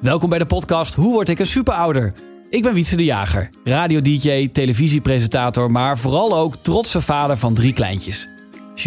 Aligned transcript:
Welkom 0.00 0.28
bij 0.28 0.38
de 0.38 0.46
podcast 0.46 0.94
Hoe 0.94 1.12
word 1.12 1.28
ik 1.28 1.38
een 1.38 1.46
superouder? 1.46 2.12
Ik 2.50 2.62
ben 2.62 2.74
Wietse 2.74 2.96
de 2.96 3.04
Jager, 3.04 3.50
radio-dj, 3.64 4.48
televisiepresentator, 4.52 5.70
maar 5.70 5.98
vooral 5.98 6.36
ook 6.36 6.56
trotse 6.56 7.00
vader 7.00 7.36
van 7.36 7.54
drie 7.54 7.72
kleintjes. 7.72 8.28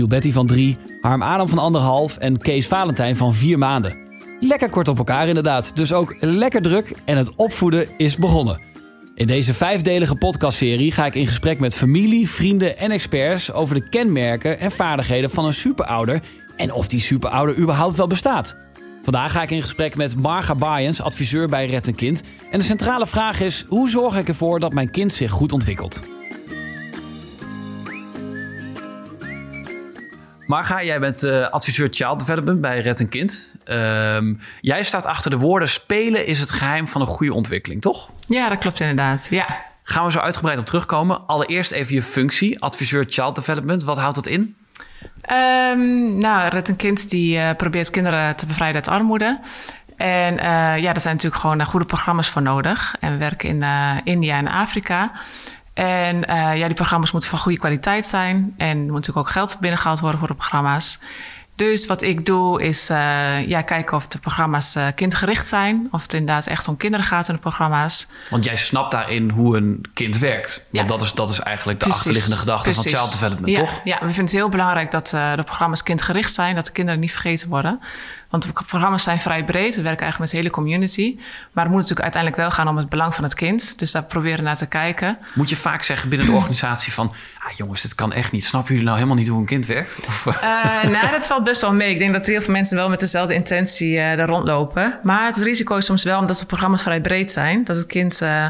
Betty 0.07 0.31
van 0.31 0.47
drie, 0.47 0.77
Harm 1.01 1.21
Adam 1.21 1.47
van 1.47 1.57
anderhalf 1.57 2.17
en 2.17 2.37
Kees 2.37 2.67
Valentijn 2.67 3.15
van 3.15 3.33
vier 3.33 3.57
maanden. 3.57 3.99
Lekker 4.39 4.69
kort 4.69 4.87
op 4.87 4.97
elkaar 4.97 5.27
inderdaad, 5.27 5.75
dus 5.75 5.93
ook 5.93 6.15
lekker 6.19 6.61
druk 6.61 6.95
en 7.05 7.17
het 7.17 7.35
opvoeden 7.35 7.87
is 7.97 8.17
begonnen. 8.17 8.61
In 9.15 9.27
deze 9.27 9.53
vijfdelige 9.53 10.15
podcastserie 10.15 10.91
ga 10.91 11.05
ik 11.05 11.15
in 11.15 11.25
gesprek 11.25 11.59
met 11.59 11.75
familie, 11.75 12.29
vrienden 12.29 12.77
en 12.77 12.91
experts 12.91 13.51
over 13.51 13.75
de 13.75 13.89
kenmerken 13.89 14.59
en 14.59 14.71
vaardigheden 14.71 15.29
van 15.29 15.45
een 15.45 15.53
superouder 15.53 16.21
en 16.55 16.73
of 16.73 16.87
die 16.87 16.99
superouder 16.99 17.57
überhaupt 17.57 17.95
wel 17.95 18.07
bestaat. 18.07 18.71
Vandaag 19.03 19.31
ga 19.31 19.41
ik 19.41 19.51
in 19.51 19.61
gesprek 19.61 19.95
met 19.95 20.15
Marga 20.15 20.55
Bayens, 20.55 21.01
adviseur 21.01 21.47
bij 21.47 21.65
Red 21.65 21.87
een 21.87 21.95
Kind. 21.95 22.23
En 22.51 22.59
de 22.59 22.65
centrale 22.65 23.07
vraag 23.07 23.41
is: 23.41 23.65
hoe 23.67 23.89
zorg 23.89 24.17
ik 24.17 24.27
ervoor 24.27 24.59
dat 24.59 24.73
mijn 24.73 24.91
kind 24.91 25.13
zich 25.13 25.31
goed 25.31 25.51
ontwikkelt? 25.53 26.01
Marga, 30.47 30.83
jij 30.83 30.99
bent 30.99 31.23
uh, 31.23 31.49
adviseur 31.49 31.87
Child 31.91 32.19
Development 32.19 32.61
bij 32.61 32.79
Red 32.79 32.99
een 32.99 33.09
Kind. 33.09 33.55
Ehm, 33.63 34.33
jij 34.61 34.83
staat 34.83 35.05
achter 35.05 35.31
de 35.31 35.37
woorden: 35.37 35.69
spelen 35.69 36.25
is 36.25 36.39
het 36.39 36.51
geheim 36.51 36.87
van 36.87 37.01
een 37.01 37.07
goede 37.07 37.33
ontwikkeling, 37.33 37.81
toch? 37.81 38.09
Ja, 38.27 38.49
dat 38.49 38.57
klopt 38.57 38.79
inderdaad. 38.79 39.27
Ja. 39.29 39.65
Gaan 39.83 40.05
we 40.05 40.11
zo 40.11 40.19
uitgebreid 40.19 40.59
op 40.59 40.65
terugkomen. 40.65 41.27
Allereerst 41.27 41.71
even 41.71 41.95
je 41.95 42.03
functie, 42.03 42.61
adviseur 42.61 43.05
Child 43.07 43.35
Development. 43.35 43.83
Wat 43.83 43.97
houdt 43.97 44.15
dat 44.15 44.27
in? 44.27 44.55
Um, 45.31 46.17
nou, 46.17 46.49
Red 46.49 46.67
een 46.67 46.75
Kind 46.75 47.09
die 47.09 47.37
uh, 47.37 47.49
probeert 47.57 47.89
kinderen 47.89 48.35
te 48.35 48.45
bevrijden 48.45 48.75
uit 48.75 48.87
armoede. 48.87 49.39
En 49.97 50.33
uh, 50.33 50.43
ja, 50.77 50.91
daar 50.91 51.01
zijn 51.01 51.15
natuurlijk 51.15 51.41
gewoon 51.41 51.59
uh, 51.59 51.65
goede 51.65 51.85
programma's 51.85 52.29
voor 52.29 52.41
nodig. 52.41 52.95
En 52.99 53.11
we 53.11 53.17
werken 53.17 53.49
in 53.49 53.63
India 54.03 54.37
en 54.37 54.47
Afrika. 54.47 55.11
En 55.73 56.19
ja, 56.57 56.65
die 56.65 56.73
programma's 56.73 57.11
moeten 57.11 57.29
van 57.29 57.39
goede 57.39 57.59
kwaliteit 57.59 58.07
zijn. 58.07 58.53
En 58.57 58.77
er 58.77 58.83
moet 58.83 58.93
natuurlijk 58.93 59.17
ook 59.17 59.29
geld 59.29 59.57
binnengehaald 59.59 59.99
worden 59.99 60.19
voor 60.19 60.27
de 60.27 60.33
programma's. 60.33 60.99
Dus 61.55 61.85
wat 61.85 62.01
ik 62.01 62.25
doe 62.25 62.63
is 62.63 62.89
uh, 62.89 63.47
ja, 63.47 63.61
kijken 63.61 63.97
of 63.97 64.07
de 64.07 64.19
programma's 64.19 64.75
uh, 64.75 64.87
kindgericht 64.95 65.47
zijn. 65.47 65.87
Of 65.91 66.01
het 66.01 66.13
inderdaad 66.13 66.47
echt 66.47 66.67
om 66.67 66.77
kinderen 66.77 67.05
gaat 67.05 67.27
in 67.27 67.33
de 67.33 67.39
programma's. 67.39 68.07
Want 68.29 68.43
jij 68.43 68.55
snapt 68.55 68.91
daarin 68.91 69.29
hoe 69.29 69.57
een 69.57 69.85
kind 69.93 70.17
werkt. 70.17 70.55
Want 70.71 70.89
ja. 70.89 70.95
dat, 70.95 71.01
is, 71.05 71.13
dat 71.13 71.29
is 71.29 71.39
eigenlijk 71.39 71.79
de 71.79 71.85
Precies. 71.85 72.01
achterliggende 72.01 72.39
gedachte 72.39 72.69
Precies. 72.69 72.91
van 72.91 72.99
child 72.99 73.11
development, 73.11 73.57
ja. 73.57 73.63
toch? 73.63 73.81
Ja, 73.83 73.93
we 73.99 74.05
vinden 74.05 74.23
het 74.23 74.33
heel 74.33 74.49
belangrijk 74.49 74.91
dat 74.91 75.11
uh, 75.15 75.35
de 75.35 75.43
programma's 75.43 75.83
kindgericht 75.83 76.33
zijn. 76.33 76.55
Dat 76.55 76.65
de 76.65 76.71
kinderen 76.71 76.99
niet 76.99 77.11
vergeten 77.11 77.49
worden. 77.49 77.79
Want 78.33 78.45
de 78.45 78.63
programma's 78.65 79.03
zijn 79.03 79.19
vrij 79.19 79.43
breed. 79.43 79.75
We 79.75 79.81
werken 79.81 80.01
eigenlijk 80.01 80.19
met 80.19 80.29
de 80.29 80.37
hele 80.37 80.49
community. 80.49 81.15
Maar 81.51 81.63
het 81.63 81.73
moet 81.73 81.81
natuurlijk 81.81 82.01
uiteindelijk 82.01 82.41
wel 82.41 82.51
gaan 82.51 82.67
om 82.67 82.77
het 82.77 82.89
belang 82.89 83.15
van 83.15 83.23
het 83.23 83.33
kind. 83.33 83.79
Dus 83.79 83.91
daar 83.91 84.03
proberen 84.03 84.37
we 84.37 84.43
naar 84.43 84.57
te 84.57 84.65
kijken. 84.65 85.17
Moet 85.33 85.49
je 85.49 85.55
vaak 85.55 85.83
zeggen 85.83 86.09
binnen 86.09 86.27
de 86.27 86.33
organisatie 86.33 86.93
van... 86.93 87.13
Ah, 87.39 87.51
jongens, 87.51 87.81
dit 87.81 87.95
kan 87.95 88.13
echt 88.13 88.31
niet. 88.31 88.45
Snappen 88.45 88.69
jullie 88.69 88.85
nou 88.85 88.97
helemaal 88.97 89.17
niet 89.19 89.27
hoe 89.27 89.39
een 89.39 89.45
kind 89.45 89.65
werkt? 89.65 89.99
Of, 90.07 90.25
uh, 90.25 90.83
nou, 90.83 91.11
dat 91.11 91.27
valt 91.27 91.43
best 91.43 91.61
wel 91.61 91.73
mee. 91.73 91.91
Ik 91.91 91.99
denk 91.99 92.13
dat 92.13 92.25
heel 92.25 92.41
veel 92.41 92.53
mensen 92.53 92.77
wel 92.77 92.89
met 92.89 92.99
dezelfde 92.99 93.33
intentie 93.33 93.97
uh, 93.97 94.17
daar 94.17 94.27
rondlopen. 94.27 94.99
Maar 95.03 95.25
het 95.25 95.37
risico 95.37 95.75
is 95.75 95.85
soms 95.85 96.03
wel, 96.03 96.19
omdat 96.19 96.39
de 96.39 96.45
programma's 96.45 96.83
vrij 96.83 97.01
breed 97.01 97.31
zijn... 97.31 97.63
dat 97.63 97.75
het 97.75 97.85
kind... 97.85 98.21
Uh, 98.21 98.45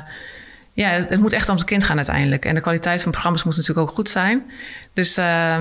ja, 0.73 0.89
het, 0.89 1.09
het, 1.09 1.19
moet 1.19 1.33
echt 1.33 1.49
om 1.49 1.55
het 1.55 1.65
kind 1.65 1.83
gaan 1.83 1.97
uiteindelijk. 1.97 2.45
En 2.45 2.55
de 2.55 2.61
kwaliteit 2.61 3.01
van 3.01 3.11
programma's 3.11 3.43
moet 3.43 3.55
natuurlijk 3.55 3.87
ook 3.87 3.95
goed 3.95 4.09
zijn. 4.09 4.51
Dus... 4.93 5.17
Uh, 5.17 5.57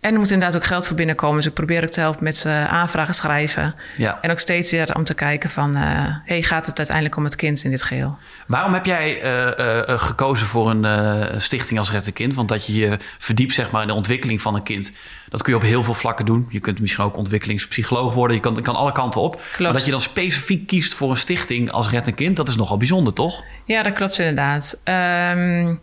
en 0.00 0.12
er 0.12 0.18
moet 0.18 0.30
inderdaad 0.30 0.56
ook 0.56 0.66
geld 0.66 0.86
voor 0.86 0.96
binnenkomen. 0.96 1.36
Dus 1.36 1.46
ik 1.46 1.54
probeer 1.54 1.82
ook 1.82 1.90
te 1.90 2.00
helpen 2.00 2.24
met 2.24 2.44
uh, 2.46 2.72
aanvragen 2.72 3.14
schrijven. 3.14 3.74
Ja. 3.96 4.18
En 4.22 4.30
ook 4.30 4.38
steeds 4.38 4.70
weer 4.70 4.94
om 4.94 5.04
te 5.04 5.14
kijken 5.14 5.50
van... 5.50 5.76
Uh, 5.76 5.82
hey, 6.24 6.42
gaat 6.42 6.66
het 6.66 6.78
uiteindelijk 6.78 7.16
om 7.16 7.24
het 7.24 7.36
kind 7.36 7.64
in 7.64 7.70
dit 7.70 7.82
geheel? 7.82 8.18
Waarom 8.46 8.72
heb 8.72 8.86
jij 8.86 9.22
uh, 9.22 9.98
gekozen 9.98 10.46
voor 10.46 10.70
een 10.70 11.40
stichting 11.40 11.78
als 11.78 11.90
Red 11.90 12.12
Kind? 12.12 12.34
Want 12.34 12.48
dat 12.48 12.66
je 12.66 12.74
je 12.74 12.98
verdiept 13.18 13.54
zeg 13.54 13.70
maar, 13.70 13.82
in 13.82 13.88
de 13.88 13.94
ontwikkeling 13.94 14.42
van 14.42 14.54
een 14.54 14.62
kind... 14.62 14.92
dat 15.28 15.42
kun 15.42 15.52
je 15.52 15.58
op 15.58 15.64
heel 15.64 15.84
veel 15.84 15.94
vlakken 15.94 16.26
doen. 16.26 16.46
Je 16.50 16.60
kunt 16.60 16.80
misschien 16.80 17.04
ook 17.04 17.16
ontwikkelingspsycholoog 17.16 18.14
worden. 18.14 18.36
Je 18.36 18.42
kan, 18.42 18.62
kan 18.62 18.74
alle 18.74 18.92
kanten 18.92 19.20
op. 19.20 19.32
Klopt. 19.32 19.58
Maar 19.58 19.72
dat 19.72 19.84
je 19.84 19.90
dan 19.90 20.00
specifiek 20.00 20.66
kiest 20.66 20.94
voor 20.94 21.10
een 21.10 21.16
stichting 21.16 21.70
als 21.70 21.90
Red 21.90 22.14
Kind... 22.14 22.36
dat 22.36 22.48
is 22.48 22.56
nogal 22.56 22.76
bijzonder, 22.76 23.12
toch? 23.12 23.42
Ja, 23.64 23.82
dat 23.82 23.92
klopt 23.92 24.18
inderdaad. 24.18 24.78
Um, 24.84 25.78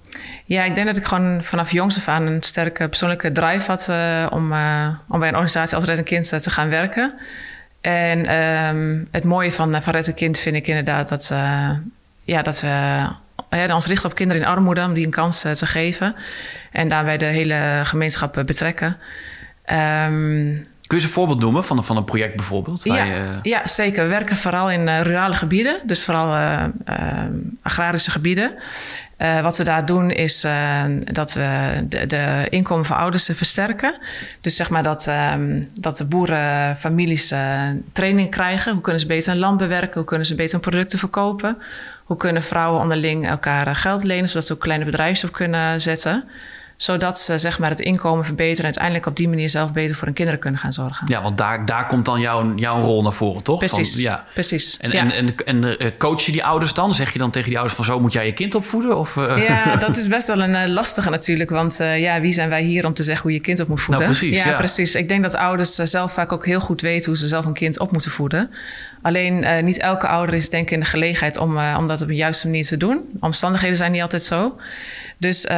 ja, 0.46 0.64
ik 0.64 0.76
denk 0.76 0.88
dat 0.88 0.98
ik 0.98 1.04
gewoon 1.04 1.44
vanaf 1.44 1.72
jongs 1.72 1.98
af 1.98 2.08
aan... 2.08 2.26
een 2.26 2.44
sterke 2.44 2.88
persoonlijke 2.88 3.32
drive 3.32 3.72
had 3.72 3.90
om, 4.32 4.52
uh, 4.52 4.88
om 5.08 5.20
bij 5.20 5.28
een 5.28 5.34
organisatie 5.34 5.76
als 5.76 5.86
Red 5.86 5.98
een 5.98 6.04
Kind 6.04 6.28
te 6.28 6.50
gaan 6.50 6.70
werken. 6.70 7.14
En 7.82 8.36
um, 8.36 9.08
het 9.12 9.24
mooie 9.24 9.52
van, 9.52 9.82
van 9.82 9.94
Red 9.94 10.08
een 10.08 10.14
Kind 10.14 10.40
vind 10.40 10.56
ik 10.56 10.68
inderdaad 10.68 11.10
dat, 11.10 11.34
ja, 12.24 12.42
dat 12.42 12.62
we 12.62 12.68
ja, 13.50 13.76
ons 13.76 13.88
richten 13.88 14.10
op 14.10 14.16
kinderen 14.16 14.42
in 14.42 14.48
armoede, 14.48 14.84
om 14.84 14.94
die 14.94 15.06
een 15.06 15.12
kans 15.12 15.40
te 15.40 15.66
geven. 15.66 16.16
En 16.72 16.88
daarbij 16.88 17.18
de 17.18 17.26
hele 17.26 17.82
gemeenschap 17.84 18.44
betrekken. 18.46 18.98
Um, 19.72 20.68
Kun 20.88 20.98
je 20.98 21.04
eens 21.04 21.04
een 21.04 21.20
voorbeeld 21.20 21.40
noemen 21.40 21.64
van, 21.64 21.84
van 21.84 21.98
een 21.98 22.04
project 22.04 22.36
bijvoorbeeld? 22.36 22.84
Ja, 22.84 23.04
je... 23.04 23.40
ja, 23.42 23.68
zeker. 23.68 24.04
We 24.04 24.10
werken 24.10 24.36
vooral 24.36 24.72
in 24.72 24.88
uh, 24.88 25.02
rurale 25.02 25.36
gebieden, 25.36 25.80
dus 25.86 26.04
vooral 26.04 26.36
uh, 26.36 26.64
uh, 26.90 26.98
agrarische 27.62 28.12
gebieden. 28.12 28.54
wat 29.42 29.58
we 29.58 29.64
daar 29.64 29.86
doen 29.86 30.12
is 30.12 30.42
dat 31.04 31.34
we 31.34 31.84
de, 31.90 32.06
de, 32.06 32.48
inkomen 32.50 32.86
van 32.86 32.98
ouders 32.98 33.30
versterken. 33.34 33.98
Dus 34.42 34.56
zeg 34.56 34.70
maar 34.70 34.84
dat, 34.84 35.08
um, 35.08 35.68
dat 35.80 35.98
de 35.98 36.06
boerenfamilies 36.06 37.34
training 37.92 38.32
krijgen. 38.32 38.72
Hoe 38.72 38.82
kunnen 38.82 39.02
ze 39.02 39.08
beter 39.08 39.34
een 39.34 39.40
land 39.40 39.58
bewerken? 39.58 39.94
Hoe 39.94 40.04
kunnen 40.04 40.28
ze 40.28 40.36
beter 40.36 40.60
producten 40.60 41.00
verkopen? 41.00 41.58
Hoe 42.04 42.18
kunnen 42.18 42.44
vrouwen 42.44 42.82
onderling 42.82 43.28
elkaar 43.28 43.76
geld 43.76 44.04
lenen, 44.04 44.30
zodat 44.30 44.46
ze 44.46 44.54
ook 44.54 44.60
kleine 44.60 44.86
bedrijven 44.86 45.28
op 45.28 45.34
kunnen 45.34 45.82
zetten? 45.82 46.24
Zodat 46.78 47.20
ze 47.20 47.38
zeg 47.38 47.60
maar, 47.60 47.70
het 47.70 47.80
inkomen 47.80 48.26
verbeteren... 48.26 48.58
en 48.60 48.66
uiteindelijk 48.66 49.06
op 49.06 49.16
die 49.16 49.30
manier 49.30 49.50
zelf 49.50 49.72
beter 49.72 49.96
voor 49.96 50.06
hun 50.06 50.16
kinderen 50.16 50.40
kunnen 50.40 50.60
gaan 50.60 50.74
zorgen. 50.74 51.08
Ja, 51.10 51.22
want 51.22 51.38
daar, 51.38 51.66
daar 51.66 51.88
komt 51.88 52.06
dan 52.06 52.20
jouw, 52.20 52.56
jouw 52.56 52.82
rol 52.82 53.02
naar 53.02 53.14
voren, 53.14 53.44
toch? 53.44 53.60
Precies, 53.60 53.94
van, 53.94 54.02
ja. 54.02 54.26
precies. 54.34 54.78
En, 54.78 54.92
ja. 54.92 55.00
en, 55.00 55.12
en, 55.12 55.36
en 55.46 55.64
uh, 55.64 55.92
coach 55.98 56.22
je 56.22 56.32
die 56.32 56.44
ouders 56.44 56.74
dan? 56.74 56.94
Zeg 56.94 57.14
je 57.14 57.20
dan 57.20 57.32
tegen 57.32 57.48
die 57.48 57.58
ouders 57.58 57.76
van 57.76 57.86
zo 57.86 58.00
moet 58.00 58.14
jij 58.14 58.26
je 58.26 58.34
kind 58.34 58.56
opvoeden? 58.56 58.98
Of, 58.98 59.16
uh... 59.16 59.48
Ja, 59.48 59.76
dat 59.86 59.98
is 59.98 60.08
best 60.08 60.28
wel 60.28 60.42
een 60.42 60.68
uh, 60.68 60.74
lastige 60.74 61.10
natuurlijk. 61.10 61.50
Want 61.50 61.78
ja, 61.78 62.22
wie 62.22 62.34
zijn 62.34 62.50
wij 62.50 62.64
hier 62.64 62.86
om 62.86 62.94
te 62.94 63.04
zeggen 63.04 63.24
hoe 63.24 63.34
je 63.34 63.40
kind 63.40 63.60
op 63.60 63.68
moet 63.68 63.82
voeden? 63.82 64.04
Nou, 64.04 64.18
precies, 64.18 64.44
ja, 64.44 64.50
ja, 64.50 64.58
precies. 64.58 64.96
Ik 64.96 65.08
denk 65.08 65.24
dat 65.24 65.36
ouders 65.36 65.76
zelf 65.76 66.14
vaak 66.14 66.32
ook 66.32 66.46
heel 66.46 66.60
goed 66.60 66.82
weten... 66.82 67.06
hoe 67.06 67.18
ze 67.18 67.28
zelf 67.28 67.46
een 67.46 67.54
kind 67.54 67.80
op 67.80 67.92
moeten 67.92 68.12
voeden. 68.12 68.52
Alleen 69.02 69.66
niet 69.66 69.80
elke 69.80 70.08
ouder 70.08 70.36
is 70.36 70.50
denk 70.50 70.64
ik 70.64 70.72
in 70.72 70.80
de 70.80 70.86
gelegenheid 70.86 71.38
om, 71.38 71.58
om 71.58 71.88
dat 71.88 72.02
op 72.02 72.08
een 72.08 72.16
juiste 72.16 72.48
manier 72.48 72.66
te 72.66 72.78
doen. 72.78 73.02
Omstandigheden 73.20 73.78
zijn 73.78 73.92
niet 73.92 74.02
altijd 74.02 74.24
zo. 74.24 74.56
Dus 75.18 75.46
uh, 75.46 75.52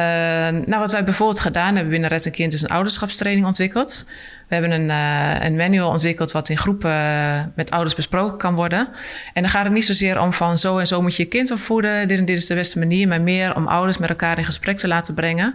nou, 0.48 0.78
wat 0.78 0.92
wij 0.92 1.04
bijvoorbeeld 1.04 1.40
gedaan 1.40 1.74
hebben 1.74 1.90
binnen 1.90 2.10
Red 2.10 2.24
een 2.24 2.32
Kind 2.32 2.52
is 2.52 2.62
een 2.62 2.68
ouderschapstraining 2.68 3.46
ontwikkeld. 3.46 4.04
We 4.48 4.54
hebben 4.54 4.70
een, 4.72 4.88
uh, 4.88 5.46
een 5.46 5.56
manual 5.56 5.90
ontwikkeld 5.90 6.32
wat 6.32 6.48
in 6.48 6.58
groepen 6.58 6.90
uh, 6.90 7.40
met 7.54 7.70
ouders 7.70 7.94
besproken 7.94 8.38
kan 8.38 8.54
worden. 8.54 8.88
En 9.32 9.42
dan 9.42 9.50
gaat 9.50 9.64
het 9.64 9.72
niet 9.72 9.84
zozeer 9.84 10.20
om 10.20 10.32
van 10.32 10.58
zo 10.58 10.78
en 10.78 10.86
zo 10.86 11.02
moet 11.02 11.16
je 11.16 11.22
je 11.22 11.28
kind 11.28 11.50
opvoeden. 11.50 12.08
Dit 12.08 12.18
en 12.18 12.24
dit 12.24 12.36
is 12.36 12.46
de 12.46 12.54
beste 12.54 12.78
manier. 12.78 13.08
Maar 13.08 13.20
meer 13.20 13.56
om 13.56 13.66
ouders 13.66 13.98
met 13.98 14.08
elkaar 14.08 14.38
in 14.38 14.44
gesprek 14.44 14.76
te 14.76 14.88
laten 14.88 15.14
brengen. 15.14 15.54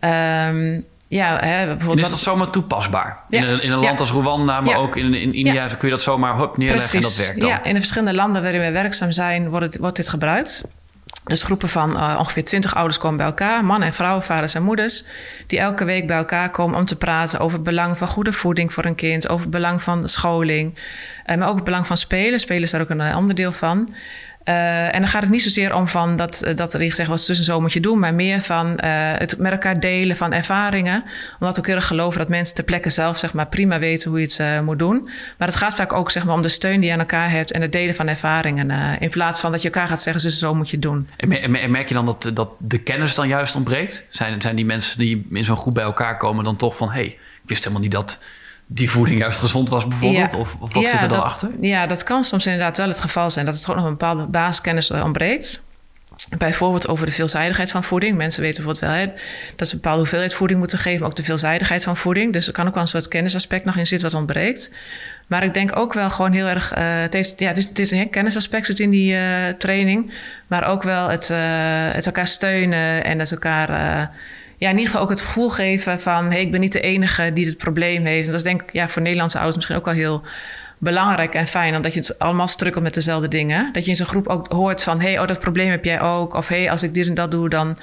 Um, 0.00 0.84
ja, 1.08 1.38
hè, 1.40 1.66
bijvoorbeeld 1.66 1.98
is 1.98 2.10
dat 2.10 2.18
zomaar 2.18 2.50
toepasbaar? 2.50 3.18
Ja. 3.28 3.38
In, 3.38 3.48
een, 3.48 3.62
in 3.62 3.70
een 3.70 3.78
land 3.78 3.98
ja. 3.98 4.04
als 4.04 4.10
Rwanda, 4.10 4.60
maar 4.60 4.70
ja. 4.70 4.76
ook 4.76 4.96
in, 4.96 5.14
in 5.14 5.34
India 5.34 5.66
kun 5.66 5.88
je 5.88 5.90
dat 5.90 6.02
zomaar 6.02 6.36
hop 6.36 6.56
neerleggen 6.56 6.90
Precies. 6.90 7.06
en 7.06 7.16
dat 7.16 7.26
werkt 7.26 7.40
dan? 7.40 7.50
Ja, 7.50 7.64
in 7.64 7.74
de 7.74 7.80
verschillende 7.80 8.14
landen 8.14 8.42
waarin 8.42 8.60
we 8.60 8.70
werkzaam 8.70 9.12
zijn 9.12 9.48
wordt, 9.48 9.78
wordt 9.78 9.96
dit 9.96 10.08
gebruikt. 10.08 10.64
Dus 11.24 11.42
groepen 11.42 11.68
van 11.68 11.90
uh, 11.90 12.16
ongeveer 12.18 12.44
twintig 12.44 12.74
ouders 12.74 12.98
komen 12.98 13.16
bij 13.16 13.26
elkaar, 13.26 13.64
mannen 13.64 13.88
en 13.88 13.94
vrouwen, 13.94 14.22
vaders 14.22 14.54
en 14.54 14.62
moeders, 14.62 15.04
die 15.46 15.58
elke 15.58 15.84
week 15.84 16.06
bij 16.06 16.16
elkaar 16.16 16.50
komen 16.50 16.78
om 16.78 16.84
te 16.84 16.96
praten 16.96 17.38
over 17.38 17.54
het 17.54 17.66
belang 17.66 17.98
van 17.98 18.08
goede 18.08 18.32
voeding 18.32 18.72
voor 18.72 18.84
een 18.84 18.94
kind, 18.94 19.28
over 19.28 19.42
het 19.42 19.50
belang 19.50 19.82
van 19.82 20.08
scholing, 20.08 20.78
uh, 21.26 21.36
maar 21.36 21.48
ook 21.48 21.54
het 21.54 21.64
belang 21.64 21.86
van 21.86 21.96
spelen. 21.96 22.40
Spelen 22.40 22.62
is 22.62 22.70
daar 22.70 22.80
ook 22.80 22.90
een 22.90 23.16
onderdeel 23.16 23.52
van. 23.52 23.94
Uh, 24.44 24.94
en 24.94 25.00
dan 25.00 25.08
gaat 25.08 25.22
het 25.22 25.30
niet 25.30 25.42
zozeer 25.42 25.74
om 25.74 25.88
van 25.88 26.16
dat, 26.16 26.52
dat 26.54 26.74
er 26.74 26.80
gezegd 26.80 27.08
wordt, 27.08 27.26
dus 27.26 27.38
en 27.38 27.44
zo 27.44 27.60
moet 27.60 27.72
je 27.72 27.80
doen, 27.80 27.98
maar 27.98 28.14
meer 28.14 28.40
van 28.40 28.66
uh, 28.66 28.76
het 28.92 29.38
met 29.38 29.52
elkaar 29.52 29.80
delen 29.80 30.16
van 30.16 30.32
ervaringen. 30.32 31.04
Omdat 31.40 31.56
we 31.56 31.62
heel 31.66 31.74
erg 31.74 31.86
geloven 31.86 32.18
dat 32.18 32.28
mensen 32.28 32.54
ter 32.54 32.64
plekke 32.64 32.90
zelf 32.90 33.18
zeg 33.18 33.32
maar, 33.32 33.46
prima 33.46 33.78
weten 33.78 34.10
hoe 34.10 34.20
je 34.20 34.42
het 34.42 34.64
moet 34.64 34.78
doen. 34.78 35.08
Maar 35.38 35.48
het 35.48 35.56
gaat 35.56 35.74
vaak 35.74 35.92
ook 35.92 36.10
zeg 36.10 36.24
maar, 36.24 36.34
om 36.34 36.42
de 36.42 36.48
steun 36.48 36.80
die 36.80 36.86
je 36.86 36.92
aan 36.92 36.98
elkaar 36.98 37.30
hebt 37.30 37.52
en 37.52 37.62
het 37.62 37.72
delen 37.72 37.94
van 37.94 38.08
ervaringen. 38.08 39.00
in 39.00 39.10
plaats 39.10 39.40
van 39.40 39.50
dat 39.50 39.62
je 39.62 39.70
elkaar 39.70 39.88
gaat 39.88 40.02
zeggen, 40.02 40.22
dus 40.22 40.38
zo 40.38 40.54
moet 40.54 40.70
je 40.70 40.78
doen. 40.78 41.08
En 41.16 41.50
merk 41.70 41.88
je 41.88 41.94
dan 41.94 42.06
dat, 42.06 42.30
dat 42.34 42.50
de 42.58 42.78
kennis 42.78 43.14
dan 43.14 43.28
juist 43.28 43.56
ontbreekt? 43.56 44.04
Zijn, 44.08 44.40
zijn 44.40 44.56
die 44.56 44.66
mensen 44.66 44.98
die 44.98 45.26
in 45.30 45.44
zo'n 45.44 45.56
groep 45.56 45.74
bij 45.74 45.84
elkaar 45.84 46.16
komen 46.16 46.44
dan 46.44 46.56
toch 46.56 46.76
van, 46.76 46.88
hé, 46.88 46.94
hey, 46.94 47.06
ik 47.42 47.48
wist 47.48 47.62
helemaal 47.62 47.82
niet 47.82 47.92
dat 47.92 48.20
die 48.74 48.90
voeding 48.90 49.18
juist 49.18 49.38
gezond 49.38 49.68
was 49.68 49.86
bijvoorbeeld? 49.86 50.32
Ja. 50.32 50.38
Of, 50.38 50.56
of, 50.60 50.72
wat 50.72 50.82
ja, 50.82 50.88
zit 50.88 51.02
er 51.02 51.08
dan 51.08 51.18
dat, 51.18 51.26
achter? 51.26 51.50
Ja, 51.60 51.86
dat 51.86 52.02
kan 52.02 52.24
soms 52.24 52.46
inderdaad 52.46 52.76
wel 52.76 52.88
het 52.88 53.00
geval 53.00 53.30
zijn. 53.30 53.44
Dat 53.44 53.54
het 53.54 53.64
gewoon 53.64 53.80
nog 53.80 53.90
een 53.90 53.96
bepaalde 53.96 54.26
basiskennis 54.26 54.90
ontbreekt. 54.90 55.62
Bijvoorbeeld 56.38 56.88
over 56.88 57.06
de 57.06 57.12
veelzijdigheid 57.12 57.70
van 57.70 57.84
voeding. 57.84 58.16
Mensen 58.16 58.42
weten 58.42 58.64
bijvoorbeeld 58.64 58.92
wel 58.92 59.06
hè, 59.06 59.12
dat 59.56 59.68
ze 59.68 59.74
een 59.74 59.80
bepaalde 59.80 59.98
hoeveelheid 59.98 60.34
voeding 60.34 60.58
moeten 60.58 60.78
geven, 60.78 61.00
maar 61.00 61.08
ook 61.08 61.16
de 61.16 61.24
veelzijdigheid 61.24 61.84
van 61.84 61.96
voeding. 61.96 62.32
Dus 62.32 62.46
er 62.46 62.52
kan 62.52 62.66
ook 62.66 62.74
wel 62.74 62.82
een 62.82 62.88
soort 62.88 63.08
kennisaspect 63.08 63.64
nog 63.64 63.76
in 63.76 63.86
zitten 63.86 64.10
wat 64.10 64.18
ontbreekt. 64.18 64.70
Maar 65.26 65.44
ik 65.44 65.54
denk 65.54 65.76
ook 65.76 65.92
wel 65.92 66.10
gewoon 66.10 66.32
heel 66.32 66.46
erg. 66.46 66.76
Uh, 66.76 67.00
het, 67.00 67.12
heeft, 67.12 67.40
ja, 67.40 67.48
het, 67.48 67.58
is, 67.58 67.64
het 67.64 67.78
is 67.78 67.90
een 67.90 68.10
kennisaspect 68.10 68.66
zit 68.66 68.78
in 68.78 68.90
die 68.90 69.14
uh, 69.14 69.48
training. 69.58 70.12
Maar 70.46 70.64
ook 70.64 70.82
wel 70.82 71.08
het, 71.08 71.30
uh, 71.30 71.38
het 71.92 72.06
elkaar 72.06 72.26
steunen 72.26 73.04
en 73.04 73.18
het 73.18 73.32
elkaar. 73.32 74.10
Ja, 74.62 74.68
in 74.68 74.76
ieder 74.76 74.90
geval 74.90 75.02
ook 75.02 75.10
het 75.10 75.20
gevoel 75.20 75.48
geven 75.48 76.00
van: 76.00 76.30
hey, 76.30 76.40
ik 76.40 76.50
ben 76.50 76.60
niet 76.60 76.72
de 76.72 76.80
enige 76.80 77.32
die 77.32 77.44
dit 77.44 77.56
probleem 77.56 78.04
heeft. 78.04 78.24
En 78.26 78.30
dat 78.30 78.40
is 78.40 78.46
denk 78.46 78.62
ik 78.62 78.72
ja, 78.72 78.88
voor 78.88 79.02
Nederlandse 79.02 79.36
ouders 79.36 79.56
misschien 79.56 79.76
ook 79.76 79.84
wel 79.84 79.94
heel 79.94 80.22
belangrijk 80.78 81.34
en 81.34 81.46
fijn. 81.46 81.76
Omdat 81.76 81.94
je 81.94 82.00
het 82.00 82.18
allemaal 82.18 82.46
strukkelt 82.46 82.84
met 82.84 82.94
dezelfde 82.94 83.28
dingen. 83.28 83.72
Dat 83.72 83.84
je 83.84 83.90
in 83.90 83.96
zo'n 83.96 84.06
groep 84.06 84.26
ook 84.26 84.52
hoort 84.52 84.82
van... 84.82 85.00
hé, 85.00 85.08
hey, 85.08 85.20
oh, 85.20 85.26
dat 85.26 85.38
probleem 85.38 85.70
heb 85.70 85.84
jij 85.84 86.00
ook. 86.00 86.34
Of 86.34 86.48
hé, 86.48 86.60
hey, 86.60 86.70
als 86.70 86.82
ik 86.82 86.94
dit 86.94 87.06
en 87.06 87.14
dat 87.14 87.30
doe, 87.30 87.48
dan, 87.48 87.78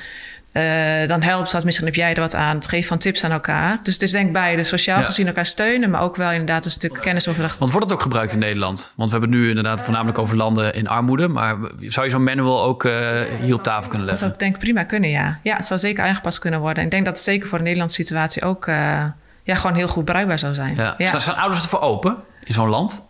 uh, 0.54 1.08
dan 1.08 1.22
helpt 1.22 1.52
dat. 1.52 1.64
Misschien 1.64 1.86
heb 1.86 1.96
jij 1.96 2.14
er 2.14 2.20
wat 2.20 2.36
aan. 2.36 2.56
Het 2.56 2.68
geeft 2.68 2.88
van 2.88 2.98
tips 2.98 3.24
aan 3.24 3.32
elkaar. 3.32 3.80
Dus 3.84 3.94
het 3.94 4.04
is 4.04 4.12
denk 4.12 4.28
ik 4.28 4.34
beide. 4.34 4.64
Sociaal 4.64 5.04
gezien 5.04 5.28
elkaar 5.28 5.46
steunen... 5.46 5.90
maar 5.90 6.02
ook 6.02 6.16
wel 6.16 6.32
inderdaad 6.32 6.66
een 6.66 6.72
stuk 6.72 6.98
kennisoverdracht. 7.02 7.58
Want 7.58 7.72
wordt 7.72 7.86
het 7.86 7.96
ook 7.96 8.02
gebruikt 8.02 8.34
in 8.34 8.40
Nederland? 8.40 8.94
Want 8.96 9.12
we 9.12 9.18
hebben 9.18 9.36
het 9.36 9.44
nu 9.46 9.50
inderdaad 9.50 9.82
voornamelijk 9.82 10.18
over 10.18 10.38
landen 10.38 10.74
in 10.74 10.88
armoede. 10.88 11.28
Maar 11.28 11.58
zou 11.80 12.06
je 12.06 12.12
zo'n 12.12 12.24
manual 12.24 12.64
ook 12.64 12.84
uh, 12.84 13.22
hier 13.42 13.54
op 13.54 13.64
tafel 13.64 13.90
kunnen 13.90 14.08
leggen? 14.08 14.08
Dat 14.08 14.18
zou 14.18 14.32
ik 14.32 14.40
denk 14.40 14.58
prima 14.58 14.84
kunnen, 14.84 15.10
ja. 15.10 15.40
Ja, 15.44 15.56
het 15.56 15.66
zou 15.66 15.80
zeker 15.80 16.04
aangepast 16.04 16.40
kunnen 16.40 16.60
worden. 16.60 16.84
Ik 16.84 16.92
denk 16.92 17.06
dat 17.06 17.16
het 17.16 17.24
zeker 17.24 17.48
voor 17.48 17.58
de 17.58 17.64
Nederlandse 17.64 18.02
situatie 18.02 18.44
ook... 18.44 18.68
Uh, 18.68 19.04
ja, 19.44 19.56
gewoon 19.56 19.76
heel 19.76 19.88
goed 19.88 20.06
bruikbaar 20.06 20.40
zou 20.40 20.54
zijn. 20.54 20.76
Ja. 20.76 20.96
ja. 20.98 21.20
Zijn 21.20 21.36
ouders 21.36 21.64
ervoor 21.64 21.82
open 21.82 22.18
in 22.44 22.54
zo'n 22.54 22.70
land? 22.70 23.08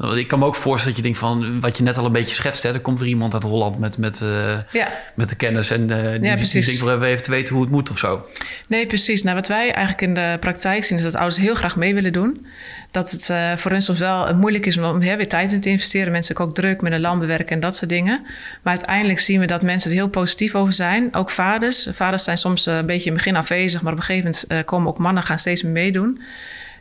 Ik 0.00 0.28
kan 0.28 0.38
me 0.38 0.44
ook 0.44 0.54
voorstellen 0.54 0.96
dat 0.96 0.96
je 0.96 1.02
denkt 1.02 1.18
van 1.18 1.60
wat 1.60 1.76
je 1.76 1.82
net 1.82 1.98
al 1.98 2.04
een 2.04 2.12
beetje 2.12 2.34
schetst. 2.34 2.62
Hè, 2.62 2.72
er 2.72 2.80
komt 2.80 2.98
weer 2.98 3.08
iemand 3.08 3.34
uit 3.34 3.42
Holland 3.42 3.78
met, 3.78 3.98
met, 3.98 4.20
uh, 4.20 4.58
ja. 4.72 4.88
met 5.14 5.28
de 5.28 5.36
kennis 5.36 5.70
en 5.70 5.80
uh, 5.80 5.88
die, 5.88 6.22
ja, 6.22 6.34
die 6.34 6.64
denkt 6.64 6.80
wel 6.80 7.02
even 7.02 7.22
te 7.22 7.30
weten 7.30 7.54
hoe 7.54 7.62
het 7.62 7.72
moet 7.72 7.90
of 7.90 7.98
zo. 7.98 8.26
Nee, 8.66 8.86
precies. 8.86 9.22
Nou, 9.22 9.36
wat 9.36 9.48
wij 9.48 9.72
eigenlijk 9.72 10.00
in 10.00 10.14
de 10.14 10.36
praktijk 10.40 10.84
zien 10.84 10.98
is 10.98 11.04
dat 11.04 11.14
ouders 11.14 11.36
heel 11.36 11.54
graag 11.54 11.76
mee 11.76 11.94
willen 11.94 12.12
doen. 12.12 12.46
Dat 12.90 13.10
het 13.10 13.28
uh, 13.30 13.56
voor 13.56 13.70
hen 13.70 13.82
soms 13.82 13.98
wel 13.98 14.34
moeilijk 14.34 14.66
is 14.66 14.78
om 14.78 15.00
hè, 15.00 15.16
weer 15.16 15.28
tijd 15.28 15.52
in 15.52 15.60
te 15.60 15.68
investeren. 15.68 16.12
Mensen 16.12 16.38
ook 16.38 16.54
druk 16.54 16.80
met 16.80 16.92
een 16.92 17.00
land 17.00 17.20
bewerken 17.20 17.54
en 17.54 17.60
dat 17.60 17.76
soort 17.76 17.90
dingen. 17.90 18.20
Maar 18.62 18.74
uiteindelijk 18.74 19.18
zien 19.18 19.40
we 19.40 19.46
dat 19.46 19.62
mensen 19.62 19.90
er 19.90 19.96
heel 19.96 20.08
positief 20.08 20.54
over 20.54 20.72
zijn. 20.72 21.14
Ook 21.14 21.30
vaders. 21.30 21.88
Vaders 21.90 22.24
zijn 22.24 22.38
soms 22.38 22.66
een 22.66 22.86
beetje 22.86 23.10
in 23.10 23.12
het 23.12 23.24
begin 23.24 23.36
afwezig, 23.36 23.82
maar 23.82 23.92
op 23.92 23.98
een 23.98 24.04
gegeven 24.04 24.34
moment 24.48 24.66
komen 24.66 24.88
ook 24.88 24.98
mannen 24.98 25.22
gaan 25.22 25.38
steeds 25.38 25.62
meer 25.62 25.72
meedoen. 25.72 26.20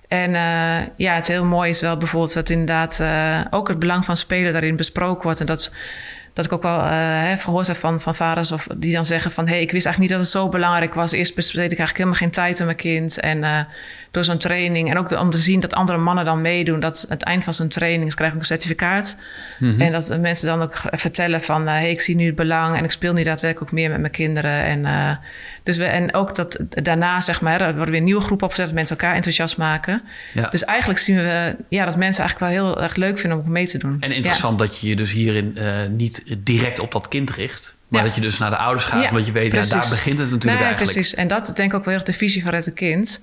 En 0.09 0.29
uh, 0.29 0.87
ja, 0.95 1.13
het 1.15 1.27
heel 1.27 1.45
mooi 1.45 1.69
is 1.69 1.81
wel 1.81 1.97
bijvoorbeeld 1.97 2.33
dat 2.33 2.49
inderdaad 2.49 2.99
uh, 3.01 3.39
ook 3.49 3.67
het 3.67 3.79
belang 3.79 4.05
van 4.05 4.17
spelen 4.17 4.51
daarin 4.51 4.75
besproken 4.75 5.23
wordt. 5.23 5.39
En 5.39 5.45
dat, 5.45 5.71
dat 6.33 6.45
ik 6.45 6.53
ook 6.53 6.61
wel 6.61 6.85
uh, 6.85 7.31
gehoord 7.37 7.67
heb 7.67 7.75
van, 7.75 8.01
van 8.01 8.15
vaders 8.15 8.51
of 8.51 8.67
die 8.75 8.93
dan 8.93 9.05
zeggen 9.05 9.31
van... 9.31 9.45
hé, 9.45 9.53
hey, 9.53 9.61
ik 9.61 9.71
wist 9.71 9.85
eigenlijk 9.85 9.99
niet 9.99 10.21
dat 10.21 10.33
het 10.33 10.41
zo 10.43 10.49
belangrijk 10.49 10.93
was. 10.93 11.11
Eerst 11.11 11.35
besteed 11.35 11.71
ik 11.71 11.77
eigenlijk 11.77 11.97
helemaal 11.97 12.19
geen 12.19 12.31
tijd 12.31 12.59
aan 12.59 12.65
mijn 12.65 12.77
kind. 12.77 13.19
En 13.19 13.67
door 14.11 14.23
zo'n 14.23 14.37
training. 14.37 14.89
En 14.89 14.97
ook 14.97 15.11
om 15.11 15.29
te 15.29 15.37
zien 15.37 15.59
dat 15.59 15.73
andere 15.73 15.97
mannen 15.97 16.25
dan 16.25 16.41
meedoen. 16.41 16.79
Dat 16.79 17.05
het 17.09 17.23
eind 17.23 17.43
van 17.43 17.53
zo'n 17.53 17.67
training, 17.67 18.09
ze 18.09 18.17
krijgen 18.17 18.39
een 18.39 18.45
certificaat. 18.45 19.15
Mm-hmm. 19.59 19.81
En 19.81 19.91
dat 19.91 20.19
mensen 20.19 20.47
dan 20.47 20.61
ook 20.61 20.81
vertellen 20.91 21.41
van... 21.41 21.67
hé, 21.67 21.73
hey, 21.73 21.91
ik 21.91 22.01
zie 22.01 22.15
nu 22.15 22.25
het 22.25 22.35
belang 22.35 22.77
en 22.77 22.83
ik 22.83 22.91
speel 22.91 23.13
nu 23.13 23.23
daadwerkelijk 23.23 23.71
ook 23.71 23.77
meer 23.79 23.89
met 23.89 23.99
mijn 23.99 24.11
kinderen. 24.11 24.63
En 24.63 24.85
dus 25.69 25.77
we, 25.77 25.85
en 25.85 26.13
ook 26.13 26.35
dat 26.35 26.59
daarna, 26.69 27.21
zeg 27.21 27.41
maar, 27.41 27.61
er 27.61 27.75
worden 27.75 27.91
weer 27.91 28.01
nieuwe 28.01 28.21
groepen 28.21 28.45
opgezet, 28.45 28.65
dat 28.65 28.75
mensen 28.75 28.97
elkaar 28.97 29.15
enthousiast 29.15 29.57
maken. 29.57 30.01
Ja. 30.33 30.49
Dus 30.49 30.63
eigenlijk 30.65 30.99
zien 30.99 31.15
we 31.15 31.55
ja, 31.69 31.85
dat 31.85 31.95
mensen 31.95 32.23
eigenlijk 32.23 32.53
wel 32.53 32.65
heel 32.65 32.81
erg 32.81 32.95
leuk 32.95 33.17
vinden 33.17 33.39
om 33.39 33.51
mee 33.51 33.67
te 33.67 33.77
doen. 33.77 33.97
En 33.99 34.11
interessant 34.11 34.59
dat 34.59 34.79
je 34.79 34.87
je 34.87 34.95
dus 34.95 35.11
hierin 35.11 35.55
uh, 35.57 35.65
niet 35.89 36.23
direct 36.37 36.79
op 36.79 36.91
dat 36.91 37.07
kind 37.07 37.31
richt. 37.31 37.77
Maar 37.87 38.03
dat 38.03 38.15
je 38.15 38.21
dus 38.21 38.37
naar 38.37 38.49
de 38.49 38.57
ouders 38.57 38.85
gaat, 38.85 39.03
ja, 39.03 39.09
omdat 39.09 39.25
je 39.25 39.31
weet, 39.31 39.51
ja, 39.51 39.61
daar 39.61 39.87
begint 39.89 40.19
het 40.19 40.31
natuurlijk 40.31 40.59
nee, 40.59 40.67
eigenlijk. 40.67 40.91
Precies, 40.91 41.13
en 41.13 41.27
dat 41.27 41.51
denk 41.55 41.71
ik 41.71 41.77
ook 41.77 41.85
wel 41.85 42.03
de 42.03 42.13
visie 42.13 42.43
van 42.43 42.53
het 42.53 42.73
kind. 42.73 43.21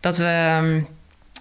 Dat 0.00 0.16
we 0.16 0.24
ehm, 0.24 0.80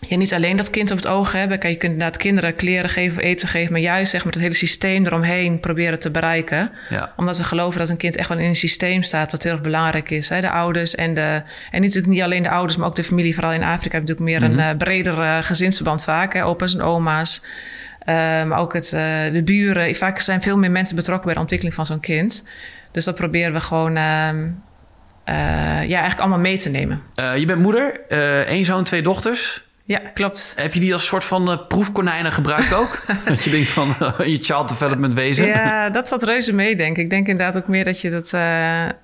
je 0.02 0.18
niet 0.18 0.34
alleen 0.34 0.58
dat 0.58 0.70
kind 0.70 0.92
op 0.92 0.98
het 0.98 1.08
oog 1.08 1.32
hebben. 1.32 1.60
Kijk, 1.60 1.74
je 1.74 1.80
kunt 1.80 1.92
inderdaad 1.92 2.18
kinderen 2.18 2.56
kleren 2.56 2.90
geven 2.90 3.24
eten 3.24 3.48
geven, 3.48 3.72
maar 3.72 3.82
juist 3.82 4.12
zeg 4.12 4.24
maar, 4.24 4.34
het 4.34 4.42
hele 4.42 4.56
systeem 4.56 5.06
eromheen 5.06 5.60
proberen 5.60 6.00
te 6.00 6.12
bereiken. 6.12 6.72
Ja. 6.90 7.14
Omdat 7.16 7.38
we 7.38 7.44
geloven 7.44 7.80
dat 7.80 7.90
een 7.90 7.98
kind 7.98 8.16
echt 8.16 8.30
wel 8.30 8.38
in 8.38 8.48
een 8.48 8.56
systeem 8.56 9.04
staat, 9.04 9.32
wat 9.32 9.44
heel 9.44 9.52
erg 9.52 9.62
belangrijk 9.62 10.10
is. 10.10 10.30
Hè? 10.30 10.42
De 10.42 10.50
ouders 10.50 10.96
en 10.96 11.14
de. 11.14 11.42
En 11.72 11.82
niet, 11.82 12.06
niet 12.06 12.22
alleen 12.22 12.44
de 12.44 12.50
ouders, 12.50 12.78
maar 12.78 12.88
ook 12.88 12.96
de 12.96 13.04
familie. 13.04 13.34
Vooral 13.34 13.54
in 13.54 13.64
Afrika 13.64 13.98
heb 13.98 14.08
je 14.08 14.14
natuurlijk 14.14 14.42
meer 14.42 14.50
een 14.50 14.70
uh, 14.70 14.78
breder 14.78 15.18
uh, 15.18 15.38
gezinsverband 15.44 16.04
vaak. 16.04 16.34
Hè? 16.34 16.46
Opa's 16.46 16.74
en 16.74 16.82
oma's. 16.82 17.42
Uh, 18.10 18.16
maar 18.44 18.58
ook 18.58 18.74
het, 18.74 18.90
de 19.34 19.42
buren. 19.46 19.96
Vaak 19.96 20.20
zijn 20.20 20.42
veel 20.42 20.58
meer 20.58 20.72
mensen 20.72 20.96
betrokken 20.96 21.26
bij 21.26 21.34
de 21.34 21.40
ontwikkeling 21.40 21.76
van 21.76 21.86
zo'n 21.86 22.00
kind. 22.00 22.44
Dus 22.92 23.06
dat 23.06 23.16
proberen 23.16 23.54
we 23.54 23.60
gewoon. 23.60 23.98
Ehm, 23.98 24.48
ja, 25.88 26.00
eigenlijk 26.00 26.20
allemaal 26.20 26.40
mee 26.40 26.58
te 26.58 26.70
nemen. 26.70 27.02
je 27.38 27.44
bent 27.46 27.60
moeder, 27.60 28.00
één 28.48 28.66
zoon, 28.66 28.84
twee 28.84 29.02
dochters. 29.02 29.65
Ja, 29.88 30.00
klopt. 30.00 30.54
Heb 30.56 30.74
je 30.74 30.80
die 30.80 30.94
als 30.94 31.06
soort 31.06 31.24
van 31.24 31.52
uh, 31.52 31.58
proefkonijnen 31.68 32.32
gebruikt 32.32 32.74
ook? 32.74 33.06
dat 33.26 33.44
je 33.44 33.50
denkt 33.50 33.70
van 33.70 33.96
uh, 34.02 34.14
je 34.18 34.38
child 34.42 34.70
development 34.70 35.14
wezen? 35.14 35.46
Ja, 35.46 35.90
dat 35.90 36.08
zat 36.08 36.24
reuze 36.24 36.54
mee, 36.54 36.76
denk 36.76 36.98
ik. 36.98 37.04
Ik 37.04 37.10
denk 37.10 37.28
inderdaad 37.28 37.58
ook 37.58 37.68
meer 37.68 37.84
dat 37.84 38.02
je 38.02 38.10
dat... 38.10 38.26
Uh, 38.26 38.42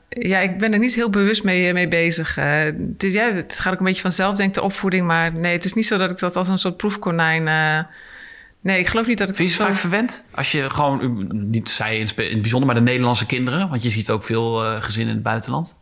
ja, 0.09 0.39
ik 0.39 0.57
ben 0.57 0.73
er 0.73 0.79
niet 0.79 0.95
heel 0.95 1.09
bewust 1.09 1.43
mee, 1.43 1.73
mee 1.73 1.87
bezig. 1.87 2.35
Het, 2.35 2.75
ja, 2.97 3.33
het 3.33 3.59
gaat 3.59 3.73
ook 3.73 3.79
een 3.79 3.85
beetje 3.85 4.01
vanzelf, 4.01 4.35
denk 4.35 4.49
ik, 4.49 4.55
de 4.55 4.61
opvoeding. 4.61 5.07
Maar 5.07 5.33
nee, 5.33 5.53
het 5.53 5.65
is 5.65 5.73
niet 5.73 5.87
zo 5.87 5.97
dat 5.97 6.11
ik 6.11 6.19
dat 6.19 6.35
als 6.35 6.47
een 6.47 6.57
soort 6.57 6.77
proefkonijn... 6.77 7.43
nee, 8.61 8.79
ik 8.79 8.87
geloof 8.87 9.07
niet 9.07 9.17
dat 9.17 9.29
ik... 9.29 9.35
Vind 9.35 9.49
je 9.49 9.57
het 9.57 9.65
vaak 9.65 9.75
verwend? 9.75 10.23
Als 10.31 10.51
je 10.51 10.69
gewoon, 10.69 11.27
niet 11.49 11.69
zij 11.69 11.97
in, 11.97 12.07
in 12.15 12.31
het 12.31 12.41
bijzonder, 12.41 12.67
maar 12.67 12.77
de 12.77 12.81
Nederlandse 12.81 13.25
kinderen... 13.25 13.69
want 13.69 13.83
je 13.83 13.89
ziet 13.89 14.09
ook 14.09 14.23
veel 14.23 14.53
gezinnen 14.81 15.09
in 15.09 15.15
het 15.15 15.23
buitenland. 15.23 15.77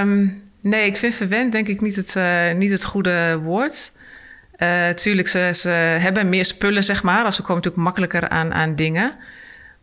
Um, 0.00 0.42
nee, 0.60 0.86
ik 0.86 0.96
vind 0.96 1.14
verwend 1.14 1.52
denk 1.52 1.68
ik 1.68 1.80
niet 1.80 1.96
het, 1.96 2.16
niet 2.56 2.70
het 2.70 2.84
goede 2.84 3.38
woord... 3.42 3.94
Uh, 4.58 4.88
tuurlijk, 4.88 5.28
ze, 5.28 5.50
ze 5.54 5.68
hebben 5.68 6.28
meer 6.28 6.44
spullen, 6.44 6.84
zeg 6.84 7.02
maar. 7.02 7.24
Als 7.24 7.36
ze 7.36 7.42
komen 7.42 7.56
natuurlijk 7.56 7.82
makkelijker 7.82 8.28
aan, 8.28 8.54
aan 8.54 8.74
dingen. 8.74 9.14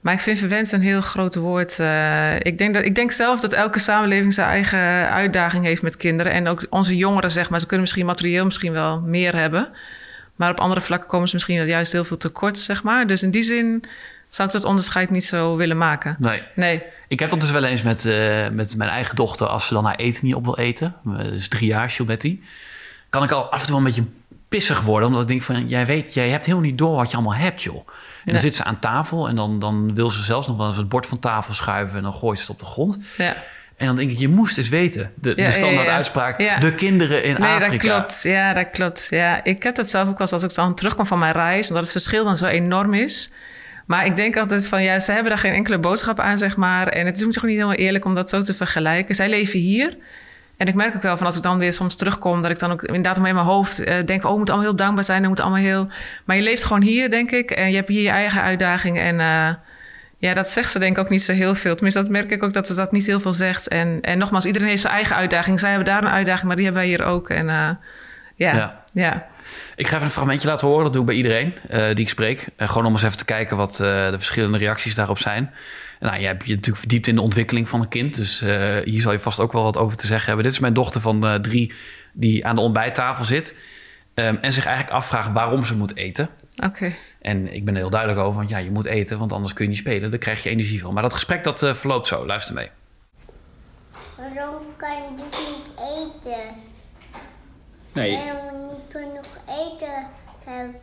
Maar 0.02 0.14
ik 0.14 0.20
vind 0.20 0.40
verwend 0.40 0.72
een 0.72 0.82
heel 0.82 1.02
groot 1.02 1.36
woord. 1.36 1.80
Uh, 1.80 2.36
ik, 2.40 2.58
denk 2.58 2.74
dat, 2.74 2.84
ik 2.84 2.96
denk 2.96 3.12
zelf 3.12 3.40
dat 3.40 3.54
elke 3.54 3.80
samenleving 3.80 4.34
zijn 4.34 4.48
eigen 4.48 5.10
uitdaging 5.10 5.66
heeft 5.66 5.82
met 5.82 5.98
kinderen. 5.98 6.32
En 6.32 6.48
ook 6.48 6.66
onze 6.70 6.98
jongeren, 6.98 7.32
zeg 7.32 7.50
maar. 7.50 7.60
Ze 7.60 7.66
kunnen 7.66 7.82
misschien 7.82 8.06
materieel 8.06 8.46
misschien 8.46 8.72
wel 8.72 9.00
meer 9.00 9.36
hebben. 9.36 9.70
Maar 10.36 10.52
op 10.52 10.60
andere 10.60 10.82
vlakken 10.82 11.10
komen 11.10 11.28
ze 11.28 11.34
misschien 11.34 11.66
juist 11.66 11.92
heel 11.92 12.04
veel 12.04 12.18
tekort, 12.18 12.60
zeg 12.60 12.84
maar. 12.84 13.08
Dus 13.08 13.24
in 13.24 13.32
die 13.32 13.44
zin 13.44 13.84
zou 14.30 14.48
ik 14.48 14.54
dat 14.54 14.66
onderscheid 14.66 15.10
niet 15.10 15.26
zo 15.26 15.56
willen 15.56 15.78
maken. 15.78 16.16
Nee. 16.20 16.44
nee. 16.56 16.84
Ik 17.08 17.20
heb 17.20 17.30
dat 17.30 17.42
dus 17.42 17.52
wel 17.52 17.64
eens 17.64 17.84
met, 17.84 18.06
uh, 18.06 18.50
met 18.50 18.78
mijn 18.78 18.90
eigen 18.90 19.16
dochter... 19.16 19.48
als 19.48 19.68
ze 19.68 19.74
dan 19.74 19.86
haar 19.86 19.96
eten 19.96 20.26
niet 20.26 20.36
op 20.36 20.44
wil 20.44 20.58
eten. 20.58 20.96
Dus 21.04 21.48
drie 21.48 21.68
jaar, 21.68 21.90
Gilbetti. 21.90 22.44
Kan 23.10 23.24
ik 23.24 23.32
al 23.32 23.52
af 23.52 23.62
en 23.62 23.68
toe 23.68 23.78
een 23.78 23.84
beetje 23.84 24.06
pissig 24.58 24.82
worden. 24.82 25.08
Omdat 25.08 25.22
ik 25.22 25.28
denk 25.28 25.42
van, 25.42 25.68
jij 25.68 25.86
weet, 25.86 26.14
jij 26.14 26.30
hebt 26.30 26.46
helemaal 26.46 26.66
niet 26.66 26.78
door 26.78 26.96
wat 26.96 27.10
je 27.10 27.16
allemaal 27.16 27.36
hebt, 27.36 27.64
joh. 27.64 27.88
En 28.26 28.32
dan 28.32 28.42
zit 28.42 28.56
ze 28.56 28.64
aan 28.64 28.80
tafel 28.80 29.28
en 29.28 29.36
dan, 29.36 29.60
dan 29.60 29.96
wil 29.96 30.10
ze 30.10 30.24
zelfs 30.24 30.48
nog 30.48 30.58
wel 30.58 30.68
eens 30.68 30.78
het 30.78 30.90
bord 30.90 31.06
van 31.06 31.20
tafel 31.20 31.54
schuiven... 31.54 31.98
en 31.98 32.04
dan 32.04 32.14
gooit 32.14 32.40
ze 32.40 32.44
het 32.44 32.54
op 32.54 32.60
de 32.60 32.66
grond. 32.66 32.98
Ja. 33.18 33.36
En 33.78 33.88
dan 33.88 33.96
denk 33.96 34.12
ik, 34.12 34.18
je 34.18 34.28
moest 34.28 34.58
eens 34.58 34.70
weten. 34.70 35.12
De, 35.16 35.36
de 35.36 35.52
standaard 35.52 35.88
uitspraak, 35.88 36.62
de 36.62 36.74
kinderen 36.74 37.24
in 37.24 37.36
nee, 37.40 37.52
Afrika. 37.52 37.72
dat 37.72 37.80
klopt. 37.80 38.24
Ja, 38.24 38.54
dat 38.54 38.70
klopt. 38.70 39.08
Ja, 39.10 39.44
ik 39.44 39.64
heb 39.64 39.76
dat 39.76 39.90
zelf 39.90 40.10
ook 40.10 40.18
wel 40.18 40.32
als 40.32 40.44
ik 40.44 40.54
dan 40.54 40.76
terugkom 40.76 41.06
van 41.06 41.20
mijn 41.20 41.34
reis... 41.34 41.68
omdat 41.68 41.84
het 41.84 41.92
verschil 41.92 42.24
dan 42.24 42.38
zo 42.38 42.46
enorm 42.46 42.94
is... 42.94 43.32
Maar 43.86 44.06
ik 44.06 44.16
denk 44.16 44.38
altijd 44.38 44.68
van 44.68 44.84
ja, 44.84 45.00
ze 45.00 45.12
hebben 45.12 45.30
daar 45.30 45.40
geen 45.40 45.54
enkele 45.54 45.80
boodschap 45.80 46.20
aan, 46.20 46.38
zeg 46.38 46.56
maar. 46.56 46.88
En 46.88 47.06
het 47.06 47.18
is 47.18 47.26
misschien 47.26 47.48
niet 47.48 47.58
helemaal 47.58 47.78
eerlijk 47.78 48.06
om 48.06 48.16
dat 48.16 48.30
zo 48.30 48.42
te 48.42 48.54
vergelijken. 48.54 49.16
Zij 49.16 49.30
leven 49.30 49.60
hier. 49.60 49.98
En 50.58 50.68
ik 50.68 50.76
merk 50.76 50.96
ook 50.96 51.02
wel 51.02 51.18
van 51.18 51.26
als 51.26 51.38
ik 51.38 51.44
dan 51.44 51.58
weer 51.58 51.74
soms 51.74 51.96
terugkom, 51.96 52.42
dat 52.42 52.52
ik 52.52 52.60
dan 52.60 52.72
ook 52.72 52.84
inderdaad 52.84 53.18
om 53.18 53.26
in 53.26 53.34
mijn 53.34 53.46
hoofd 53.46 53.88
uh, 53.88 54.04
denk: 54.06 54.24
oh, 54.24 54.32
we 54.32 54.38
moeten 54.38 54.54
allemaal 54.54 54.72
heel 54.72 54.80
dankbaar 54.80 55.04
zijn, 55.04 55.22
we 55.22 55.28
moeten 55.28 55.46
allemaal 55.46 55.64
heel. 55.64 55.88
Maar 56.26 56.36
je 56.36 56.42
leeft 56.42 56.64
gewoon 56.64 56.82
hier, 56.82 57.10
denk 57.10 57.32
ik, 57.32 57.52
en 57.52 57.70
je 57.70 57.76
hebt 57.76 57.88
hier 57.88 58.02
je 58.02 58.10
eigen 58.10 58.42
uitdaging. 58.42 59.00
En 59.00 59.20
uh, 59.20 59.50
ja, 60.18 60.34
dat 60.34 60.52
zegt 60.52 60.72
ze 60.72 60.80
denk 60.80 60.98
ik 60.98 61.04
ook 61.04 61.10
niet 61.10 61.24
zo 61.24 61.34
heel 61.34 61.56
veel. 61.56 61.74
Tenminste, 61.74 62.02
dat 62.02 62.10
merk 62.10 62.32
ik 62.32 62.44
ook 62.44 62.54
dat 62.54 62.68
ze 62.68 62.76
dat 62.76 62.92
niet 62.92 63.06
heel 63.06 63.20
veel 63.20 63.34
zegt. 63.34 63.68
En, 63.68 64.00
en 64.02 64.18
nogmaals, 64.18 64.46
iedereen 64.46 64.68
heeft 64.68 64.82
zijn 64.82 64.94
eigen 64.94 65.16
uitdaging. 65.16 65.60
Zij 65.60 65.70
hebben 65.70 65.88
daar 65.88 66.04
een 66.04 66.10
uitdaging, 66.10 66.48
maar 66.48 66.56
die 66.56 66.66
hebben 66.66 66.84
wij 66.84 66.92
hier 66.92 67.04
ook. 67.04 67.30
En 67.30 67.48
uh, 67.48 67.70
ja, 68.36 68.54
ja, 68.56 68.84
ja. 68.94 69.26
Ik 69.76 69.88
ga 69.88 69.94
even 69.94 70.08
een 70.08 70.14
fragmentje 70.14 70.48
laten 70.48 70.68
horen. 70.68 70.84
Dat 70.84 70.94
doe 70.94 71.02
ik 71.02 71.08
bij 71.08 71.18
iedereen 71.18 71.54
die 71.70 72.06
ik 72.06 72.10
spreek. 72.10 72.48
gewoon 72.58 72.86
om 72.86 72.92
eens 72.92 73.04
even 73.04 73.18
te 73.18 73.26
kijken 73.26 73.58
wat 73.58 73.76
de 73.76 74.16
verschillende 74.16 74.58
reacties 74.58 74.96
daarop 74.96 75.20
zijn. 75.20 75.54
Nou, 76.04 76.20
je 76.20 76.26
hebt 76.26 76.46
je 76.46 76.50
natuurlijk 76.50 76.78
verdiept 76.78 77.08
in 77.08 77.16
de 77.16 77.22
ontwikkeling 77.22 77.70
van 77.70 77.82
een 77.82 77.88
kind. 77.88 78.16
Dus 78.16 78.42
uh, 78.42 78.78
hier 78.84 79.02
zal 79.02 79.12
je 79.12 79.20
vast 79.20 79.40
ook 79.40 79.52
wel 79.52 79.64
wat 79.64 79.78
over 79.78 79.98
te 79.98 80.08
zeggen 80.08 80.26
hebben. 80.26 80.44
Dit 80.44 80.54
is 80.54 80.60
mijn 80.60 80.74
dochter 80.74 81.02
van 81.02 81.26
uh, 81.26 81.36
drie 81.36 81.74
die 82.14 82.46
aan 82.46 82.56
de 82.56 82.62
ontbijttafel 82.62 83.26
zit. 83.26 83.56
Um, 84.14 84.38
en 84.42 84.54
zich 84.54 84.66
eigenlijk 84.66 84.96
afvraagt 84.96 85.32
waarom 85.32 85.64
ze 85.64 85.76
moet 85.76 85.96
eten. 85.96 86.30
Oké. 86.64 86.92
En 87.22 87.54
ik 87.54 87.66
ben 87.66 87.74
er 87.74 87.80
heel 87.80 87.90
duidelijk 87.90 88.20
over, 88.22 88.38
want 88.38 88.50
ja, 88.50 88.58
je 88.58 88.72
moet 88.72 88.86
eten, 88.86 89.20
want 89.20 89.32
anders 89.32 89.54
kun 89.54 89.64
je 89.64 89.70
niet 89.70 89.80
spelen. 89.80 90.10
Daar 90.10 90.20
krijg 90.20 90.44
je 90.44 90.50
energie 90.50 90.82
van. 90.82 90.94
Maar 90.94 91.04
dat 91.04 91.14
gesprek 91.14 91.44
dat 91.44 91.64
uh, 91.64 91.74
verloopt 91.74 92.08
zo. 92.08 92.26
Luister 92.26 92.54
mee. 92.54 92.70
Waarom 94.18 94.64
kan 94.78 94.96
je 94.96 95.10
dus 95.16 95.32
niet 95.32 95.74
eten? 95.78 96.56
Nee. 97.92 98.12
Waarom 98.12 98.66
niet 98.66 98.82
genoeg 98.90 99.38
eten 99.48 100.08
hebben? 100.44 100.82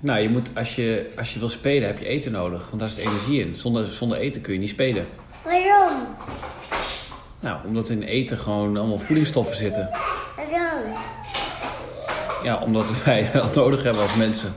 Nou, 0.00 0.20
je 0.20 0.28
moet, 0.28 0.50
als, 0.54 0.74
je, 0.74 1.10
als 1.16 1.32
je 1.32 1.38
wil 1.38 1.48
spelen 1.48 1.88
heb 1.88 1.98
je 1.98 2.06
eten 2.06 2.32
nodig. 2.32 2.66
Want 2.68 2.80
daar 2.80 2.88
zit 2.88 3.04
energie 3.06 3.40
in. 3.40 3.56
Zonder, 3.56 3.86
zonder 3.92 4.18
eten 4.18 4.40
kun 4.40 4.52
je 4.52 4.58
niet 4.58 4.68
spelen. 4.68 5.06
Waarom? 5.44 6.06
Nou, 7.40 7.58
omdat 7.66 7.88
in 7.88 8.02
eten 8.02 8.38
gewoon 8.38 8.76
allemaal 8.76 8.98
voedingsstoffen 8.98 9.56
zitten. 9.56 9.90
Waarom? 10.36 10.96
Ja, 12.42 12.58
omdat 12.58 13.02
wij 13.04 13.30
dat 13.32 13.54
nodig 13.54 13.82
hebben 13.82 14.02
als 14.02 14.14
mensen. 14.14 14.52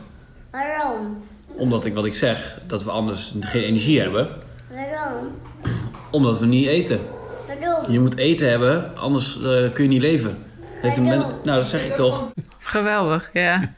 Waarom? 0.51 1.23
Omdat 1.45 1.85
ik 1.85 1.93
wat 1.93 2.05
ik 2.05 2.13
zeg, 2.13 2.61
dat 2.67 2.83
we 2.83 2.91
anders 2.91 3.33
geen 3.39 3.63
energie 3.63 3.99
hebben. 3.99 4.29
Waarom? 4.69 5.31
Omdat 6.11 6.39
we 6.39 6.45
niet 6.45 6.67
eten. 6.67 6.99
Waarom? 7.47 7.91
Je 7.91 7.99
moet 7.99 8.17
eten 8.17 8.49
hebben, 8.49 8.97
anders 8.97 9.35
eh, 9.35 9.69
kun 9.73 9.83
je 9.83 9.89
niet 9.89 10.01
leven. 10.01 10.37
Heeft 10.81 10.97
een 10.97 11.03
men... 11.03 11.19
Nou, 11.19 11.57
dat 11.57 11.67
zeg 11.67 11.85
ik 11.85 11.95
toch. 11.95 12.31
Geweldig, 12.59 13.29
ja. 13.33 13.59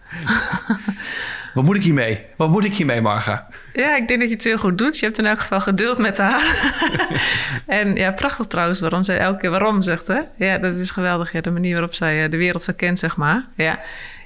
Wat 1.54 1.64
moet 1.64 1.76
ik 1.76 1.84
hiermee? 1.84 2.26
Wat 2.38 2.50
moet 2.50 2.66
ik 2.66 2.74
hiermee, 2.74 3.02
Marga? 3.02 3.48
Ja, 3.74 3.96
ik 3.96 4.08
denk 4.08 4.20
dat 4.20 4.30
je 4.30 4.36
het 4.36 4.44
heel 4.44 4.58
goed 4.58 4.78
doet. 4.78 5.00
Je 5.00 5.06
hebt 5.06 5.18
in 5.18 5.26
elk 5.26 5.40
geval 5.40 5.60
geduld 5.60 5.98
met 5.98 6.18
haar. 6.18 6.74
en 7.68 7.96
ja, 7.96 8.12
prachtig 8.12 8.46
trouwens 8.46 8.80
waarom 8.80 9.04
zij 9.04 9.18
elke 9.18 9.40
keer 9.40 9.50
waarom 9.50 9.82
zegt, 9.82 10.08
hè? 10.08 10.20
Ja, 10.38 10.58
dat 10.58 10.76
is 10.76 10.92
geweldig. 10.92 11.32
Ja, 11.32 11.42
de 11.42 11.52
manier 11.52 11.72
waarop 11.72 11.94
zij 11.94 12.24
eh, 12.24 12.32
de 12.32 12.38
wereld 12.38 12.64
zo 12.64 12.74
kent, 12.76 13.00
zeg 13.00 13.18
maar. 13.18 13.46
Ja, 13.56 13.80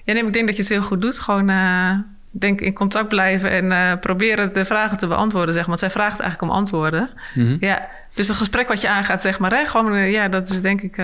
ja 0.04 0.14
nee, 0.14 0.26
ik 0.26 0.34
denk 0.34 0.48
dat 0.48 0.56
je 0.56 0.62
het 0.62 0.72
heel 0.72 0.82
goed 0.82 1.02
doet. 1.02 1.20
Gewoon, 1.20 1.50
eh, 1.50 1.92
denk 2.32 2.62
in 2.62 2.74
contact 2.74 3.08
blijven 3.08 3.50
en 3.50 3.72
eh, 3.72 4.00
proberen 4.00 4.54
de 4.54 4.66
vragen 4.66 4.98
te 4.98 5.08
beantwoorden, 5.08 5.54
zeg 5.54 5.68
maar. 5.68 5.78
Want 5.78 5.80
zij 5.80 6.02
vraagt 6.02 6.20
eigenlijk 6.20 6.52
om 6.52 6.58
antwoorden. 6.58 7.10
Ja, 7.60 7.88
dus 8.14 8.30
een 8.30 8.36
gesprek 8.36 8.68
wat 8.68 8.82
je 8.82 8.90
aangaat, 8.90 9.22
zeg 9.22 9.40
maar, 9.40 9.52
hè? 9.52 9.66
Gewoon, 9.66 10.10
ja, 10.10 10.28
dat 10.28 10.50
is 10.50 10.62
denk 10.62 10.82
ik... 10.82 10.98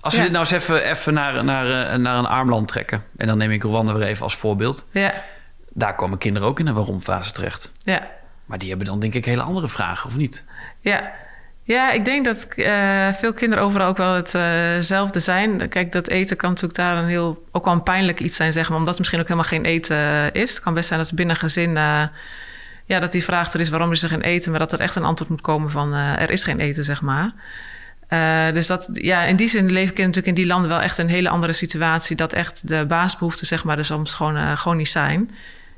Als 0.00 0.16
we 0.16 0.22
dit 0.22 0.30
nou 0.30 0.44
eens 0.44 0.50
even, 0.52 0.90
even 0.90 1.14
naar, 1.14 1.44
naar, 1.44 1.90
eh, 1.90 1.98
naar 1.98 2.18
een 2.18 2.26
armland 2.26 2.68
trekken... 2.68 3.04
en 3.16 3.26
dan 3.26 3.38
neem 3.38 3.50
ik 3.50 3.62
Rwanda 3.62 3.94
weer 3.94 4.06
even 4.06 4.22
als 4.22 4.36
voorbeeld... 4.36 4.86
ja, 4.90 5.12
daar 5.72 5.94
komen 5.94 6.18
kinderen 6.18 6.48
ook 6.48 6.60
in 6.60 6.66
een 6.66 6.74
waarom-fase 6.74 7.32
terecht. 7.32 7.72
ja. 7.78 8.18
Maar 8.44 8.58
die 8.58 8.68
hebben 8.68 8.86
dan 8.86 9.00
denk 9.00 9.14
ik 9.14 9.24
hele 9.24 9.42
andere 9.42 9.68
vragen, 9.68 10.08
of 10.10 10.16
niet? 10.16 10.44
Ja. 10.80 11.12
Ja, 11.62 11.90
ik 11.92 12.04
denk 12.04 12.24
dat 12.24 12.44
eh, 12.44 13.12
veel 13.12 13.32
kinderen 13.32 13.64
overal 13.64 13.88
ook 13.88 13.96
wel 13.96 14.12
hetzelfde 14.12 15.20
zijn. 15.20 15.68
Kijk, 15.68 15.92
dat 15.92 16.08
eten 16.08 16.36
kan 16.36 16.48
natuurlijk 16.48 16.78
daar 16.78 16.96
een 16.96 17.08
heel, 17.08 17.46
ook 17.52 17.64
wel 17.64 17.74
een 17.74 17.82
pijnlijk 17.82 18.20
iets 18.20 18.36
zijn, 18.36 18.52
zeg 18.52 18.68
maar. 18.68 18.78
Omdat 18.78 18.88
het 18.88 18.98
misschien 18.98 19.20
ook 19.20 19.28
helemaal 19.28 19.48
geen 19.50 19.64
eten 19.64 19.96
eh, 19.96 20.42
is. 20.42 20.50
Het 20.50 20.60
kan 20.60 20.74
best 20.74 20.88
zijn 20.88 21.00
dat 21.00 21.14
binnen 21.14 21.36
gezin... 21.36 21.76
eh, 21.76 22.02
ja, 22.84 23.00
dat 23.00 23.12
die 23.12 23.24
vraag 23.24 23.52
er 23.52 23.60
is 23.60 23.68
waarom 23.68 23.92
is 23.92 24.02
er 24.02 24.08
geen 24.08 24.20
eten... 24.20 24.50
maar 24.50 24.60
dat 24.60 24.72
er 24.72 24.80
echt 24.80 24.96
een 24.96 25.04
antwoord 25.04 25.30
moet 25.30 25.40
komen 25.40 25.70
van 25.70 25.94
eh, 25.94 26.20
er 26.20 26.30
is 26.30 26.44
geen 26.44 26.60
eten, 26.60 26.84
zeg 26.84 27.02
maar. 27.02 27.32
Eh, 28.10 28.52
dus 28.52 28.66
dat, 28.66 28.88
ja, 28.92 29.22
in 29.22 29.36
die 29.36 29.48
zin 29.48 29.60
leven 29.60 29.94
kinderen 29.94 30.06
natuurlijk 30.06 30.26
in 30.26 30.34
die 30.34 30.46
landen 30.46 30.68
wel 30.68 30.80
echt 30.80 30.98
een 30.98 31.08
hele 31.08 31.28
andere 31.28 31.52
situatie. 31.52 32.16
Dat 32.16 32.32
echt 32.32 32.68
de 32.68 32.84
basisbehoeften, 32.86 33.46
zeg 33.46 33.64
maar, 33.64 33.78
er 33.78 33.84
soms 33.84 34.14
gewoon, 34.14 34.36
eh, 34.36 34.56
gewoon 34.56 34.76
niet 34.76 34.88
zijn. 34.88 35.30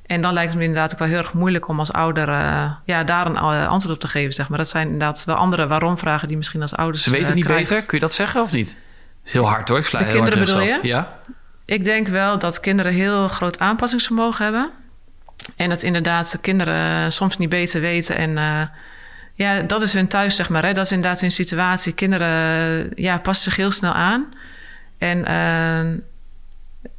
En 0.07 0.21
dan 0.21 0.33
lijkt 0.33 0.51
het 0.51 0.59
me 0.59 0.65
inderdaad 0.65 0.93
ook 0.93 0.99
wel 0.99 1.09
heel 1.09 1.19
erg 1.19 1.33
moeilijk 1.33 1.69
om 1.69 1.79
als 1.79 1.93
ouder 1.93 2.29
eh, 2.29 2.71
ja, 2.85 3.05
daar 3.05 3.27
een 3.27 3.37
antwoord 3.37 3.95
op 3.95 4.01
te 4.01 4.09
geven. 4.09 4.33
Zeg 4.33 4.49
maar. 4.49 4.59
Dat 4.59 4.69
zijn 4.69 4.85
inderdaad 4.87 5.25
wel 5.25 5.37
andere 5.37 5.67
waarom-vragen 5.67 6.29
die 6.29 6.37
misschien 6.37 6.61
als 6.63 6.75
ouders. 6.75 7.03
Ze 7.03 7.11
weten 7.11 7.35
niet 7.35 7.45
krijgt. 7.45 7.69
beter, 7.69 7.87
kun 7.87 7.99
je 7.99 8.05
dat 8.05 8.15
zeggen 8.15 8.41
of 8.41 8.53
niet? 8.53 8.67
Dat 8.67 9.27
is 9.27 9.33
heel 9.33 9.49
hard 9.49 9.69
hoor, 9.69 9.79
ik 9.79 9.85
sla 9.85 9.99
De 9.99 10.05
heel 10.05 10.15
hard 10.15 10.29
kinderen 10.29 10.49
in 10.49 10.55
bedoel 10.55 10.75
mezelf. 10.75 10.85
Ja? 10.85 11.21
Ik 11.65 11.85
denk 11.85 12.09
wel 12.09 12.39
dat 12.39 12.61
kinderen 12.61 12.93
heel 12.93 13.29
groot 13.29 13.59
aanpassingsvermogen 13.59 14.45
hebben. 14.45 14.71
En 15.57 15.69
dat 15.69 15.83
inderdaad 15.83 16.33
de 16.33 16.39
kinderen 16.39 17.13
soms 17.13 17.37
niet 17.39 17.49
beter 17.49 17.81
weten. 17.81 18.17
En 18.17 18.39
ja, 19.43 19.61
dat 19.61 19.83
is 19.83 19.93
hun 19.93 20.09
thuis, 20.09 20.37
zeg 20.37 20.49
maar. 20.49 20.65
Hè? 20.65 20.73
Dat 20.73 20.85
is 20.85 20.93
inderdaad 20.93 21.21
hun 21.21 21.31
situatie. 21.31 21.93
Kinderen 21.93 22.91
ja, 22.95 23.19
passen 23.19 23.45
zich 23.45 23.57
heel 23.57 23.71
snel 23.71 23.93
aan. 23.93 24.29
En 24.99 25.25
eh, 25.25 26.03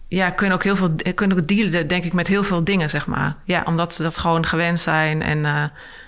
ja, 0.08 0.30
kunnen 0.30 0.56
ook 0.56 0.64
heel 0.64 0.76
veel 0.76 0.96
kunnen 1.16 1.38
ook 1.38 1.48
dealen, 1.48 1.88
denk 1.88 2.04
ik, 2.04 2.14
met 2.14 2.28
heel 2.28 2.44
veel 2.44 2.64
dingen, 2.64 2.90
zeg 2.90 3.08
maar. 3.08 3.36
Ja, 3.46 3.64
omdat 3.66 3.94
ze 3.94 4.04
dat 4.04 4.18
gewoon 4.18 4.46
gewend 4.46 4.80
zijn 4.80 5.22
en 5.22 5.46
eh, 5.46 5.64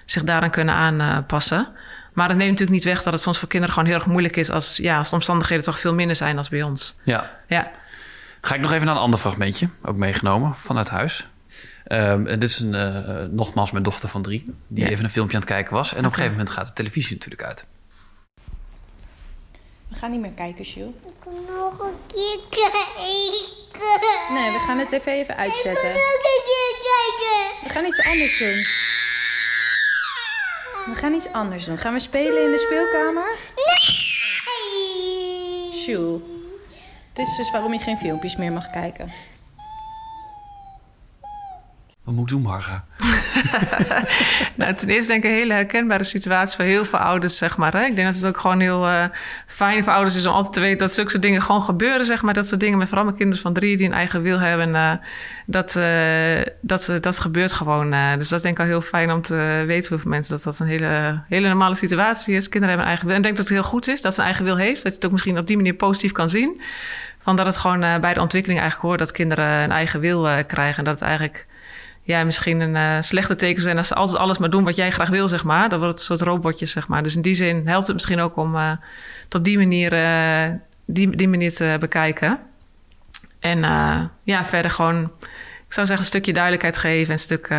zich 0.06 0.24
daaraan 0.24 0.50
kunnen 0.50 0.75
aanpassen. 0.75 1.68
Maar 2.13 2.27
dat 2.27 2.38
neemt 2.38 2.50
natuurlijk 2.50 2.77
niet 2.77 2.94
weg 2.94 3.04
dat 3.04 3.13
het 3.13 3.22
soms 3.22 3.39
voor 3.39 3.48
kinderen 3.48 3.75
gewoon 3.75 3.89
heel 3.89 4.00
erg 4.00 4.08
moeilijk 4.08 4.36
is 4.36 4.50
als, 4.50 4.77
ja, 4.77 4.98
als 4.98 5.10
de 5.10 5.15
omstandigheden 5.15 5.63
toch 5.63 5.80
veel 5.80 5.94
minder 5.94 6.15
zijn 6.15 6.36
dan 6.36 6.46
bij 6.50 6.63
ons. 6.63 6.96
ja. 7.04 7.32
Ja. 7.48 7.72
Ga 8.42 8.56
ik 8.56 8.62
nog 8.62 8.72
even 8.72 8.86
naar 8.86 8.96
een 8.96 9.01
ander 9.01 9.20
fragmentje, 9.20 9.70
ook 9.82 9.98
meegenomen 9.98 10.56
vanuit 10.60 10.89
huis. 10.89 11.25
Ehm, 11.86 12.27
en 12.27 12.39
dit 12.39 12.50
is 12.50 12.60
een, 12.60 12.75
eh, 12.75 13.24
nogmaals 13.30 13.72
mijn 13.72 13.84
dochter 13.84 14.10
van 14.10 14.22
drie, 14.22 14.54
die 14.68 14.84
Ja. 14.86 14.89
even 14.89 15.04
een 15.04 15.10
filmpje 15.10 15.36
aan 15.36 15.42
het 15.42 15.51
kijken 15.51 15.74
was. 15.74 15.92
En 15.94 15.98
op 16.00 16.04
een 16.06 16.10
gegeven 16.12 16.32
moment 16.32 16.50
gaat 16.50 16.68
de 16.68 16.74
televisie 16.74 17.13
natuurlijk 17.13 17.44
uit. 17.44 17.65
We 19.89 19.96
gaan 19.96 20.12
niet 20.12 20.22
meer 20.22 20.32
kijken, 20.32 20.63
Jules. 20.63 20.94
Ik 21.06 21.24
wil 21.24 21.46
nog 21.58 21.80
een 21.80 21.94
keer 22.08 22.39
kijken. 22.50 24.34
Nee, 24.34 24.51
we 24.51 24.60
gaan 24.68 24.77
de 24.77 24.86
tv 24.86 25.06
even 25.06 25.20
Ik 25.20 25.27
wil 25.27 25.36
uitzetten. 25.38 25.89
nog 25.89 25.98
een 25.98 26.42
keer 26.46 26.75
kijken. 26.92 27.63
We 27.63 27.70
gaan 27.70 27.86
iets 27.86 28.04
anders 28.06 28.38
doen. 28.39 28.65
We 30.94 31.00
gaan 31.01 31.13
iets 31.13 31.32
anders 31.32 31.65
doen. 31.65 31.77
Gaan 31.77 31.94
we 31.94 32.00
spelen 32.00 32.44
in 32.44 32.51
de 32.51 32.58
speelkamer? 32.65 33.27
Nee. 33.56 35.84
Jules. 35.86 36.22
Dit 37.13 37.27
is 37.27 37.36
dus 37.38 37.51
waarom 37.51 37.74
je 37.74 37.80
geen 37.80 37.98
filmpjes 37.98 38.36
meer 38.36 38.51
mag 38.51 38.68
kijken. 38.68 39.10
Wat 42.05 42.15
moet 42.15 42.29
doen, 42.29 42.41
Marga? 42.41 42.85
Nou, 44.55 44.74
ten 44.74 44.89
eerste 44.89 45.12
denk 45.12 45.24
ik 45.24 45.29
een 45.29 45.35
hele 45.35 45.53
herkenbare 45.53 46.03
situatie 46.03 46.55
voor 46.55 46.65
heel 46.65 46.85
veel 46.85 47.00
ouders, 47.00 47.38
zeg 47.38 47.57
maar. 47.57 47.74
Hè? 47.74 47.83
Ik 47.85 47.95
denk 47.95 48.07
dat 48.07 48.15
het 48.15 48.25
ook 48.25 48.38
gewoon 48.38 48.59
heel 48.59 48.88
eh, 48.88 49.03
fijn 49.47 49.83
voor 49.83 49.93
ouders 49.93 50.15
is 50.15 50.25
om 50.25 50.33
altijd 50.33 50.53
te 50.53 50.59
weten 50.59 50.77
dat 50.77 50.91
zulke 50.91 51.19
dingen 51.19 51.41
gewoon 51.41 51.62
gebeuren, 51.62 52.05
zeg 52.05 52.21
maar. 52.21 52.33
Dat 52.33 52.47
soort 52.47 52.59
dingen 52.59 52.77
met 52.77 52.88
vooral 52.88 53.05
met 53.05 53.15
kinderen 53.15 53.41
van 53.41 53.53
drie 53.53 53.77
die 53.77 53.85
een 53.88 53.93
eigen 53.93 54.21
wil 54.21 54.39
hebben. 54.39 54.75
eh, 54.75 54.91
dat, 55.45 55.75
eh, 55.75 56.53
dat, 56.62 56.91
dat 57.01 57.19
gebeurt 57.19 57.53
gewoon. 57.53 57.91
dus 58.17 58.29
dat 58.29 58.41
denk 58.41 58.57
ik 58.57 58.63
al 58.63 58.69
heel 58.69 58.81
fijn 58.81 59.12
om 59.12 59.21
te 59.21 59.63
weten 59.67 59.89
voor 59.89 60.00
veel 60.00 60.09
mensen 60.09 60.35
dat 60.35 60.43
dat 60.43 60.59
een 60.59 60.67
hele, 60.67 61.21
hele 61.27 61.47
normale 61.47 61.75
situatie 61.75 62.35
is. 62.35 62.50
Kinderen 62.50 62.67
hebben 62.67 62.85
een 62.85 62.91
eigen 62.91 63.05
wil. 63.05 63.15
En 63.15 63.21
ik 63.21 63.25
denk 63.25 63.38
dat 63.38 63.47
het 63.47 63.53
heel 63.53 63.69
goed 63.69 63.88
is 63.88 64.01
dat 64.01 64.13
ze 64.13 64.19
een 64.19 64.25
eigen 64.25 64.45
wil 64.45 64.57
heeft. 64.57 64.83
Dat 64.83 64.91
je 64.91 64.97
het 64.97 65.05
ook 65.05 65.12
misschien 65.12 65.38
op 65.38 65.47
die 65.47 65.55
manier 65.55 65.74
positief 65.74 66.12
kan 66.12 66.29
zien. 66.29 66.62
Van 67.19 67.35
dat 67.35 67.45
het 67.45 67.57
gewoon 67.57 67.79
bij 67.79 68.13
de 68.13 68.21
ontwikkeling 68.21 68.59
eigenlijk 68.62 68.89
hoort 68.89 69.00
dat 69.00 69.12
kinderen 69.12 69.63
een 69.63 69.71
eigen 69.71 70.00
wil 70.00 70.45
krijgen. 70.45 70.77
En 70.77 70.83
dat 70.83 71.00
het 71.00 71.07
eigenlijk 71.07 71.47
ja, 72.07 72.24
misschien 72.24 72.59
een 72.59 72.75
eh, 72.75 73.01
slechte 73.01 73.35
teken 73.35 73.62
zijn 73.62 73.77
als 73.77 73.88
ze 73.88 73.95
altijd 73.95 74.19
alles 74.19 74.38
maar 74.38 74.50
doen 74.50 74.63
wat 74.63 74.75
jij 74.75 74.91
graag 74.91 75.09
wil, 75.09 75.27
zeg 75.27 75.43
maar. 75.43 75.69
Dan 75.69 75.79
wordt 75.79 76.00
het 76.00 76.09
een 76.09 76.17
soort 76.17 76.29
robotjes, 76.29 76.71
zeg 76.71 76.88
maar. 76.88 77.03
Dus 77.03 77.15
in 77.15 77.21
die 77.21 77.35
zin 77.35 77.67
helpt 77.67 77.85
het 77.85 77.95
misschien 77.95 78.19
ook 78.19 78.35
om 78.38 78.55
eh, 78.55 78.71
het 79.24 79.35
op 79.35 79.43
die 79.43 79.57
manier, 79.57 79.93
eh, 79.93 80.53
die, 80.85 81.15
die 81.15 81.27
manier 81.29 81.53
te 81.53 81.77
bekijken. 81.79 82.39
En 83.39 83.59
ja, 84.24 84.45
verder 84.45 84.71
gewoon, 84.71 85.03
ik 85.67 85.74
zou 85.74 85.85
zeggen, 85.85 85.97
een 85.97 86.12
stukje 86.12 86.33
duidelijkheid 86.33 86.77
geven. 86.77 87.12
Een 87.13 87.19
stuk, 87.19 87.53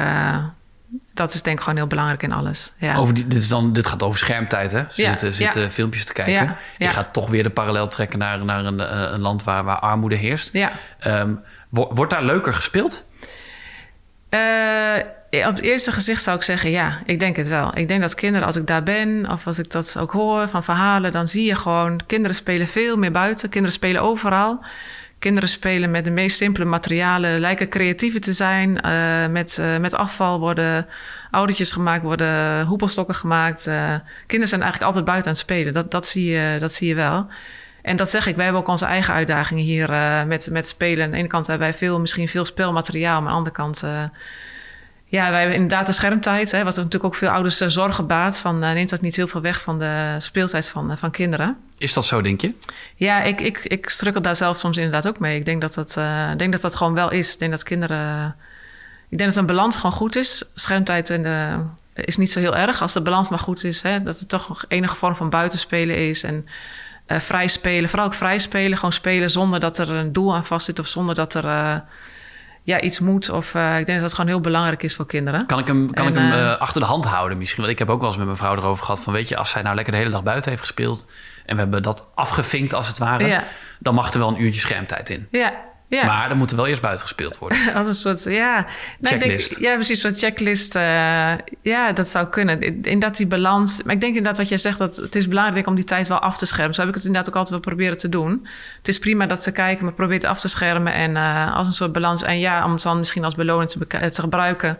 dat 1.14 1.34
is 1.34 1.42
denk 1.42 1.56
ik 1.56 1.62
gewoon 1.62 1.78
heel 1.78 1.86
belangrijk 1.86 2.22
in 2.22 2.32
alles. 2.32 2.72
Ja. 2.78 2.96
Over 2.96 3.14
die, 3.14 3.26
dit, 3.26 3.38
is 3.38 3.48
dan, 3.48 3.72
dit 3.72 3.86
gaat 3.86 4.02
over 4.02 4.18
schermtijd, 4.18 4.72
hè? 4.72 4.84
Ze 4.90 5.02
Ja, 5.02 5.16
zitten, 5.18 5.62
ja. 5.62 5.70
filmpjes 5.70 6.04
te 6.04 6.12
kijken. 6.12 6.56
Je 6.78 6.88
gaat 6.88 7.12
toch 7.12 7.28
weer 7.30 7.42
de 7.42 7.50
parallel 7.50 7.88
trekken 7.88 8.18
naar, 8.18 8.44
naar 8.44 8.64
een, 8.64 9.12
een 9.14 9.20
land 9.20 9.44
waar, 9.44 9.64
waar 9.64 9.78
armoede 9.78 10.14
heerst. 10.16 10.52
ja. 10.52 10.70
Ehm, 10.98 11.34
wo- 11.68 11.90
wordt 11.94 12.12
daar 12.12 12.24
leuker 12.24 12.52
gespeeld? 12.54 13.08
Eh, 14.28 15.46
op 15.46 15.54
het 15.54 15.60
eerste 15.60 15.92
gezicht 15.92 16.22
zou 16.22 16.36
ik 16.36 16.42
zeggen 16.42 16.70
ja, 16.70 16.98
ik 17.04 17.18
denk 17.18 17.36
het 17.36 17.48
wel. 17.48 17.78
Ik 17.78 17.88
denk 17.88 18.00
dat 18.00 18.14
kinderen, 18.14 18.46
als 18.46 18.56
ik 18.56 18.66
daar 18.66 18.82
ben 18.82 19.30
of 19.30 19.46
als 19.46 19.58
ik 19.58 19.70
dat 19.70 19.96
ook 19.98 20.12
hoor 20.12 20.48
van 20.48 20.64
verhalen, 20.64 21.12
dan 21.12 21.26
zie 21.26 21.44
je 21.44 21.54
gewoon, 21.54 22.00
kinderen 22.06 22.36
spelen 22.36 22.68
veel 22.68 22.96
meer 22.96 23.10
buiten. 23.10 23.48
Kinderen 23.48 23.76
spelen 23.76 24.02
overal. 24.02 24.64
Kinderen 25.18 25.48
spelen 25.48 25.90
met 25.90 26.04
de 26.04 26.10
meest 26.10 26.36
simpele 26.36 26.64
materialen, 26.64 27.40
lijken 27.40 27.68
creatiever 27.68 28.20
te 28.20 28.32
zijn. 28.32 28.80
Eh, 28.80 29.26
met, 29.26 29.58
eh, 29.58 29.78
met 29.78 29.94
afval 29.94 30.38
worden 30.38 30.86
oudertjes 31.30 31.72
gemaakt, 31.72 32.02
worden 32.02 32.64
hoepelstokken 32.66 33.14
gemaakt. 33.14 33.62
Kinderen 34.26 34.48
zijn 34.48 34.62
eigenlijk 34.62 34.82
altijd 34.82 35.04
buiten 35.04 35.26
aan 35.26 35.36
het 35.36 35.42
spelen. 35.42 35.72
Dat, 35.72 35.90
dat, 35.90 36.06
zie, 36.06 36.30
je, 36.30 36.56
dat 36.60 36.72
zie 36.72 36.88
je 36.88 36.94
wel. 36.94 37.26
En 37.86 37.96
dat 37.96 38.10
zeg 38.10 38.26
ik, 38.26 38.34
wij 38.34 38.44
hebben 38.44 38.62
ook 38.62 38.68
onze 38.68 38.84
eigen 38.84 39.14
uitdagingen 39.14 39.64
hier 39.64 39.90
eh, 39.90 40.24
met, 40.24 40.48
met 40.50 40.66
spelen. 40.66 41.04
Aan 41.04 41.10
de 41.10 41.16
ene 41.16 41.26
kant 41.26 41.46
hebben 41.46 41.68
wij 41.68 41.76
veel, 41.76 42.00
misschien 42.00 42.28
veel 42.28 42.44
speelmateriaal, 42.44 43.20
maar 43.20 43.32
aan 43.32 43.32
de 43.32 43.38
andere 43.38 43.56
kant. 43.56 43.82
eh, 43.82 44.02
ja, 45.04 45.30
wij 45.30 45.38
hebben 45.38 45.54
inderdaad 45.56 45.86
de 45.86 45.92
schermtijd, 45.92 46.50
hè, 46.50 46.64
wat 46.64 46.76
natuurlijk 46.76 47.04
ook 47.04 47.14
veel 47.14 47.28
ouders 47.28 47.60
eh, 47.60 47.68
zorgen 47.68 48.06
baat. 48.06 48.38
Van, 48.38 48.58
neemt 48.58 48.90
dat 48.90 49.00
niet 49.00 49.16
heel 49.16 49.26
veel 49.26 49.40
weg 49.40 49.62
van 49.62 49.78
de 49.78 50.14
speeltijd 50.18 50.68
van, 50.68 50.98
van 50.98 51.10
kinderen? 51.10 51.56
Is 51.78 51.92
dat 51.92 52.04
zo, 52.04 52.22
denk 52.22 52.40
je? 52.40 52.54
Ja, 52.96 53.22
ik, 53.22 53.40
ik, 53.40 53.58
ik 53.58 53.88
strukkel 53.88 54.22
daar 54.22 54.36
zelf 54.36 54.56
soms 54.56 54.76
inderdaad 54.76 55.08
ook 55.08 55.18
mee. 55.18 55.38
Ik 55.38 55.44
denk 55.44 55.60
dat 55.60 55.74
dat, 55.74 55.94
denk 56.38 56.52
dat, 56.52 56.60
dat 56.60 56.74
gewoon 56.74 56.94
wel 56.94 57.10
is. 57.10 57.32
Ik 57.32 57.38
denk 57.38 57.50
dat 57.50 57.62
kinderen. 57.62 58.36
Ik 59.08 59.18
denk 59.18 59.30
dat 59.30 59.38
een 59.38 59.46
balans 59.46 59.76
gewoon 59.76 59.92
goed 59.92 60.16
is. 60.16 60.44
Schermtijd 60.54 61.10
en 61.10 61.22
de, 61.22 61.58
is 61.94 62.16
niet 62.16 62.30
zo 62.30 62.40
heel 62.40 62.56
erg 62.56 62.82
als 62.82 62.92
de 62.92 63.02
balans 63.02 63.28
maar 63.28 63.38
goed 63.38 63.64
is. 63.64 63.82
Hè? 63.82 64.02
Dat 64.02 64.18
het 64.18 64.28
toch 64.28 64.64
enige 64.68 64.96
vorm 64.96 65.16
van 65.16 65.30
buitenspelen 65.30 66.08
is. 66.08 66.22
En 66.22 66.46
eh, 67.06 67.20
vrij 67.20 67.48
spelen, 67.48 67.88
vooral 67.88 68.06
ook 68.06 68.14
vrij 68.14 68.38
spelen. 68.38 68.76
Gewoon 68.76 68.92
spelen 68.92 69.30
zonder 69.30 69.60
dat 69.60 69.78
er 69.78 69.90
een 69.90 70.12
doel 70.12 70.34
aan 70.34 70.44
vast 70.44 70.64
zit 70.64 70.78
of 70.78 70.86
zonder 70.86 71.14
dat 71.14 71.34
er 71.34 71.44
eh, 71.44 71.76
ja, 72.62 72.80
iets 72.80 73.00
moet. 73.00 73.30
Of, 73.30 73.54
eh, 73.54 73.78
ik 73.78 73.86
denk 73.86 73.98
dat 73.98 74.00
dat 74.00 74.14
gewoon 74.14 74.30
heel 74.30 74.40
belangrijk 74.40 74.82
is 74.82 74.94
voor 74.94 75.06
kinderen. 75.06 75.46
Kan 75.46 75.58
ik 75.58 75.66
hem, 75.66 75.92
kan 75.92 76.04
En, 76.06 76.12
ik 76.12 76.18
hem 76.18 76.56
achter 76.58 76.80
de 76.80 76.86
hand 76.86 77.04
houden 77.04 77.38
misschien? 77.38 77.60
Want 77.60 77.72
ik 77.72 77.78
heb 77.78 77.90
ook 77.90 77.98
wel 77.98 78.08
eens 78.08 78.16
met 78.16 78.26
mijn 78.26 78.38
vrouw 78.38 78.56
erover 78.56 78.84
gehad 78.84 79.00
van... 79.00 79.12
weet 79.12 79.28
je, 79.28 79.36
als 79.36 79.50
zij 79.50 79.62
nou 79.62 79.74
lekker 79.74 79.92
de 79.92 79.98
hele 79.98 80.10
dag 80.10 80.22
buiten 80.22 80.50
heeft 80.50 80.62
gespeeld... 80.62 81.06
en 81.46 81.54
we 81.54 81.62
hebben 81.62 81.82
dat 81.82 82.08
afgevinkt 82.14 82.74
als 82.74 82.88
het 82.88 82.98
ware... 82.98 83.26
Ja. 83.26 83.42
dan 83.78 83.94
mag 83.94 84.12
er 84.12 84.18
wel 84.18 84.28
een 84.28 84.42
uurtje 84.42 84.60
schermtijd 84.60 85.10
in. 85.10 85.28
Ja, 85.30 85.54
Ja. 85.88 86.06
Maar 86.06 86.30
er 86.30 86.36
moet 86.36 86.50
er 86.50 86.56
wel 86.56 86.66
eerst 86.66 86.82
buiten 86.82 87.06
gespeeld 87.06 87.38
worden. 87.38 87.58
Als 87.74 87.86
een 87.86 87.94
soort, 87.94 88.24
ja. 88.24 88.66
Nou, 89.00 89.14
ik. 89.14 89.20
Denk, 89.22 89.40
ja, 89.40 89.74
precies, 89.74 90.02
een 90.02 90.14
checklist. 90.14 90.74
eh, 90.76 91.32
ja, 91.62 91.92
dat 91.92 92.08
zou 92.08 92.26
kunnen. 92.28 92.60
In- 92.60 92.74
Inderdaad, 92.82 93.16
die 93.16 93.26
balans. 93.26 93.82
Maar 93.82 93.94
ik 93.94 94.00
denk 94.00 94.14
inderdaad 94.16 94.38
wat 94.38 94.48
jij 94.48 94.58
zegt, 94.58 94.78
dat 94.78 94.96
het 94.96 95.14
is 95.14 95.28
belangrijk 95.28 95.66
om 95.66 95.74
die 95.74 95.84
tijd 95.84 96.08
wel 96.08 96.18
af 96.18 96.38
te 96.38 96.46
schermen. 96.46 96.74
Zo 96.74 96.80
heb 96.80 96.88
ik 96.88 96.94
het 96.96 97.04
inderdaad 97.04 97.28
ook 97.28 97.36
altijd 97.36 97.54
wel 97.54 97.72
proberen 97.72 97.96
te 97.98 98.08
doen. 98.08 98.46
Het 98.78 98.88
is 98.88 98.98
prima 98.98 99.26
dat 99.26 99.42
ze 99.42 99.50
kijken, 99.52 99.84
maar 99.84 99.94
probeer 99.94 100.16
het 100.16 100.24
af 100.26 100.40
te 100.40 100.48
schermen. 100.48 100.92
En 100.92 101.16
eh, 101.16 101.56
als 101.56 101.66
een 101.66 101.72
soort 101.72 101.92
balans. 101.92 102.22
En 102.22 102.38
ja, 102.38 102.64
om 102.64 102.72
het 102.72 102.82
dan 102.82 102.98
misschien 102.98 103.24
als 103.24 103.34
beloning 103.34 103.70
te, 103.70 104.10
gebruiken... 104.22 104.78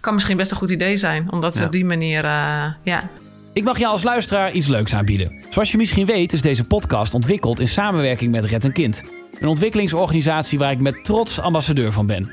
kan 0.00 0.14
misschien 0.14 0.36
best 0.36 0.50
een 0.50 0.56
goed 0.56 0.70
idee 0.70 0.96
zijn. 0.96 1.30
Omdat 1.32 1.54
ze 1.54 1.60
Ja. 1.60 1.66
op 1.66 1.72
die 1.72 1.84
manier, 1.84 2.24
eh, 2.24 2.64
ja... 2.82 3.08
Ik 3.52 3.64
mag 3.64 3.78
je 3.78 3.86
als 3.86 4.02
luisteraar 4.02 4.52
iets 4.52 4.66
leuks 4.66 4.94
aanbieden. 4.94 5.44
Zoals 5.50 5.70
je 5.70 5.76
misschien 5.76 6.06
weet 6.06 6.32
is 6.32 6.42
deze 6.42 6.64
podcast 6.64 7.14
ontwikkeld 7.14 7.60
in 7.60 7.68
samenwerking 7.68 8.30
met 8.30 8.44
Red 8.44 8.64
een 8.64 8.72
Kind. 8.72 9.04
Een 9.40 9.48
ontwikkelingsorganisatie 9.48 10.58
waar 10.58 10.72
ik 10.72 10.80
met 10.80 11.04
trots 11.04 11.40
ambassadeur 11.40 11.92
van 11.92 12.06
ben. 12.06 12.30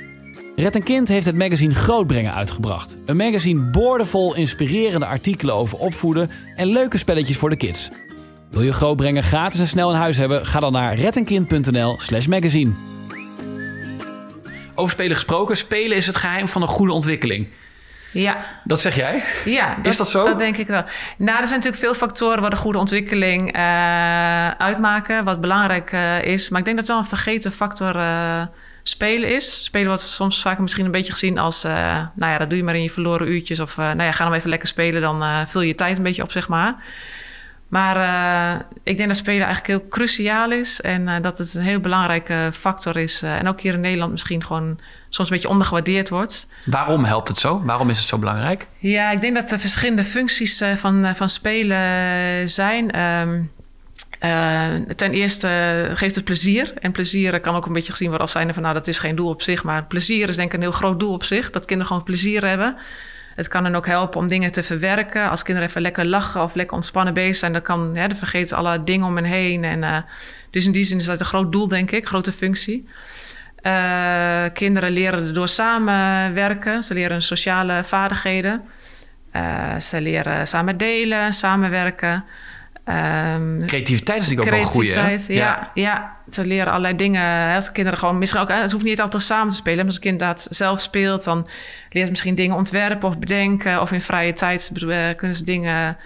Red 0.55 0.75
een 0.75 0.83
Kind 0.83 1.07
heeft 1.07 1.25
het 1.25 1.35
magazine 1.35 1.75
Grootbrengen 1.75 2.33
uitgebracht. 2.33 2.97
Een 3.05 3.17
magazine 3.17 3.69
boordevol 3.69 4.35
inspirerende 4.35 5.05
artikelen 5.05 5.55
over 5.55 5.77
opvoeden 5.77 6.29
en 6.55 6.67
leuke 6.67 6.97
spelletjes 6.97 7.37
voor 7.37 7.49
de 7.49 7.55
kids. 7.55 7.89
Wil 8.49 8.61
je 8.61 8.73
Grootbrengen 8.73 9.23
gratis 9.23 9.59
en 9.59 9.67
snel 9.67 9.91
in 9.91 9.97
huis 9.97 10.17
hebben? 10.17 10.45
Ga 10.45 10.59
dan 10.59 10.71
naar 10.71 10.95
reddenkind.nl 10.95 11.95
slash 11.99 12.25
magazine. 12.25 12.71
Over 14.75 14.91
spelen 14.91 15.15
gesproken. 15.15 15.57
Spelen 15.57 15.97
is 15.97 16.07
het 16.07 16.15
geheim 16.15 16.47
van 16.47 16.61
een 16.61 16.67
goede 16.67 16.93
ontwikkeling. 16.93 17.47
Ja, 18.21 18.45
Dat 18.63 18.81
zeg 18.81 18.95
jij? 18.95 19.23
Ja, 19.45 19.77
Is 19.83 19.97
dat 19.97 20.09
zo? 20.09 20.25
Dat 20.25 20.37
denk 20.37 20.57
ik 20.57 20.67
wel. 20.67 20.83
Nou, 21.17 21.39
er 21.39 21.47
zijn 21.47 21.59
natuurlijk 21.59 21.83
veel 21.83 21.93
factoren 21.93 22.41
wat 22.41 22.51
een 22.51 22.57
goede 22.57 22.77
ontwikkeling 22.77 23.53
eh, 23.53 24.49
uitmaken, 24.49 25.23
wat 25.23 25.41
belangrijk 25.41 25.91
eh, 25.91 26.23
is. 26.23 26.49
Maar 26.49 26.59
ik 26.59 26.65
denk 26.65 26.77
dat 26.77 26.87
wel 26.87 26.97
een 26.97 27.05
vergeten 27.05 27.51
factor 27.51 27.95
eh, 27.95 28.41
spelen 28.83 29.35
is. 29.35 29.63
Spelen 29.63 29.87
wordt 29.87 30.01
soms 30.01 30.41
vaak 30.41 30.59
misschien 30.59 30.85
een 30.85 30.91
beetje 30.91 31.11
gezien 31.11 31.37
als, 31.37 31.63
nou 31.63 32.31
ja, 32.31 32.37
dat 32.37 32.49
doe 32.49 32.57
je 32.57 32.63
maar 32.63 32.75
in 32.75 32.83
je 32.83 32.91
verloren 32.91 33.27
uurtjes. 33.27 33.59
Of, 33.59 33.77
nou 33.77 34.03
ja, 34.03 34.11
ga 34.11 34.23
dan 34.23 34.33
even 34.33 34.49
lekker 34.49 34.67
spelen, 34.67 35.01
dan 35.01 35.47
vul 35.47 35.61
je 35.61 35.67
je 35.67 35.75
tijd 35.75 35.97
een 35.97 36.03
beetje 36.03 36.23
op, 36.23 36.31
zeg 36.31 36.47
maar. 36.47 36.75
Maar 37.75 37.95
eh, 37.95 38.65
ik 38.83 38.97
denk 38.97 39.09
dat 39.09 39.17
spelen 39.17 39.45
eigenlijk 39.45 39.67
heel 39.67 39.89
cruciaal 39.89 40.51
is. 40.51 40.81
En 40.81 41.07
eh, 41.07 41.21
dat 41.21 41.37
het 41.37 41.53
een 41.53 41.61
heel 41.61 41.79
belangrijke 41.79 42.49
factor 42.53 42.97
is. 42.97 43.21
eh, 43.21 43.35
en 43.35 43.47
ook 43.47 43.61
hier 43.61 43.73
in 43.73 43.79
Nederland 43.79 44.11
misschien 44.11 44.43
gewoon 44.43 44.79
soms 45.09 45.29
een 45.29 45.35
beetje 45.35 45.49
ondergewaardeerd 45.49 46.09
wordt. 46.09 46.47
Waarom 46.65 47.03
helpt 47.03 47.27
het 47.27 47.37
zo? 47.37 47.61
Waarom 47.63 47.89
is 47.89 47.97
het 47.97 48.07
zo 48.07 48.17
belangrijk? 48.17 48.67
Ja, 48.77 49.11
ik 49.11 49.21
denk 49.21 49.35
dat 49.35 49.51
er 49.51 49.59
verschillende 49.59 50.03
functies 50.03 50.63
van, 50.75 51.15
van 51.15 51.29
spelen 51.29 52.49
zijn. 52.49 52.91
Ehm, 52.91 53.41
eh, 54.19 54.73
ten 54.95 55.11
eerste 55.11 55.89
geeft 55.93 56.15
het 56.15 56.23
plezier. 56.23 56.73
En 56.79 56.91
plezier 56.91 57.39
kan 57.39 57.55
ook 57.55 57.65
een 57.65 57.73
beetje 57.73 57.91
gezien 57.91 58.07
worden 58.07 58.25
als 58.25 58.35
zijnde 58.35 58.53
van... 58.53 58.61
nou, 58.61 58.73
dat 58.73 58.87
is 58.87 58.99
geen 58.99 59.15
doel 59.15 59.29
op 59.29 59.41
zich. 59.41 59.63
Maar 59.63 59.85
plezier 59.85 60.29
is 60.29 60.35
denk 60.35 60.47
ik 60.47 60.55
een 60.55 60.61
heel 60.61 60.71
groot 60.71 60.99
doel 60.99 61.13
op 61.13 61.23
zich. 61.23 61.49
Dat 61.49 61.65
kinderen 61.65 61.87
gewoon 61.87 62.03
plezier 62.03 62.45
hebben. 62.45 62.75
Het 63.35 63.47
kan 63.47 63.63
hen 63.63 63.75
ook 63.75 63.87
helpen 63.87 64.19
om 64.19 64.27
dingen 64.27 64.51
te 64.51 64.63
verwerken. 64.63 65.29
Als 65.29 65.43
kinderen 65.43 65.69
even 65.69 65.81
lekker 65.81 66.05
lachen 66.05 66.43
of 66.43 66.55
lekker 66.55 66.75
ontspannen 66.75 67.13
bezig 67.13 67.35
zijn... 67.35 67.53
dan, 67.53 67.61
kan, 67.61 67.95
hè, 67.95 68.07
dan 68.07 68.17
vergeten 68.17 68.47
ze 68.47 68.55
alle 68.55 68.83
dingen 68.83 69.07
om 69.07 69.15
hen 69.15 69.25
heen. 69.25 69.63
En, 69.63 69.83
eh, 69.83 69.97
dus 70.49 70.65
in 70.65 70.71
die 70.71 70.83
zin 70.83 70.97
is 70.97 71.05
dat 71.05 71.19
een 71.19 71.25
groot 71.25 71.51
doel, 71.51 71.67
denk 71.67 71.91
ik. 71.91 72.05
Grote 72.05 72.31
functie. 72.31 72.87
Eh, 73.55 74.43
kinderen 74.53 74.91
leren 74.91 75.33
door 75.33 75.47
samenwerken. 75.47 76.83
Ze 76.83 76.93
leren 76.93 77.21
sociale 77.21 77.83
vaardigheden. 77.83 78.63
Eh, 79.31 79.79
ze 79.79 80.01
leren 80.01 80.47
samen 80.47 80.77
delen, 80.77 81.33
samenwerken. 81.33 82.25
Ehm, 82.85 83.65
Creativiteit 83.65 84.21
is 84.21 84.29
natuurlijk 84.29 84.39
ook 84.41 84.53
wel 84.53 84.59
een 84.59 84.65
goede. 84.65 84.87
hè? 84.87 84.93
Creativiteit, 84.93 85.37
ja, 85.37 85.71
ja. 85.73 86.15
Ze 86.29 86.45
leren 86.45 86.67
allerlei 86.67 86.95
dingen. 86.95 87.21
hè, 87.21 87.55
Als 87.55 87.71
kinderen 87.71 87.99
gewoon 87.99 88.17
misschien 88.17 88.41
ook... 88.41 88.47
hè, 88.47 88.55
Het 88.55 88.71
hoeft 88.71 88.83
niet 88.83 89.01
altijd 89.01 89.23
samen 89.23 89.49
te 89.49 89.55
spelen. 89.55 89.77
Maar 89.77 89.85
als 89.85 89.95
een 89.95 90.01
kind 90.01 90.19
dat 90.19 90.47
zelf 90.49 90.81
speelt... 90.81 91.23
dan 91.23 91.37
leert 91.89 92.03
het 92.03 92.09
misschien 92.09 92.35
dingen 92.35 92.55
ontwerpen 92.55 93.09
of 93.09 93.19
bedenken. 93.19 93.81
Of 93.81 93.91
in 93.91 94.01
vrije 94.01 94.33
tijd 94.33 94.71
eh, 94.87 95.15
kunnen 95.15 95.37
ze 95.37 95.43
dingen 95.43 95.97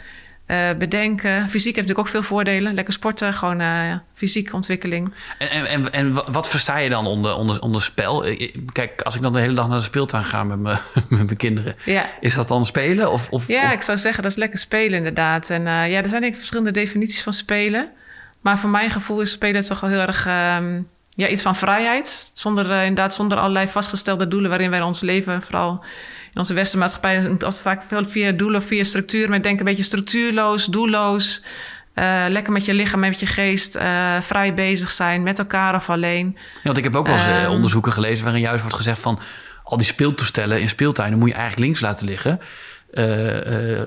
eh, 0.50 0.70
bedenken. 0.78 1.50
Fysiek 1.50 1.76
heeft 1.76 1.88
natuurlijk 1.88 2.00
ook 2.00 2.08
veel 2.08 2.24
voordelen. 2.24 2.74
Lekker 2.74 2.94
sporten, 2.94 3.34
gewoon 3.34 3.62
eh, 3.62 3.94
fysieke 4.14 4.54
ontwikkeling. 4.56 5.14
En, 5.38 5.50
en, 5.50 5.66
en, 5.66 5.92
en 5.94 6.14
wa- 6.14 6.32
wat 6.32 6.50
versta 6.50 6.78
je 6.78 6.90
dan 6.90 7.06
onder, 7.08 7.36
onder, 7.36 7.62
onder 7.62 7.82
spel? 7.82 8.26
Eh, 8.26 8.56
Kijk, 8.72 9.02
als 9.02 9.16
ik 9.16 9.22
dan 9.22 9.34
de 9.34 9.40
hele 9.40 9.54
dag 9.54 9.68
naar 9.68 9.78
de 9.78 9.84
speeltuin 9.84 10.24
ga 10.24 10.44
met 10.44 10.60
mijn, 10.60 10.78
met 11.10 11.10
mijn 11.26 11.38
kinderen... 11.38 11.76
Ja. 11.86 12.06
is 12.20 12.34
dat 12.36 12.48
dan 12.48 12.66
spelen? 12.66 13.12
Of, 13.12 13.30
of, 13.30 13.48
Ja, 13.48 13.66
of- 13.68 13.74
ik 13.74 13.82
zou 13.82 13.98
zeggen 13.98 14.24
dat 14.24 14.32
is 14.32 14.38
lekker 14.38 14.60
spelen 14.60 14.98
inderdaad. 14.98 15.50
En 15.50 15.64
ja, 15.64 16.02
er 16.04 16.10
zijn 16.10 16.22
denk 16.22 16.36
verschillende 16.36 16.72
definities 16.72 17.24
van 17.24 17.34
spelen. 17.34 17.90
Maar 18.42 18.60
voor 18.60 18.70
mijn 18.70 18.90
gevoel 18.90 19.22
is 19.22 19.32
spelen 19.32 19.66
toch 19.66 19.80
wel 19.80 19.90
heel 19.90 20.00
erg 20.00 20.26
ehm, 20.26 20.82
ja, 21.16 21.28
iets 21.28 21.42
van 21.42 21.56
vrijheid. 21.56 22.32
Zonder, 22.34 22.72
inderdaad, 22.72 23.14
zonder 23.14 23.38
allerlei 23.38 23.68
vastgestelde 23.68 24.28
doelen 24.28 24.50
waarin 24.50 24.70
wij 24.70 24.82
ons 24.82 25.02
leven, 25.02 25.42
vooral 25.42 25.84
in 26.34 26.40
onze 26.40 26.54
westerse 26.54 26.78
maatschappij, 26.78 27.36
vaak 27.62 27.84
veel 27.88 28.06
via 28.06 28.32
doelen 28.32 28.62
of 28.62 28.68
via 28.68 28.84
structuur. 28.84 29.28
Maar 29.28 29.38
ik 29.38 29.44
denk 29.44 29.60
een 29.60 29.66
beetje 29.66 29.84
structuurloos, 29.84 30.66
doelloos. 30.66 31.42
eh, 31.94 32.26
lekker 32.30 32.54
met 32.54 32.66
je 32.66 32.74
lichaam, 32.74 33.00
met 33.00 33.20
je 33.20 33.26
geest, 33.26 33.76
eh, 33.76 34.22
vrij 34.22 34.54
bezig 34.54 34.92
zijn, 34.92 35.24
met 35.24 35.40
elkaar 35.40 35.76
of 35.76 35.90
alleen. 35.90 36.32
Ja, 36.36 36.42
want 36.64 36.78
ik 36.78 36.84
heb 36.84 36.96
ook 36.96 37.08
wel 37.08 37.16
eens 37.16 37.26
eh, 37.28 37.44
Ehm. 37.44 37.52
onderzoeken 37.52 37.92
gelezen... 37.92 38.24
waarin 38.24 38.42
juist 38.42 38.62
wordt 38.62 38.76
gezegd 38.76 39.00
van... 39.00 39.20
al 39.64 39.78
die 39.78 39.86
speeltoestellen 39.86 40.62
in 40.62 40.70
speeltuinen 40.70 41.20
moet 41.20 41.28
je 41.30 41.34
eigenlijk 41.34 41.64
links 41.66 41.80
laten 41.82 42.08
liggen... 42.08 42.40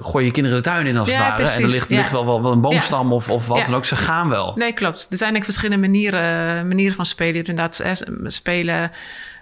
Gooi 0.00 0.24
je 0.24 0.30
kinderen 0.30 0.58
de 0.58 0.64
tuin 0.64 0.86
in 0.86 0.96
als 0.96 1.08
het 1.08 1.18
ware. 1.18 1.42
en 1.42 1.62
er 1.62 1.68
ligt, 1.68 1.90
ja. 1.90 1.96
ligt 1.96 2.10
wel, 2.10 2.26
wel, 2.26 2.42
wel 2.42 2.52
een 2.52 2.60
boomstam 2.60 3.12
of, 3.12 3.30
of 3.30 3.46
wat 3.46 3.66
dan 3.66 3.74
ook. 3.74 3.84
Ze 3.84 3.96
gaan 3.96 4.28
wel. 4.28 4.52
Nee, 4.56 4.72
klopt. 4.72 5.06
Er 5.10 5.16
zijn 5.16 5.32
denk 5.32 5.44
verschillende 5.44 5.86
manieren, 5.88 6.68
manieren 6.68 6.94
van 6.94 7.06
spelen. 7.06 7.32
Je 7.32 7.38
hebt 7.38 7.48
inderdaad 7.48 8.04
spelen, 8.26 8.90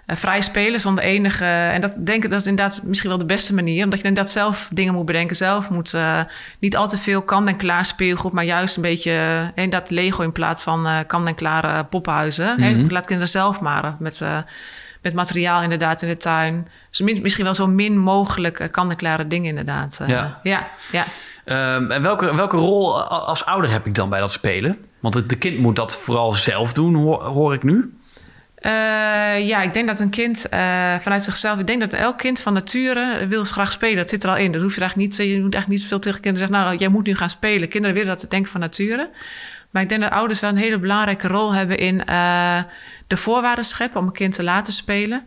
eh, 0.05 0.15
vrij 0.15 0.41
spelen 0.41 0.79
zonder 0.79 1.03
enige... 1.03 1.45
En 1.45 1.81
dat 1.81 1.95
denk 2.05 2.23
ik 2.23 2.29
dat 2.29 2.39
is 2.39 2.47
inderdaad 2.47 2.81
misschien 2.83 3.09
wel 3.09 3.17
de 3.17 3.25
beste 3.25 3.53
manier. 3.53 3.83
Omdat 3.83 3.99
je 4.01 4.07
inderdaad 4.07 4.31
zelf 4.31 4.69
dingen 4.73 4.93
moet 4.93 5.05
bedenken. 5.05 5.35
Zelf 5.35 5.69
moet 5.69 5.93
eh, 5.93 6.19
niet 6.59 6.77
al 6.77 6.87
te 6.87 6.97
veel 6.97 7.21
kan-en-klaar 7.21 7.85
speelgoed... 7.85 8.31
maar 8.31 8.43
juist 8.43 8.75
een 8.75 8.81
beetje 8.81 9.11
eh, 9.11 9.63
inderdaad 9.63 9.89
Lego 9.89 10.23
in 10.23 10.31
plaats 10.31 10.63
van 10.63 10.87
kan-en-klare 11.07 11.83
poppenhuizen. 11.83 12.59
Mhm. 12.59 12.91
Laat 12.91 13.05
kinderen 13.05 13.31
zelf 13.31 13.59
maar 13.59 13.95
met... 13.99 14.21
met 15.01 15.13
materiaal 15.13 15.61
inderdaad 15.61 16.01
in 16.01 16.09
de 16.09 16.17
tuin. 16.17 16.67
Dus 16.89 17.01
min- 17.01 17.21
misschien 17.21 17.43
wel 17.43 17.53
zo 17.53 17.67
min 17.67 17.97
mogelijk 17.97 18.67
kan-en-klare 18.71 19.27
dingen 19.27 19.49
inderdaad. 19.49 19.99
Ja. 20.07 20.39
ja, 20.43 20.67
ja. 20.91 21.03
Ehm, 21.45 21.91
en 21.91 22.01
welke, 22.01 22.35
welke 22.35 22.57
rol 22.57 23.03
als 23.03 23.45
ouder 23.45 23.71
heb 23.71 23.85
ik 23.85 23.95
dan 23.95 24.09
bij 24.09 24.19
dat 24.19 24.31
spelen? 24.31 24.77
Want 24.99 25.13
het 25.13 25.29
de 25.29 25.35
kind 25.35 25.57
moet 25.57 25.75
dat 25.75 25.95
vooral 25.95 26.33
zelf 26.33 26.73
doen, 26.73 26.95
hoor, 26.95 27.23
hoor 27.23 27.53
ik 27.53 27.63
nu. 27.63 27.93
Eh, 28.61 29.47
ja, 29.47 29.61
ik 29.61 29.73
denk 29.73 29.87
dat 29.87 29.99
een 29.99 30.09
kind 30.09 30.49
eh, 30.49 30.99
vanuit 30.99 31.23
zichzelf... 31.23 31.59
Ik 31.59 31.67
denk 31.67 31.79
dat 31.79 31.93
elk 31.93 32.17
kind 32.17 32.39
van 32.39 32.53
nature 32.53 33.27
wil 33.27 33.43
graag 33.43 33.71
spelen. 33.71 33.97
Dat 33.97 34.09
zit 34.09 34.23
er 34.23 34.29
al 34.29 34.37
in. 34.37 34.51
Dat 34.51 34.61
hoef 34.61 34.75
je 34.75 34.81
eigenlijk 34.81 35.09
niet... 35.09 35.27
Je 35.27 35.41
moet 35.41 35.53
eigenlijk 35.53 35.67
niet 35.67 35.85
veel 35.85 35.99
tegen 35.99 36.21
kinderen 36.21 36.47
zeggen... 36.47 36.65
nou, 36.65 36.79
jij 36.79 36.87
moet 36.87 37.05
nu 37.05 37.15
gaan 37.15 37.29
spelen. 37.29 37.69
Kinderen 37.69 37.95
willen 37.95 38.17
dat 38.17 38.29
denken 38.29 38.51
van 38.51 38.59
nature. 38.59 39.09
Maar 39.69 39.81
ik 39.81 39.89
denk 39.89 40.01
dat 40.01 40.11
ouders 40.11 40.39
wel 40.39 40.49
een 40.49 40.57
hele 40.57 40.79
belangrijke 40.79 41.27
rol 41.27 41.53
hebben... 41.53 41.77
in 41.77 42.05
eh, 42.05 42.63
de 43.07 43.17
voorwaarden 43.17 43.65
scheppen 43.65 43.99
om 43.99 44.05
een 44.05 44.13
kind 44.13 44.33
te 44.33 44.43
laten 44.43 44.73
spelen. 44.73 45.23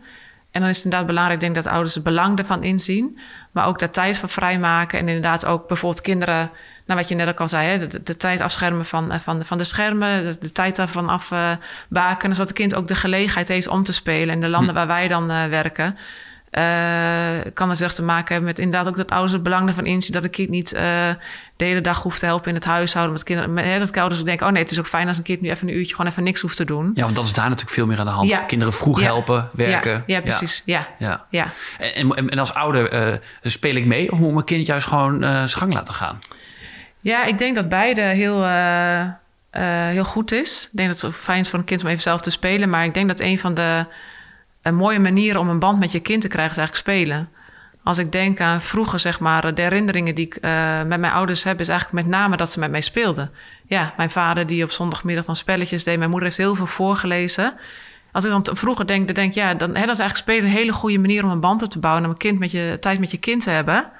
En 0.51 0.61
dan 0.61 0.69
is 0.69 0.75
het 0.75 0.85
inderdaad 0.85 1.07
belangrijk... 1.07 1.39
denk 1.39 1.55
dat 1.55 1.67
ouders 1.67 1.95
het 1.95 2.03
belang 2.03 2.37
ervan 2.39 2.63
inzien. 2.63 3.19
Maar 3.51 3.67
ook 3.67 3.79
daar 3.79 3.91
tijd 3.91 4.17
voor 4.17 4.29
vrijmaken. 4.29 4.99
En 4.99 5.07
inderdaad 5.07 5.45
ook 5.45 5.67
bijvoorbeeld 5.67 6.01
kinderen... 6.01 6.51
Nou, 6.85 6.99
wat 6.99 7.09
je 7.09 7.15
net 7.15 7.27
ook 7.27 7.39
al 7.39 7.47
zei, 7.47 7.67
hè, 7.67 7.87
de, 7.87 8.03
de 8.03 8.17
tijd 8.17 8.41
afschermen 8.41 8.85
van, 8.85 9.11
eh, 9.11 9.19
van, 9.19 9.45
van 9.45 9.57
de 9.57 9.63
schermen, 9.63 10.23
de, 10.23 10.37
de 10.39 10.51
tijd 10.51 10.75
daarvan 10.75 11.09
afbaken, 11.09 12.29
zodat 12.35 12.37
het 12.37 12.53
kind 12.53 12.75
ook 12.75 12.87
de 12.87 12.95
gelegenheid 12.95 13.47
heeft 13.47 13.67
om 13.67 13.83
te 13.83 13.93
spelen. 13.93 14.33
En 14.33 14.39
de 14.39 14.49
landen 14.49 14.73
waar 14.73 14.87
wij 14.87 15.07
dan 15.07 15.31
eh, 15.31 15.45
werken, 15.45 15.97
eh, 16.49 17.51
kan 17.53 17.69
het 17.69 17.77
zich 17.77 17.93
te 17.93 18.03
maken 18.03 18.27
hebben 18.33 18.49
met 18.49 18.59
inderdaad 18.59 18.87
ook 18.87 18.97
dat 18.97 19.11
ouders 19.11 19.31
het 19.31 19.43
belang 19.43 19.67
ervan 19.67 19.85
inzien 19.85 20.13
dat 20.13 20.23
een 20.23 20.29
kind 20.29 20.49
niet 20.49 20.69
de 21.57 21.65
hele 21.65 21.81
dag 21.81 22.01
hoeft 22.01 22.19
te 22.19 22.25
helpen 22.25 22.49
in 22.49 22.55
het 22.55 22.65
huishouden. 22.65 23.13
Met 23.13 23.23
kinderen, 23.23 23.53
met, 23.53 23.65
hè, 23.65 23.79
dat 23.79 23.97
ouders 23.97 24.19
ook 24.19 24.25
denken, 24.25 24.45
oh 24.47 24.51
nee, 24.51 24.61
het 24.61 24.71
is 24.71 24.79
ook 24.79 24.87
fijn 24.87 25.07
als 25.07 25.17
een 25.17 25.23
kind 25.23 25.41
nu 25.41 25.49
even 25.49 25.67
een 25.67 25.75
uurtje 25.75 25.95
gewoon 25.95 26.11
even 26.11 26.23
niks 26.23 26.41
hoeft 26.41 26.57
te 26.57 26.65
doen. 26.65 26.91
Ja, 26.95 27.03
want 27.03 27.15
dat 27.15 27.25
is 27.25 27.33
daar 27.33 27.45
natuurlijk 27.45 27.75
veel 27.75 27.85
meer 27.85 27.99
aan 27.99 28.05
de 28.05 28.11
hand. 28.11 28.29
Ja. 28.29 28.37
Kinderen 28.37 28.73
vroeg 28.73 28.99
Ja. 28.99 29.05
helpen, 29.05 29.49
werken. 29.53 29.91
Ja, 29.91 30.03
ja 30.05 30.21
precies. 30.21 30.61
Ja. 30.65 30.87
Ja. 30.99 31.25
Ja. 31.29 31.47
En, 31.77 32.15
en, 32.15 32.29
en 32.29 32.39
als 32.39 32.53
ouder 32.53 33.19
speel 33.41 33.75
ik 33.75 33.85
mee 33.85 34.11
of 34.11 34.19
moet 34.19 34.33
mijn 34.33 34.45
kind 34.45 34.65
juist 34.65 34.87
gewoon 34.87 35.21
zijn 35.21 35.49
gang 35.49 35.73
laten 35.73 35.93
gaan? 35.93 36.19
Ja, 37.05 37.23
ik 37.23 37.37
denk 37.37 37.55
dat 37.55 37.69
beide 37.69 38.01
heel, 38.01 38.43
eh, 38.43 39.01
eh, 39.01 39.11
heel 39.89 40.03
goed 40.03 40.31
is. 40.31 40.65
Ik 40.71 40.77
denk 40.77 40.89
dat 40.89 41.01
het 41.01 41.15
fijn 41.15 41.39
is 41.39 41.49
voor 41.49 41.59
een 41.59 41.65
kind 41.65 41.83
om 41.83 41.89
even 41.89 42.01
zelf 42.01 42.21
te 42.21 42.29
spelen. 42.29 42.69
Maar 42.69 42.85
ik 42.85 42.93
denk 42.93 43.07
dat 43.07 43.19
een 43.19 43.39
van 43.39 43.53
de 43.53 43.85
eh, 44.61 44.73
mooie 44.73 44.99
manieren 44.99 45.41
om 45.41 45.49
een 45.49 45.59
band 45.59 45.79
met 45.79 45.91
je 45.91 45.99
kind 45.99 46.21
te 46.21 46.27
krijgen 46.27 46.51
is 46.51 46.57
eigenlijk 46.57 46.87
spelen. 46.87 47.29
Als 47.83 47.97
ik 47.97 48.11
denk 48.11 48.39
aan 48.39 48.61
vroeger, 48.61 48.99
zeg 48.99 49.19
maar, 49.19 49.55
de 49.55 49.61
herinneringen 49.61 50.15
die 50.15 50.25
ik 50.25 50.41
met 50.87 50.99
mijn 50.99 51.13
ouders 51.13 51.43
heb, 51.43 51.59
is 51.59 51.69
eigenlijk 51.69 52.03
met 52.03 52.17
name 52.17 52.37
dat 52.37 52.51
ze 52.51 52.59
met 52.59 52.71
mij 52.71 52.81
speelden. 52.81 53.31
Ja, 53.67 53.93
mijn 53.97 54.09
vader 54.09 54.47
die 54.47 54.63
op 54.63 54.71
zondagmiddag 54.71 55.25
dan 55.25 55.35
spelletjes 55.35 55.83
deed. 55.83 55.97
Mijn 55.97 56.09
moeder 56.09 56.27
heeft 56.27 56.41
heel 56.41 56.55
veel 56.55 56.65
voorgelezen. 56.65 57.53
Als 58.11 58.23
ik 58.23 58.29
dan 58.29 58.57
vroeger 58.57 58.87
denk, 58.87 59.05
dan 59.05 59.15
denk 59.15 59.29
ik, 59.29 59.35
ja, 59.35 59.53
dan, 59.53 59.75
hè, 59.75 59.85
dat 59.85 59.95
is 59.95 59.99
eigenlijk 59.99 60.17
spelen 60.17 60.43
een 60.43 60.57
hele 60.57 60.73
goede 60.73 60.99
manier 60.99 61.23
om 61.23 61.31
een 61.31 61.39
band 61.39 61.63
op 61.63 61.69
te 61.69 61.79
bouwen. 61.79 62.03
Om 62.03 62.09
een 62.09 62.17
kind 62.17 62.39
met 62.39 62.51
je, 62.51 62.77
tijd 62.79 62.99
met 62.99 63.11
je 63.11 63.17
kind 63.17 63.43
te 63.43 63.49
hebben. 63.49 63.91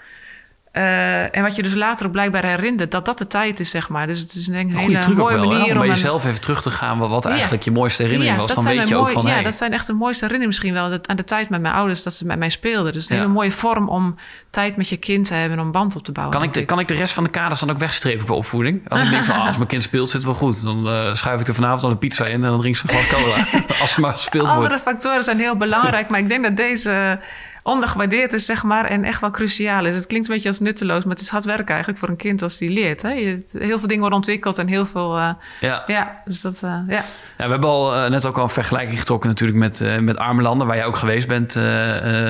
Eh, 0.75 1.35
en 1.37 1.41
wat 1.43 1.55
je 1.55 1.63
dus 1.63 1.73
later 1.73 2.05
ook 2.05 2.11
blijkbaar 2.11 2.45
herinnert, 2.45 2.91
dat 2.91 3.05
dat 3.05 3.17
de 3.17 3.27
tijd 3.27 3.59
is, 3.59 3.69
zeg 3.69 3.89
maar. 3.89 4.07
Dus 4.07 4.19
het 4.19 4.33
is 4.33 4.47
een 4.47 4.77
hele 4.77 4.97
truc 4.99 5.17
mooie 5.17 5.35
wel, 5.35 5.45
manier 5.47 5.61
om 5.71 5.73
bij 5.73 5.81
een- 5.81 5.87
jezelf 5.87 6.25
even 6.25 6.41
terug 6.41 6.61
te 6.61 6.69
gaan... 6.69 6.97
wat, 6.97 7.23
Ja. 7.23 7.29
eigenlijk 7.29 7.63
je 7.63 7.71
mooiste 7.71 8.03
herinnering 8.03 8.37
was. 8.37 8.55
Dan 8.55 8.63
weet 8.63 8.87
je 8.87 8.95
ook 8.95 9.09
van... 9.09 9.25
Ja, 9.25 9.31
hey, 9.33 9.43
dat 9.43 9.55
zijn 9.55 9.73
echt 9.73 9.87
de 9.87 9.93
mooiste 9.93 10.25
herinneringen 10.25 10.47
misschien 10.47 10.73
wel. 10.73 10.89
Dat, 10.89 11.07
aan 11.07 11.15
de 11.15 11.23
tijd 11.23 11.49
met 11.49 11.61
mijn 11.61 11.73
ouders, 11.73 12.03
dat 12.03 12.13
ze 12.13 12.25
met 12.25 12.39
mij 12.39 12.49
speelden. 12.49 12.93
Dus 12.93 13.09
een 13.09 13.15
Ja. 13.15 13.21
hele 13.21 13.33
mooie 13.33 13.51
vorm 13.51 13.89
om 13.89 14.15
tijd 14.49 14.75
met 14.77 14.89
je 14.89 14.97
kind 14.97 15.25
te 15.27 15.33
hebben... 15.33 15.57
en 15.57 15.63
om 15.65 15.71
band 15.71 15.95
op 15.95 16.03
te 16.03 16.11
bouwen. 16.11 16.35
Kan 16.37 16.45
ik, 16.47 16.53
de, 16.53 16.65
kan 16.65 16.79
ik 16.79 16.87
de 16.87 16.93
rest 16.93 17.13
van 17.13 17.23
de 17.23 17.29
kaders 17.29 17.59
dan 17.59 17.69
ook 17.69 17.77
wegstrepen 17.77 18.27
voor 18.27 18.35
opvoeding? 18.35 18.89
Als 18.89 19.01
ik 19.03 19.09
denk 19.09 19.25
van, 19.25 19.35
ah, 19.35 19.47
als 19.47 19.57
mijn 19.57 19.67
kind 19.69 19.83
speelt, 19.83 20.05
zit 20.09 20.15
het 20.15 20.25
wel 20.25 20.33
goed. 20.33 20.63
Dan 20.63 20.87
eh, 20.87 21.13
schuif 21.13 21.41
ik 21.41 21.47
er 21.47 21.53
vanavond 21.53 21.83
al 21.83 21.89
een 21.89 21.97
pizza 21.97 22.25
in 22.25 22.33
en 22.43 22.49
dan 22.49 22.59
drink 22.59 22.75
ze 22.75 22.87
glas 22.87 23.07
cola. 23.07 23.45
als 23.81 23.91
ze 23.93 23.99
maar 24.01 24.13
gespeeld 24.13 24.47
Andere 24.47 24.67
wordt. 24.67 24.83
factoren 24.83 25.23
zijn 25.23 25.39
heel 25.39 25.57
belangrijk, 25.57 26.09
maar 26.09 26.19
ik 26.19 26.29
denk 26.29 26.43
dat 26.43 26.57
deze 26.57 27.19
ondergewaardeerd 27.65 28.33
is, 28.33 28.45
zeg 28.45 28.63
maar, 28.63 28.85
en 28.85 29.03
echt 29.03 29.21
wel 29.21 29.31
cruciaal 29.31 29.85
is. 29.85 29.95
Het 29.95 30.07
klinkt 30.07 30.27
een 30.27 30.33
beetje 30.33 30.49
als 30.49 30.59
nutteloos, 30.59 31.03
maar 31.03 31.13
het 31.13 31.21
is 31.23 31.29
hard 31.29 31.45
werken 31.45 31.67
eigenlijk 31.67 31.99
voor 31.99 32.09
een 32.09 32.15
kind 32.15 32.41
als 32.41 32.57
die 32.57 32.69
leert. 32.69 33.01
Hè? 33.01 33.09
Je, 33.09 33.43
heel 33.51 33.77
veel 33.77 33.87
dingen 33.87 33.99
worden 33.99 34.17
ontwikkeld 34.17 34.57
en 34.57 34.67
heel 34.67 34.85
veel. 34.85 35.17
eh, 35.17 35.29
Ja. 35.61 35.83
ja, 35.87 36.21
dus 36.25 36.41
dat. 36.41 36.63
eh, 36.63 36.69
ja. 36.87 37.03
Ja, 37.37 37.45
we 37.45 37.51
hebben 37.51 37.69
al 37.69 37.95
eh, 37.95 38.09
net 38.09 38.25
ook 38.25 38.37
al 38.37 38.43
een 38.43 38.49
vergelijking 38.49 38.99
getrokken 38.99 39.29
natuurlijk 39.29 39.57
met, 39.59 40.01
met 40.01 40.17
arme 40.17 40.41
landen, 40.41 40.67
waar 40.67 40.75
jij 40.75 40.85
ook 40.85 40.95
geweest 40.97 41.27
bent 41.27 41.55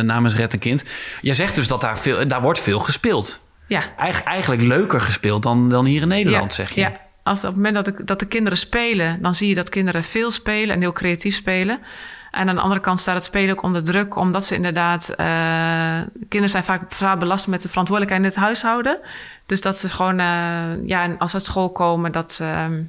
namens 0.05 0.35
Red 0.35 0.53
een 0.53 0.59
Kind. 0.59 0.83
Jij 1.21 1.33
zegt 1.33 1.55
dus 1.55 1.67
dat 1.67 1.81
daar, 1.81 1.97
veel, 1.99 2.27
daar 2.27 2.41
wordt 2.41 2.59
veel 2.59 2.79
gespeeld. 2.79 3.41
ja. 3.67 3.81
Eigen, 3.97 4.25
eigenlijk 4.25 4.61
leuker 4.61 5.01
gespeeld 5.01 5.43
dan, 5.43 5.69
dan 5.69 5.85
hier 5.85 6.01
in 6.01 6.07
Nederland, 6.07 6.55
ja, 6.55 6.63
zeg 6.63 6.71
je. 6.73 6.81
Ja, 6.81 6.91
als 7.23 7.39
op 7.39 7.45
het 7.45 7.55
moment 7.55 7.75
dat 7.75 7.85
de, 7.85 8.03
dat 8.03 8.19
de 8.19 8.25
kinderen 8.25 8.57
spelen, 8.57 9.21
dan 9.21 9.35
zie 9.35 9.47
je 9.49 9.55
dat 9.55 9.69
kinderen 9.69 10.03
veel 10.03 10.31
spelen 10.31 10.75
en 10.75 10.81
heel 10.81 10.93
creatief 10.93 11.35
spelen. 11.35 11.79
En 12.35 12.49
aan 12.49 12.55
de 12.55 12.61
andere 12.61 12.81
kant 12.81 12.99
staat 12.99 13.15
het 13.15 13.23
spelen 13.23 13.55
ook 13.55 13.63
onder 13.63 13.83
druk, 13.83 14.15
omdat 14.15 14.45
ze 14.45 14.55
inderdaad. 14.55 15.09
eh, 15.09 15.25
kinderen 16.17 16.49
zijn 16.49 16.63
vaak 16.63 16.81
vaak 16.91 17.19
belast 17.19 17.47
met 17.47 17.61
de 17.61 17.69
verantwoordelijkheid 17.69 18.25
in 18.25 18.31
het 18.35 18.45
huishouden. 18.45 18.97
Dus 19.45 19.61
dat 19.61 19.79
ze 19.79 19.89
gewoon, 19.89 20.19
eh, 20.19 20.87
ja, 20.87 21.15
als 21.17 21.31
ze 21.31 21.37
uit 21.37 21.45
school 21.45 21.69
komen, 21.69 22.11
dat, 22.11 22.39
ehm, 22.41 22.81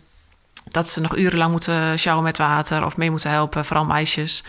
dat 0.71 0.89
ze 0.89 1.01
nog 1.01 1.17
urenlang 1.17 1.51
moeten 1.51 1.99
sjouwen 1.99 2.25
met 2.25 2.39
water 2.39 2.85
of 2.85 2.97
mee 2.97 3.11
moeten 3.11 3.31
helpen, 3.31 3.65
vooral 3.65 3.85
meisjes. 3.85 4.45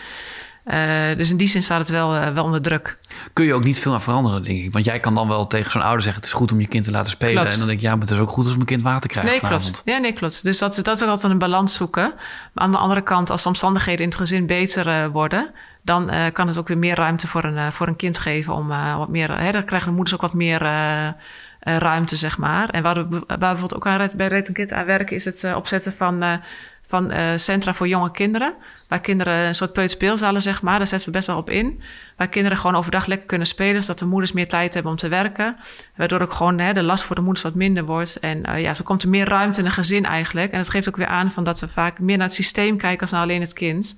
Eh, 0.68 1.16
dus 1.16 1.30
in 1.30 1.36
die 1.36 1.48
zin 1.48 1.62
staat 1.62 1.78
het 1.78 1.88
wel, 1.90 2.14
eh, 2.14 2.32
wel 2.32 2.44
onder 2.44 2.62
druk. 2.62 2.98
Kun 3.32 3.44
je 3.44 3.54
ook 3.54 3.64
niet 3.64 3.78
veel 3.78 3.92
aan 3.92 4.00
veranderen, 4.00 4.42
denk 4.42 4.64
ik. 4.64 4.72
Want 4.72 4.84
jij 4.84 5.00
kan 5.00 5.14
dan 5.14 5.28
wel 5.28 5.46
tegen 5.46 5.70
zo'n 5.70 5.82
ouder 5.82 6.02
zeggen: 6.02 6.20
het 6.22 6.30
is 6.30 6.36
goed 6.36 6.52
om 6.52 6.60
je 6.60 6.66
kind 6.66 6.84
te 6.84 6.90
laten 6.90 7.10
spelen. 7.10 7.34
Klopt. 7.34 7.52
En 7.52 7.58
dan 7.58 7.66
denk 7.66 7.78
ik, 7.78 7.84
ja, 7.84 7.92
maar 7.92 8.00
het 8.00 8.10
is 8.10 8.18
ook 8.18 8.30
goed 8.30 8.44
als 8.44 8.54
mijn 8.54 8.66
kind 8.66 8.82
water 8.82 9.10
krijgt 9.10 9.30
Nee, 9.30 9.38
vanavond. 9.38 9.62
klopt. 9.72 9.82
Ja, 9.84 9.98
nee, 9.98 10.12
klopt. 10.12 10.44
Dus 10.44 10.58
dat, 10.58 10.80
dat 10.82 10.96
is 10.96 11.02
ook 11.02 11.08
altijd 11.08 11.32
een 11.32 11.38
balans 11.38 11.74
zoeken. 11.74 12.12
Maar 12.52 12.64
aan 12.64 12.72
de 12.72 12.78
andere 12.78 13.02
kant, 13.02 13.30
als 13.30 13.42
de 13.42 13.48
omstandigheden 13.48 14.02
in 14.02 14.08
het 14.08 14.18
gezin 14.18 14.46
beter 14.46 14.88
eh, 14.88 15.06
worden, 15.06 15.50
dan 15.82 16.10
kan 16.32 16.46
het 16.46 16.58
ook 16.58 16.68
weer 16.68 16.78
meer 16.78 16.94
ruimte 16.96 17.26
voor 17.28 17.44
een, 17.44 17.72
voor 17.72 17.86
een 17.88 17.96
kind 17.96 18.18
geven 18.18 18.54
om 18.54 18.68
wat 18.96 19.08
meer. 19.08 19.38
Hè, 19.40 19.50
dan 19.52 19.64
krijgen 19.64 19.88
de 19.88 19.94
moeders 19.94 20.14
ook 20.14 20.20
wat 20.22 20.34
meer. 20.34 20.58
ruimte, 21.60 22.16
zeg 22.16 22.38
maar. 22.38 22.68
En 22.68 22.82
waar 22.82 22.94
we, 22.94 23.08
waar 23.08 23.20
we 23.28 23.36
bijvoorbeeld 23.38 23.74
ook 23.74 23.86
aan, 23.86 23.96
Red- 23.96 24.16
bij 24.16 24.28
Red 24.28 24.52
Kind 24.52 24.72
aan 24.72 24.84
werken, 24.86 25.16
is 25.16 25.24
het 25.24 25.46
opzetten 25.54 25.92
van, 25.92 26.40
van 26.88 27.10
eh, 27.10 27.36
centra 27.36 27.74
voor 27.74 27.88
jonge 27.88 28.10
kinderen. 28.10 28.54
Waar 28.88 29.00
kinderen 29.00 29.34
een 29.34 29.54
soort 29.54 29.72
peuterspeelzalen, 29.72 30.42
zeg 30.42 30.62
maar. 30.62 30.78
Daar 30.78 30.86
zetten 30.86 31.08
we 31.08 31.14
best 31.14 31.26
wel 31.26 31.36
op 31.36 31.50
in. 31.50 31.82
Waar 32.16 32.28
kinderen 32.28 32.58
gewoon 32.58 32.76
overdag 32.76 33.06
lekker 33.06 33.26
kunnen 33.26 33.46
spelen, 33.46 33.80
zodat 33.82 33.98
de 33.98 34.06
moeders 34.06 34.32
meer 34.32 34.48
tijd 34.48 34.74
hebben 34.74 34.92
om 34.92 34.98
te 34.98 35.08
werken. 35.08 35.56
Waardoor 35.96 36.20
ook 36.20 36.32
gewoon 36.32 36.58
hè, 36.58 36.72
de 36.72 36.82
last 36.82 37.04
voor 37.04 37.16
de 37.16 37.22
moeders 37.22 37.42
wat 37.42 37.54
minder 37.54 37.84
wordt. 37.84 38.20
En 38.20 38.44
eh, 38.44 38.60
ja, 38.60 38.74
zo 38.74 38.82
komt 38.84 39.02
er 39.02 39.08
meer 39.08 39.28
ruimte 39.28 39.60
in 39.60 39.66
een 39.66 39.72
gezin 39.72 40.04
eigenlijk. 40.04 40.52
En 40.52 40.58
het 40.58 40.70
geeft 40.70 40.88
ook 40.88 40.96
weer 40.96 41.06
aan 41.06 41.30
van 41.30 41.44
dat 41.44 41.60
we 41.60 41.68
vaak 41.68 41.98
meer 41.98 42.16
naar 42.16 42.26
het 42.26 42.36
systeem 42.36 42.76
kijken 42.76 43.00
als 43.00 43.10
naar 43.10 43.22
alleen 43.22 43.40
het 43.40 43.52
kind. 43.52 43.96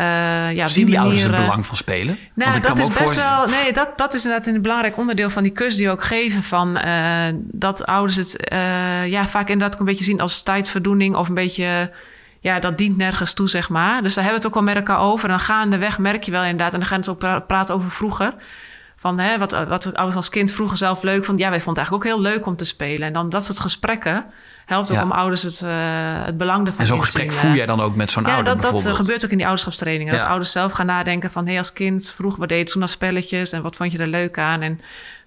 Eh, 0.00 0.52
ja, 0.52 0.66
Zien 0.66 0.86
die 0.86 1.00
ouders 1.00 1.22
het 1.22 1.34
belang 1.34 1.66
van 1.66 1.76
spelen? 1.76 2.18
nou, 2.34 2.56
ik 2.56 2.62
dat 2.62 2.78
is 2.78 2.88
best 2.88 3.14
wel. 3.14 3.46
Nee, 3.46 3.72
dat, 3.72 3.98
dat 3.98 4.14
is 4.14 4.24
inderdaad 4.24 4.54
een 4.54 4.62
belangrijk 4.62 4.96
onderdeel 4.96 5.30
van 5.30 5.42
die 5.42 5.52
kus 5.52 5.76
die 5.76 5.86
we 5.86 5.92
ook 5.92 6.04
geven. 6.04 6.42
Van, 6.42 6.76
eh, 6.76 7.34
dat 7.34 7.86
ouders 7.86 8.16
het 8.16 8.36
eh, 8.36 9.06
ja, 9.06 9.26
vaak 9.28 9.48
inderdaad 9.48 9.74
ook 9.74 9.80
een 9.80 9.86
beetje 9.86 10.04
zien 10.04 10.20
als 10.20 10.42
tijdverdoening 10.42 11.16
of 11.16 11.28
een 11.28 11.34
beetje. 11.34 11.92
Ja, 12.40 12.58
dat 12.58 12.78
dient 12.78 12.96
nergens 12.96 13.32
toe, 13.32 13.48
zeg 13.48 13.68
maar. 13.68 14.02
Dus 14.02 14.14
daar 14.14 14.24
hebben 14.24 14.42
we 14.42 14.46
het 14.46 14.56
ook 14.56 14.64
wel 14.64 14.74
met 14.74 14.76
elkaar 14.76 15.00
over. 15.00 15.24
En 15.24 15.30
dan 15.30 15.44
gaandeweg 15.44 15.98
merk 15.98 16.22
je 16.22 16.30
wel 16.30 16.42
inderdaad. 16.42 16.72
En 16.72 16.78
dan 16.78 16.88
gaan 16.88 17.04
ze 17.04 17.10
ook 17.10 17.18
pra- 17.18 17.40
praten 17.40 17.74
over 17.74 17.90
vroeger. 17.90 18.34
Van 18.96 19.18
hè, 19.18 19.38
wat, 19.38 19.52
wat 19.68 19.84
ouders 19.94 20.16
als 20.16 20.28
kind 20.28 20.52
vroeger 20.52 20.76
zelf 20.76 21.02
leuk 21.02 21.24
vonden. 21.24 21.44
Ja, 21.44 21.50
wij 21.50 21.60
vonden 21.60 21.82
het 21.82 21.90
eigenlijk 21.92 22.20
ook 22.20 22.24
heel 22.24 22.32
leuk 22.32 22.46
om 22.46 22.56
te 22.56 22.64
spelen. 22.64 23.06
En 23.06 23.12
dan 23.12 23.28
dat 23.28 23.44
soort 23.44 23.60
gesprekken 23.60 24.24
helpt 24.70 24.90
ook 24.90 24.96
Ja. 24.96 25.02
om 25.02 25.12
ouders 25.12 25.42
het, 25.42 25.62
eh, 25.62 25.70
het 26.24 26.36
belang 26.36 26.66
ervan 26.66 26.80
En 26.80 26.86
zo'n 26.86 27.00
gesprek 27.00 27.32
voer 27.32 27.50
eh. 27.50 27.56
jij 27.56 27.66
dan 27.66 27.80
ook 27.80 27.94
met 27.94 28.10
zo'n 28.10 28.22
Ja, 28.26 28.34
ouder 28.34 28.56
dat, 28.56 28.62
dat 28.62 28.86
eh, 28.86 28.94
gebeurt 28.94 29.24
ook 29.24 29.30
in 29.30 29.36
die 29.36 29.46
ouderschapstrainingen. 29.46 30.14
Ja. 30.14 30.20
Dat 30.20 30.28
ouders 30.28 30.52
zelf 30.52 30.72
gaan 30.72 30.86
nadenken 30.86 31.30
van... 31.30 31.46
hé, 31.46 31.58
als 31.58 31.72
kind 31.72 32.12
vroeg, 32.12 32.36
wat 32.36 32.48
deed 32.48 32.66
je 32.66 32.72
toen 32.72 32.82
als 32.82 32.90
spelletjes... 32.90 33.52
en 33.52 33.62
wat 33.62 33.76
vond 33.76 33.92
je 33.92 33.98
er 33.98 34.06
leuk 34.06 34.38
aan? 34.38 34.62
En 34.62 34.80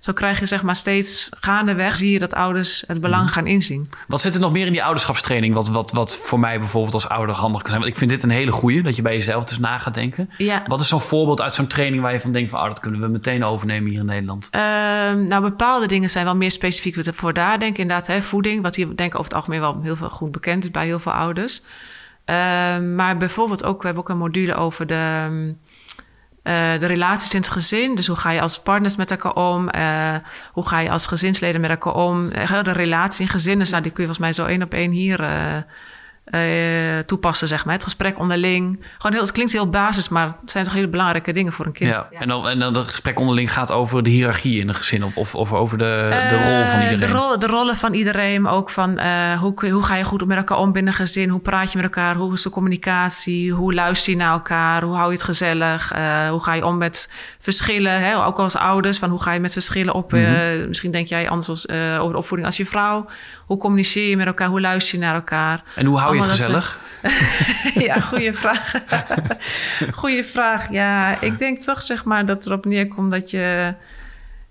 zo 0.03 0.13
krijg 0.13 0.39
je 0.39 0.45
zeg 0.45 0.63
maar 0.63 0.75
steeds 0.75 1.29
gaandeweg... 1.39 1.95
zie 1.95 2.11
je 2.11 2.19
dat 2.19 2.33
ouders 2.33 2.83
het 2.87 3.01
belang 3.01 3.23
Mhm. 3.23 3.33
gaan 3.33 3.47
inzien. 3.47 3.89
Wat 4.07 4.21
zit 4.21 4.35
er 4.35 4.41
nog 4.41 4.51
meer 4.51 4.65
in 4.65 4.71
die 4.71 4.83
ouderschapstraining? 4.83 5.53
Wat, 5.53 5.69
wat, 5.69 5.91
wat 5.91 6.17
voor 6.17 6.39
mij 6.39 6.59
bijvoorbeeld 6.59 6.93
als 6.93 7.07
ouder 7.09 7.35
handig 7.35 7.61
kan 7.61 7.69
zijn? 7.69 7.81
Want 7.81 7.93
ik 7.93 7.99
vind 7.99 8.09
dit 8.11 8.23
een 8.23 8.29
hele 8.29 8.51
goeie, 8.51 8.81
dat 8.83 8.95
je 8.95 9.01
bij 9.01 9.13
jezelf 9.13 9.43
dus 9.43 9.59
na 9.59 9.77
gaat 9.77 9.93
denken. 9.93 10.29
Ja. 10.37 10.63
Wat 10.67 10.81
is 10.81 10.87
zo'n 10.87 11.01
voorbeeld 11.01 11.41
uit 11.41 11.55
zo'n 11.55 11.67
training 11.67 12.01
waar 12.01 12.13
je 12.13 12.21
van 12.21 12.31
denkt 12.31 12.49
van... 12.49 12.59
Oh, 12.59 12.65
dat 12.65 12.79
kunnen 12.79 13.01
we 13.01 13.07
meteen 13.07 13.43
overnemen 13.43 13.89
hier 13.89 13.99
in 13.99 14.05
Nederland? 14.05 14.47
Ehm, 14.51 15.23
nou, 15.23 15.41
bepaalde 15.41 15.87
dingen 15.87 16.09
zijn 16.09 16.25
wel 16.25 16.35
meer 16.35 16.51
specifiek 16.51 17.15
voor 17.15 17.33
daar 17.33 17.59
denken. 17.59 17.81
Inderdaad, 17.81 18.07
hè, 18.07 18.21
voeding, 18.21 18.61
wat 18.61 18.75
hier 18.75 18.85
denk 18.85 18.99
ik 19.13 19.19
over 19.19 19.23
het 19.23 19.33
algemeen 19.33 19.59
wel 19.59 19.79
heel 19.81 19.95
veel 19.95 20.09
goed 20.09 20.31
bekend 20.31 20.63
is 20.63 20.71
bij 20.71 20.85
heel 20.85 20.99
veel 20.99 21.11
ouders. 21.11 21.61
Ehm, 22.25 22.95
maar 22.95 23.17
bijvoorbeeld 23.17 23.63
ook, 23.63 23.79
we 23.79 23.85
hebben 23.85 24.03
ook 24.03 24.09
een 24.09 24.17
module 24.17 24.55
over 24.55 24.87
de, 24.87 25.55
eh, 26.43 26.79
de 26.79 26.85
relaties 26.85 27.33
in 27.33 27.39
het 27.39 27.49
gezin. 27.49 27.95
Dus 27.95 28.07
hoe 28.07 28.15
ga 28.15 28.31
je 28.31 28.41
als 28.41 28.59
partners 28.59 28.95
met 28.95 29.11
elkaar 29.11 29.33
om? 29.33 29.69
Eh, 29.69 30.15
hoe 30.51 30.67
ga 30.67 30.79
je 30.79 30.89
als 30.89 31.07
gezinsleden 31.07 31.61
met 31.61 31.69
elkaar 31.69 31.93
om? 31.93 32.29
Eh, 32.29 32.63
de 32.63 32.71
relatie 32.71 33.25
in 33.25 33.31
gezinnen, 33.31 33.67
nou, 33.69 33.83
die 33.83 33.91
kun 33.91 34.03
je 34.03 34.13
volgens 34.13 34.35
mij 34.35 34.45
zo 34.45 34.51
één 34.51 34.63
op 34.63 34.73
één 34.73 34.91
hier 34.91 35.17
eh, 36.23 36.99
toepassen, 37.05 37.47
zeg 37.47 37.65
maar. 37.65 37.73
Het 37.73 37.83
gesprek 37.83 38.19
onderling. 38.19 38.85
Gewoon 38.97 39.11
heel, 39.11 39.21
het 39.21 39.31
klinkt 39.31 39.51
heel 39.51 39.69
basis, 39.69 40.09
maar 40.09 40.25
het 40.25 40.51
zijn 40.51 40.63
toch 40.63 40.73
hele 40.73 40.87
belangrijke 40.87 41.33
dingen 41.33 41.53
voor 41.53 41.65
een 41.65 41.71
kind. 41.71 41.95
Ja. 41.95 42.07
En, 42.11 42.27
dan, 42.27 42.47
en 42.47 42.59
dan 42.59 42.75
het 42.75 42.85
gesprek 42.85 43.19
onderling 43.19 43.53
gaat 43.53 43.71
over 43.71 44.03
de 44.03 44.09
hiërarchie 44.09 44.59
in 44.59 44.67
een 44.67 44.75
gezin... 44.75 45.03
of, 45.03 45.17
of, 45.17 45.35
of 45.35 45.53
over 45.53 45.77
de, 45.77 46.07
de 46.09 46.15
Eh, 46.15 46.47
rol 46.47 46.65
van 46.65 46.81
iedereen. 46.81 46.99
De, 46.99 47.17
rol, 47.17 47.39
de 47.39 47.47
rollen 47.47 47.75
van 47.75 47.93
iedereen, 47.93 48.41
maar 48.41 48.53
ook 48.53 48.69
van 48.69 48.97
eh, 48.97 49.39
hoe, 49.39 49.69
hoe 49.69 49.83
ga 49.83 49.95
je 49.95 50.03
goed 50.03 50.25
met 50.25 50.37
elkaar 50.37 50.57
om 50.57 50.71
binnen 50.71 50.91
een 50.91 50.97
gezin? 50.97 51.29
Hoe 51.29 51.39
praat 51.39 51.71
je 51.71 51.77
met 51.77 51.85
elkaar? 51.85 52.15
Hoe 52.15 52.33
is 52.33 52.41
de 52.41 52.49
communicatie? 52.49 53.51
Hoe 53.51 53.73
luister 53.73 54.11
je 54.11 54.17
naar 54.17 54.31
elkaar? 54.31 54.83
Hoe 54.83 54.95
hou 54.95 55.07
je 55.07 55.13
het 55.13 55.23
gezellig? 55.23 55.89
Hoe 56.29 56.43
ga 56.43 56.53
je 56.53 56.65
om 56.65 56.77
met 56.77 57.09
verschillen? 57.39 58.01
Hè? 58.01 58.25
Ook 58.25 58.39
als 58.39 58.55
ouders, 58.55 58.97
van 58.97 59.09
hoe 59.09 59.21
ga 59.21 59.31
je 59.31 59.39
met 59.39 59.53
verschillen 59.53 59.93
op? 59.93 60.11
Mhm. 60.11 60.67
misschien 60.67 60.91
denk 60.91 61.07
jij 61.07 61.29
anders 61.29 61.49
als, 61.49 61.69
over 61.69 62.11
de 62.11 62.17
opvoeding 62.17 62.45
als 62.45 62.57
je 62.57 62.65
vrouw. 62.65 63.05
Hoe 63.45 63.57
communiceer 63.57 64.09
je 64.09 64.17
met 64.17 64.27
elkaar? 64.27 64.47
Hoe 64.47 64.61
luister 64.61 64.97
je 64.97 65.03
naar 65.03 65.15
elkaar? 65.15 65.63
En 65.75 65.85
hoe 65.85 65.97
hou 65.97 66.15
je 66.15 66.21
het 66.21 66.31
gezellig? 66.31 66.79
ja, 67.87 67.99
goede 67.99 68.33
vraag. 68.33 68.73
goede 70.01 70.23
vraag. 70.23 70.71
Ja, 70.71 71.21
ik 71.21 71.37
denk 71.37 71.61
toch 71.61 71.81
zeg 71.81 72.05
maar 72.05 72.25
dat 72.25 72.45
erop 72.45 72.65
neerkomt 72.65 73.11
dat 73.11 73.31
je, 73.31 73.75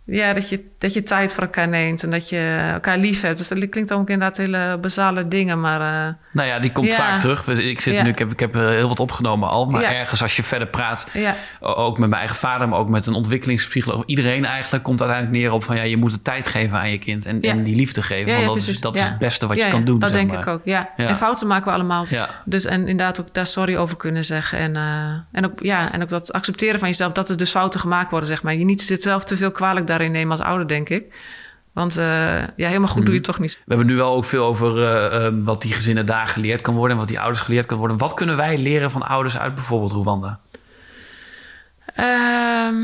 ja, 0.05 0.33
dat 0.33 0.49
je, 0.49 0.65
dat 0.79 0.93
je 0.93 1.03
tijd 1.03 1.33
voor 1.35 1.43
elkaar 1.43 1.69
neemt 1.69 2.03
en 2.03 2.11
dat 2.11 2.29
je 2.29 2.71
elkaar 2.73 2.99
lief 2.99 3.21
hebt. 3.21 3.39
Dus 3.39 3.49
dat 3.49 3.69
klinkt 3.69 3.93
ook 3.93 4.11
inderdaad 4.11 4.37
hele 4.37 4.79
basale 4.81 5.29
dingen, 5.29 5.61
maar 5.61 5.81
uh, 6.09 6.15
Nou 6.33 6.49
ja, 6.49 6.59
die 6.59 6.73
komt 6.73 6.87
Ja. 6.87 6.97
vaak 6.97 7.21
terug. 7.21 7.49
Ik, 7.49 7.81
zit 7.81 7.95
Ja. 7.95 8.03
nu, 8.03 8.09
ik, 8.09 8.19
heb, 8.19 8.33
ik 8.33 8.41
heb 8.41 8.55
eh, 8.55 8.69
heel 8.69 8.89
wat 8.89 9.01
opgenomen 9.01 9.49
al. 9.49 9.67
Maar 9.67 9.83
Ja. 9.83 9.93
ergens 9.95 10.23
als 10.23 10.37
je 10.37 10.43
verder 10.43 10.69
praat... 10.69 11.07
Ook 11.61 11.99
met 11.99 12.09
mijn 12.09 12.21
eigen 12.21 12.37
vader, 12.37 12.69
maar 12.69 12.79
ook 12.79 12.89
met 12.89 13.07
een 13.07 13.15
ontwikkelingspsycholoog. 13.15 14.03
Iedereen 14.07 14.45
eigenlijk 14.45 14.85
komt 14.85 15.01
uiteindelijk 15.01 15.39
neer 15.41 15.53
op 15.53 15.65
van 15.65 15.77
ja, 15.77 15.83
je 15.83 15.97
moet 15.97 16.11
de 16.11 16.23
tijd 16.23 16.47
geven 16.47 16.79
aan 16.79 16.91
je 16.91 16.99
kind 16.99 17.27
en, 17.27 17.41
en 17.41 17.63
die 17.63 17.77
liefde 17.77 18.03
geven. 18.03 18.35
Want 18.35 18.47
dat, 18.47 18.57
is, 18.57 18.81
dat 18.81 18.97
is 18.97 19.03
het 19.03 19.19
beste 19.19 19.47
wat 19.47 19.63
je 19.63 19.69
kan 19.69 19.85
doen. 19.85 19.99
Dat 19.99 20.13
denk 20.13 20.31
maar. 20.31 20.41
ik 20.41 20.47
ook, 20.47 20.61
ja. 20.65 20.91
En 20.97 21.17
fouten 21.17 21.47
maken 21.47 21.67
we 21.67 21.73
allemaal. 21.73 22.07
Dus 22.45 22.65
en 22.65 22.81
inderdaad 22.81 23.21
ook 23.21 23.35
daar 23.35 23.47
sorry 23.47 23.77
over 23.77 23.97
kunnen 23.97 24.25
zeggen. 24.25 24.59
En, 24.59 24.77
eh, 24.77 24.83
en, 25.33 25.45
ook, 25.45 25.61
ja, 25.63 25.93
en 25.93 26.03
ook 26.03 26.09
dat 26.09 26.33
accepteren 26.33 26.79
van 26.79 26.89
jezelf 26.89 27.13
dat 27.13 27.31
er 27.31 27.37
dus 27.37 27.51
fouten 27.51 27.81
gemaakt 27.81 28.11
worden, 28.11 28.29
zeg 28.29 28.43
maar. 28.43 28.55
Je 28.55 28.65
niet 28.65 28.83
zichzelf 28.83 29.25
te 29.25 29.37
veel 29.37 29.51
kwalijk 29.51 29.87
daarin 29.93 30.13
nemen 30.13 30.31
als 30.31 30.47
ouder, 30.47 30.69
denk 30.69 30.89
ik. 30.89 31.15
Want 31.73 31.97
eh, 31.97 32.07
ja, 32.57 32.67
helemaal 32.67 32.87
goed 32.89 32.97
Mhm. 32.97 33.05
doe 33.05 33.13
je 33.15 33.21
het 33.21 33.25
toch 33.29 33.39
niet. 33.39 33.53
We 33.53 33.75
hebben 33.75 33.87
nu 33.87 33.97
wel 33.97 34.15
ook 34.15 34.25
veel 34.25 34.45
over 34.45 34.83
eh, 34.85 35.27
eh, 35.27 35.35
wat 35.37 35.63
die 35.63 35.73
gezinnen 35.73 36.07
daar 36.07 36.27
geleerd 36.27 36.61
kan 36.61 36.75
worden 36.75 36.93
en 36.93 36.99
wat 36.99 37.09
die 37.09 37.21
ouders 37.21 37.41
geleerd 37.41 37.67
kan 37.67 37.79
worden. 37.79 37.99
Wat 37.99 38.15
kunnen 38.15 38.37
wij 38.37 38.59
leren 38.59 38.91
van 38.91 39.03
ouders 39.03 39.39
uit 39.39 39.55
bijvoorbeeld 39.55 39.93
Rwanda? 39.93 40.41
Ehm, 41.95 42.77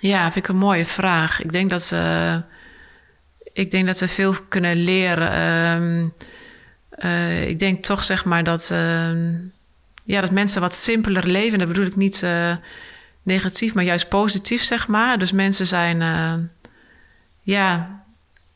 ja, 0.00 0.22
vind 0.22 0.44
ik 0.44 0.48
een 0.48 0.56
mooie 0.56 0.84
vraag. 0.86 1.42
Ik 1.42 1.52
denk 1.52 1.70
dat 1.70 1.82
ze, 1.82 2.42
ik 3.52 3.70
denk 3.70 3.86
dat 3.86 3.98
we 4.00 4.08
veel 4.08 4.34
kunnen 4.48 4.76
leren. 4.76 5.30
Ehm, 5.32 6.08
eh, 6.90 7.48
ik 7.48 7.58
denk 7.58 7.84
toch 7.84 8.02
zeg 8.04 8.24
maar 8.24 8.44
dat, 8.44 8.70
ehm, 8.72 9.32
ja, 10.04 10.20
dat 10.20 10.30
mensen 10.30 10.60
wat 10.60 10.74
simpeler 10.74 11.26
leven. 11.26 11.52
En 11.52 11.58
dat 11.58 11.68
bedoel 11.68 11.86
ik 11.86 11.96
niet 11.96 12.26
negatief, 13.22 13.74
maar 13.74 13.84
juist 13.84 14.08
positief, 14.08 14.62
zeg 14.62 14.88
maar. 14.88 15.18
Dus 15.18 15.32
mensen 15.32 15.66
zijn, 15.66 16.02
eh, 16.02 16.34
ja, 17.40 18.00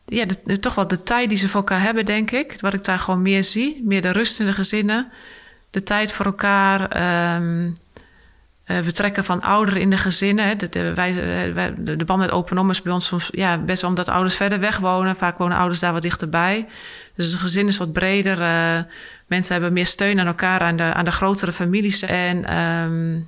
ja 0.06 0.24
toch 0.60 0.74
wel 0.74 0.88
de 0.88 1.02
tijd 1.02 1.28
die 1.28 1.38
ze 1.38 1.48
voor 1.48 1.60
elkaar 1.60 1.82
hebben, 1.82 2.04
denk 2.04 2.30
ik. 2.30 2.56
Wat 2.60 2.74
ik 2.74 2.84
daar 2.84 2.98
gewoon 2.98 3.22
meer 3.22 3.44
zie. 3.44 3.82
Meer 3.84 4.02
de 4.02 4.10
rust 4.10 4.40
in 4.40 4.46
de 4.46 4.52
gezinnen. 4.52 5.12
De 5.70 5.82
tijd 5.82 6.12
voor 6.12 6.26
elkaar. 6.26 6.88
ehm, 6.88 7.70
eh, 8.62 8.80
betrekken 8.80 9.24
van 9.24 9.40
ouderen 9.40 9.80
in 9.80 9.90
de 9.90 9.96
gezinnen. 9.96 10.58
De, 10.58 10.94
wij, 10.94 11.10
eh, 11.54 11.72
de, 11.78 12.04
band 12.04 12.20
met 12.20 12.30
Open 12.30 12.58
Om 12.58 12.70
is 12.70 12.82
bij 12.82 12.92
ons 12.92 13.28
ja, 13.30 13.58
best 13.58 13.84
omdat 13.84 14.08
ouders 14.08 14.36
verder 14.36 14.60
weg 14.60 14.78
wonen. 14.78 15.16
Vaak 15.16 15.38
wonen 15.38 15.56
ouders 15.56 15.80
daar 15.80 15.92
wat 15.92 16.02
dichterbij. 16.02 16.66
Dus 17.16 17.32
het 17.32 17.40
gezin 17.40 17.66
is 17.66 17.78
wat 17.78 17.92
breder. 17.92 18.38
mensen 19.26 19.52
hebben 19.52 19.72
meer 19.72 19.86
steun 19.86 20.20
aan 20.20 20.26
elkaar, 20.26 20.60
aan 20.60 20.76
de, 20.76 20.82
aan 20.82 21.04
de 21.04 21.10
grotere 21.10 21.52
families. 21.52 22.02
En 22.02 22.44
ehm, 22.44 23.20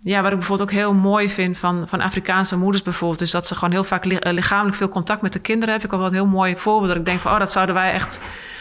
ja, 0.00 0.22
wat 0.22 0.32
ik 0.32 0.38
bijvoorbeeld 0.38 0.68
ook 0.70 0.76
heel 0.76 0.94
mooi 0.94 1.30
vind 1.30 1.58
van, 1.58 1.88
van 1.88 2.00
Afrikaanse 2.00 2.56
moeders 2.56 2.82
bijvoorbeeld... 2.82 3.20
is 3.20 3.30
dat 3.30 3.46
ze 3.46 3.54
gewoon 3.54 3.70
heel 3.70 3.84
vaak 3.84 4.04
eh, 4.04 4.32
lichamelijk 4.32 4.76
veel 4.76 4.88
contact 4.88 5.22
met 5.22 5.32
de 5.32 5.38
kinderen 5.38 5.68
hebben. 5.68 5.84
Ik 5.84 5.90
heb 5.90 6.00
wel 6.00 6.08
een 6.20 6.26
heel 6.26 6.36
mooi 6.36 6.56
voorbeeld 6.56 6.88
dat 6.88 6.96
ik 6.98 7.04
denk 7.04 7.20
van... 7.20 7.32
oh, 7.32 7.38
dat 7.38 7.50
zouden 7.52 7.74
wij 7.74 7.92
echt 7.92 8.20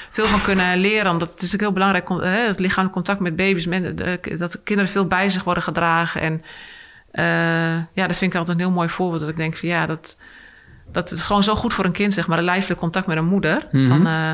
veel 0.09 0.25
van 0.25 0.41
kunnen 0.41 0.77
leren. 0.77 1.11
Omdat 1.11 1.31
het 1.31 1.41
is 1.41 1.53
ook 1.53 1.59
heel 1.59 1.71
belangrijk, 1.71 2.09
hè, 2.09 2.47
het 2.47 2.59
lichamelijk 2.59 2.93
contact 2.93 3.19
met 3.19 3.35
baby's. 3.35 3.65
De- 3.65 4.35
dat 4.37 4.51
de 4.51 4.59
kinderen 4.63 4.91
veel 4.91 5.05
bij 5.07 5.29
zich 5.29 5.43
worden 5.43 5.63
gedragen. 5.63 6.21
En 6.21 6.43
eh, 7.11 7.75
ja, 7.93 8.07
dat 8.07 8.15
vind 8.15 8.33
ik 8.33 8.39
altijd 8.39 8.57
een 8.57 8.63
heel 8.63 8.73
mooi 8.73 8.89
voorbeeld. 8.89 9.19
Dat 9.21 9.29
ik 9.29 9.35
denk 9.35 9.57
van 9.57 9.69
ja, 9.69 9.85
dat, 9.85 10.17
dat 10.91 11.11
is 11.11 11.25
gewoon 11.25 11.43
zo 11.43 11.55
goed 11.55 11.73
voor 11.73 11.85
een 11.85 11.91
kind, 11.91 12.13
zeg 12.13 12.27
maar. 12.27 12.37
Een 12.37 12.43
lijfelijk 12.43 12.79
contact 12.79 13.07
met 13.07 13.17
een 13.17 13.25
moeder. 13.25 13.67
Mhm. 13.71 13.87
van, 13.87 14.07
eh, 14.07 14.31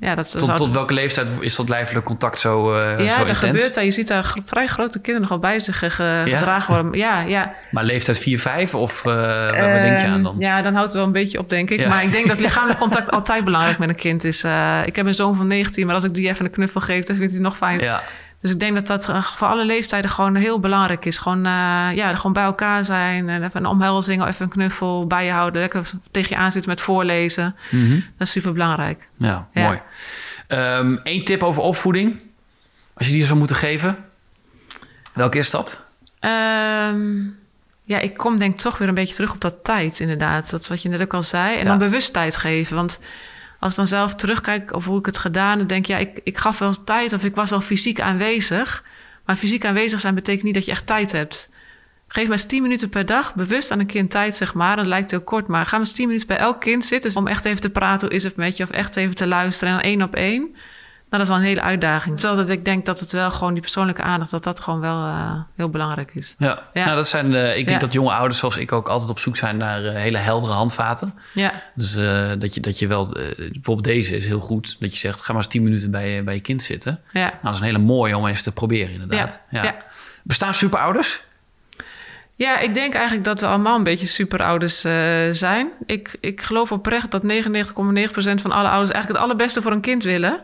ja, 0.00 0.14
dat 0.14 0.38
Tot, 0.38 0.56
tot 0.56 0.70
welke 0.72 0.94
leeftijd 0.94 1.30
is 1.40 1.56
dat 1.56 1.68
lijfelijk 1.68 2.06
contact 2.06 2.38
zo, 2.38 2.74
eh 2.74 2.96
zo 2.96 3.02
ja, 3.04 3.18
dat 3.18 3.28
intens? 3.28 3.38
gebeurt 3.38 3.74
daar. 3.74 3.84
Je 3.84 3.90
ziet 3.90 4.08
daar 4.08 4.34
vrij 4.44 4.66
grote 4.66 5.00
kinderen 5.00 5.20
nog 5.20 5.28
wel 5.40 5.50
bij 5.50 5.60
zich 5.60 5.78
ge- 5.78 5.90
ge- 5.90 6.22
gedragen 6.28 6.74
worden. 6.74 7.00
Ja, 7.00 7.20
ja. 7.20 7.54
Maar 7.70 7.84
leeftijd 7.84 8.18
4, 8.18 8.38
5 8.38 8.74
of 8.74 9.04
eh 9.04 9.12
waar 9.12 9.82
denk 9.82 9.98
je 9.98 10.06
aan 10.06 10.22
dan? 10.22 10.32
Ehm, 10.32 10.42
Ja, 10.42 10.62
dan 10.62 10.72
houdt 10.72 10.86
het 10.88 10.96
wel 10.96 11.06
een 11.06 11.12
beetje 11.12 11.38
op, 11.38 11.50
denk 11.50 11.70
ik. 11.70 11.78
Ja. 11.78 11.88
Maar 11.88 12.02
ik 12.04 12.12
denk 12.12 12.28
dat 12.28 12.40
lichamelijk 12.46 12.78
contact 12.80 13.10
altijd 13.10 13.44
belangrijk 13.44 13.78
met 13.78 13.88
een 13.88 13.94
kind 13.94 14.24
is. 14.24 14.44
Eh, 14.44 14.80
ik 14.84 14.96
heb 14.96 15.06
een 15.06 15.14
zoon 15.14 15.36
van 15.36 15.46
19, 15.46 15.86
maar 15.86 15.94
als 15.94 16.04
ik 16.04 16.14
die 16.14 16.28
even 16.28 16.44
een 16.44 16.50
knuffel 16.50 16.80
geef, 16.80 17.04
dan 17.04 17.16
vindt 17.16 17.32
hij 17.32 17.40
het 17.42 17.48
nog 17.50 17.56
fijn. 17.56 17.78
Ja. 17.80 18.02
Dus 18.40 18.50
ik 18.50 18.60
denk 18.60 18.74
dat 18.74 18.86
dat 18.86 19.08
eh, 19.08 19.22
voor 19.22 19.48
alle 19.48 19.64
leeftijden 19.64 20.10
gewoon 20.10 20.34
heel 20.34 20.60
belangrijk 20.60 21.04
is. 21.04 21.18
Gewoon, 21.18 21.38
eh, 21.46 21.88
ja, 21.94 22.14
gewoon 22.14 22.32
bij 22.32 22.44
elkaar 22.44 22.84
zijn. 22.84 23.28
En 23.28 23.44
even 23.44 23.60
een 23.60 23.66
omhelzing 23.66 24.22
of 24.22 24.28
even 24.28 24.42
een 24.44 24.50
knuffel 24.50 25.06
bij 25.06 25.24
je 25.24 25.30
houden. 25.30 25.60
Lekker 25.60 25.90
tegen 26.10 26.36
je 26.36 26.42
aanzitten 26.42 26.70
met 26.70 26.80
voorlezen. 26.80 27.56
Mhm. 27.70 27.90
Dat 27.94 28.26
is 28.26 28.30
super 28.30 28.52
belangrijk. 28.52 29.10
Ja, 29.16 29.48
Ja. 29.52 29.62
mooi. 29.66 29.80
Eén 31.02 31.24
tip 31.24 31.42
over 31.42 31.62
opvoeding. 31.62 32.20
Als 32.94 33.06
je 33.06 33.12
die 33.12 33.24
zou 33.24 33.38
moeten 33.38 33.56
geven. 33.56 33.96
Welke 35.14 35.38
is 35.38 35.50
dat? 35.50 35.82
Ehm, 36.20 37.20
ja, 37.84 37.98
ik 37.98 38.16
kom 38.16 38.38
denk 38.38 38.52
ik 38.54 38.60
toch 38.60 38.78
weer 38.78 38.88
een 38.88 38.94
beetje 38.94 39.14
terug 39.14 39.32
op 39.32 39.40
dat 39.40 39.64
tijd, 39.64 40.00
inderdaad. 40.00 40.50
Dat 40.50 40.68
wat 40.68 40.82
je 40.82 40.88
net 40.88 41.02
ook 41.02 41.14
al 41.14 41.22
zei. 41.22 41.52
En 41.56 41.62
Ja. 41.62 41.68
dan 41.68 41.78
bewust 41.78 42.12
tijd 42.12 42.36
geven. 42.36 42.76
Want 42.76 43.00
als 43.58 43.70
ik 43.70 43.76
dan 43.76 43.86
zelf 43.86 44.14
terugkijk 44.14 44.74
op 44.74 44.84
hoe 44.84 44.98
ik 44.98 45.06
het 45.06 45.18
gedaan 45.18 45.58
heb, 45.58 45.68
denk 45.68 45.86
ja, 45.86 45.98
ik, 45.98 46.20
ik 46.22 46.38
gaf 46.38 46.58
wel 46.58 46.84
tijd 46.84 47.12
of 47.12 47.24
ik 47.24 47.34
was 47.34 47.50
wel 47.50 47.60
fysiek 47.60 48.00
aanwezig. 48.00 48.84
Maar 49.24 49.36
fysiek 49.36 49.64
aanwezig 49.64 50.00
zijn 50.00 50.14
betekent 50.14 50.44
niet 50.44 50.54
dat 50.54 50.64
je 50.64 50.70
echt 50.70 50.86
tijd 50.86 51.12
hebt. 51.12 51.50
Geef 52.08 52.24
maar 52.24 52.36
eens 52.36 52.46
10 52.46 52.62
minuten 52.62 52.88
per 52.88 53.06
dag 53.06 53.34
bewust 53.34 53.70
aan 53.70 53.78
een 53.78 53.86
kind 53.86 54.10
tijd, 54.10 54.36
zeg 54.36 54.54
maar. 54.54 54.76
Dat 54.76 54.86
lijkt 54.86 55.10
heel 55.10 55.20
kort, 55.22 55.46
maar 55.46 55.64
ga 55.64 55.70
maar 55.70 55.80
eens 55.80 55.92
10 55.92 56.06
minuten 56.06 56.26
bij 56.26 56.36
elk 56.36 56.60
kind 56.60 56.84
zitten... 56.84 57.16
om 57.16 57.26
echt 57.26 57.44
even 57.44 57.60
te 57.60 57.70
praten, 57.70 58.06
hoe 58.06 58.16
is 58.16 58.22
het 58.22 58.36
met 58.36 58.56
je? 58.56 58.62
Of 58.62 58.70
echt 58.70 58.96
even 58.96 59.14
te 59.14 59.26
luisteren 59.26 59.74
en 59.74 59.80
één 59.80 60.02
op 60.02 60.14
één. 60.14 60.56
Nou, 61.10 61.22
dat 61.22 61.32
is 61.32 61.36
wel 61.36 61.36
een 61.36 61.54
hele 61.54 61.62
uitdaging. 61.68 62.20
Zodat 62.20 62.48
ik 62.48 62.64
denk 62.64 62.86
dat 62.86 63.00
het 63.00 63.12
wel 63.12 63.30
gewoon 63.30 63.52
die 63.52 63.62
persoonlijke 63.62 64.02
aandacht... 64.02 64.30
dat 64.30 64.44
dat 64.44 64.60
gewoon 64.60 64.80
wel 64.80 65.04
eh, 65.04 65.32
heel 65.56 65.68
belangrijk 65.70 66.14
is. 66.14 66.34
Ja, 66.38 66.62
Ja. 66.72 66.84
Nou, 66.84 66.96
dat 66.96 67.08
zijn, 67.08 67.34
eh, 67.34 67.48
ik 67.56 67.66
denk 67.66 67.80
Ja. 67.80 67.86
dat 67.86 67.92
jonge 67.92 68.12
ouders 68.12 68.38
zoals 68.38 68.56
ik 68.56 68.72
ook 68.72 68.88
altijd 68.88 69.10
op 69.10 69.18
zoek 69.18 69.36
zijn 69.36 69.56
naar 69.56 69.84
eh, 69.84 69.94
hele 69.94 70.18
heldere 70.18 70.52
handvaten. 70.52 71.14
Ja, 71.34 71.52
Dus 71.74 71.96
eh, 71.96 72.30
dat, 72.38 72.54
je, 72.54 72.60
dat 72.60 72.78
je 72.78 72.86
wel, 72.86 73.08
bijvoorbeeld 73.36 73.84
deze 73.84 74.16
is 74.16 74.26
heel 74.26 74.40
goed. 74.40 74.76
Dat 74.80 74.92
je 74.92 74.98
zegt, 74.98 75.20
ga 75.20 75.32
maar 75.32 75.42
eens 75.42 75.50
10 75.50 75.62
minuten 75.62 75.90
bij, 75.90 76.10
je- 76.10 76.22
bij 76.22 76.34
je 76.34 76.40
kind 76.40 76.62
zitten. 76.62 77.00
ja. 77.12 77.20
Nou, 77.20 77.34
dat 77.42 77.52
is 77.52 77.58
een 77.60 77.64
hele 77.66 77.78
mooie 77.78 78.16
om 78.16 78.26
eens 78.26 78.42
te 78.42 78.52
proberen 78.52 78.92
inderdaad. 78.92 79.40
Ja, 79.50 79.62
ja. 79.62 79.76
Bestaan 80.24 80.54
superouders? 80.54 81.22
Ja, 82.34 82.58
ik 82.58 82.74
denk 82.74 82.94
eigenlijk 82.94 83.24
dat 83.24 83.40
we 83.40 83.46
allemaal 83.46 83.76
een 83.76 83.82
beetje 83.82 84.06
superouders 84.06 84.84
eh 84.84 85.28
zijn. 85.30 85.68
Ik, 85.86 86.16
ik 86.20 86.40
geloof 86.42 86.72
oprecht 86.72 87.10
dat 87.10 87.22
99,9% 87.22 87.28
van 88.42 88.52
alle 88.52 88.68
ouders 88.68 88.90
eigenlijk 88.90 89.08
het 89.08 89.16
allerbeste 89.16 89.62
voor 89.62 89.72
een 89.72 89.80
kind 89.80 90.02
willen. 90.02 90.40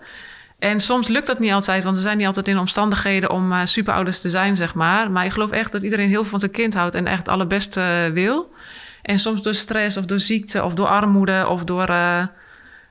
En 0.65 0.81
soms 0.81 1.09
lukt 1.09 1.27
dat 1.27 1.39
niet 1.39 1.53
altijd, 1.53 1.85
want 1.85 1.97
we 1.97 2.03
zijn 2.03 2.17
niet 2.17 2.27
altijd 2.27 2.49
in 2.49 2.59
omstandigheden 2.59 3.31
om 3.31 3.53
eh, 3.53 3.61
superouders 3.65 4.21
te 4.21 4.29
zijn, 4.29 4.57
zeg 4.57 4.75
maar. 4.75 5.11
Maar 5.11 5.25
ik 5.25 5.33
geloof 5.33 5.51
echt 5.51 5.73
dat 5.73 5.83
iedereen 5.83 6.09
heel 6.09 6.21
veel 6.21 6.31
van 6.31 6.39
zijn 6.39 6.51
kind 6.51 6.75
houdt 6.75 6.95
en 6.95 7.07
echt 7.07 7.19
het 7.19 7.29
allerbeste 7.29 7.81
eh, 7.81 8.13
wil. 8.13 8.55
En 9.03 9.19
soms 9.19 9.43
door 9.43 9.55
stress 9.55 9.97
of 9.97 10.05
door 10.05 10.21
ziekte 10.21 10.63
of 10.65 10.75
door 10.75 10.87
armoede 10.87 11.47
of 11.49 11.65
door 11.65 11.89
eh, 11.89 12.27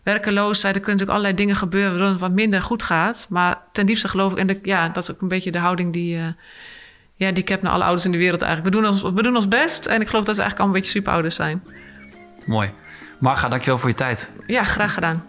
werkeloosheid. 0.03 0.75
Er 0.75 0.81
kunnen 0.81 0.99
natuurlijk 0.99 1.09
allerlei 1.09 1.35
dingen 1.35 1.55
gebeuren 1.55 1.89
waardoor 1.89 2.09
het 2.09 2.19
wat 2.19 2.31
minder 2.31 2.61
goed 2.61 2.83
gaat. 2.83 3.25
Maar 3.29 3.57
ten 3.71 3.85
diepste 3.85 4.07
geloof 4.07 4.31
ik, 4.31 4.37
en 4.37 4.47
de, 4.47 4.59
ja, 4.63 4.89
dat 4.89 5.03
is 5.03 5.11
ook 5.11 5.21
een 5.21 5.27
beetje 5.27 5.51
de 5.51 5.59
houding 5.59 5.93
die, 5.93 6.17
ja, 7.15 7.31
die 7.31 7.43
ik 7.43 7.47
heb 7.49 7.61
naar 7.61 7.71
alle 7.71 7.83
ouders 7.83 8.05
in 8.05 8.11
de 8.11 8.17
wereld 8.17 8.41
eigenlijk. 8.41 8.75
We 8.75 8.81
doen 8.81 8.91
ons, 8.91 9.01
we 9.01 9.23
doen 9.23 9.35
ons 9.35 9.47
best 9.47 9.85
en 9.85 10.01
ik 10.01 10.07
geloof 10.07 10.25
dat 10.25 10.35
ze 10.35 10.41
eigenlijk 10.41 10.59
allemaal 10.59 10.75
een 10.75 10.81
beetje 10.81 10.99
superouders 10.99 11.35
zijn. 11.35 11.63
Mooi. 12.45 12.71
Marga, 13.19 13.47
dankjewel 13.49 13.77
voor 13.77 13.89
je 13.89 13.95
tijd. 13.95 14.31
Ja, 14.47 14.63
graag 14.63 14.93
gedaan. 14.93 15.23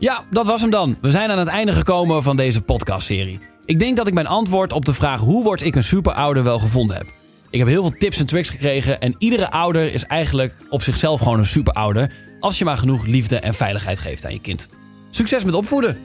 Ja, 0.00 0.24
dat 0.30 0.46
was 0.46 0.60
hem 0.60 0.70
dan. 0.70 0.96
We 1.00 1.10
zijn 1.10 1.30
aan 1.30 1.38
het 1.38 1.48
einde 1.48 1.72
gekomen 1.72 2.22
van 2.22 2.36
deze 2.36 2.62
podcastserie. 2.62 3.40
Ik 3.64 3.78
denk 3.78 3.96
dat 3.96 4.06
ik 4.06 4.14
mijn 4.14 4.26
antwoord 4.26 4.72
op 4.72 4.84
de 4.84 4.94
vraag 4.94 5.20
hoe 5.20 5.42
word 5.42 5.62
ik 5.62 5.74
een 5.74 5.84
superouder 5.84 6.42
wel 6.42 6.58
gevonden 6.58 6.96
heb. 6.96 7.06
Ik 7.50 7.58
heb 7.58 7.68
heel 7.68 7.82
veel 7.82 7.98
tips 7.98 8.18
en 8.18 8.26
tricks 8.26 8.50
gekregen 8.50 9.00
en 9.00 9.14
iedere 9.18 9.50
ouder 9.50 9.92
is 9.92 10.06
eigenlijk 10.06 10.54
op 10.70 10.82
zichzelf 10.82 11.20
gewoon 11.20 11.38
een 11.38 11.46
superouder 11.46 12.12
als 12.40 12.58
je 12.58 12.64
maar 12.64 12.76
genoeg 12.76 13.06
liefde 13.06 13.38
en 13.38 13.54
veiligheid 13.54 13.98
geeft 13.98 14.24
aan 14.24 14.32
je 14.32 14.40
kind. 14.40 14.68
Succes 15.10 15.44
met 15.44 15.54
opvoeden! 15.54 15.98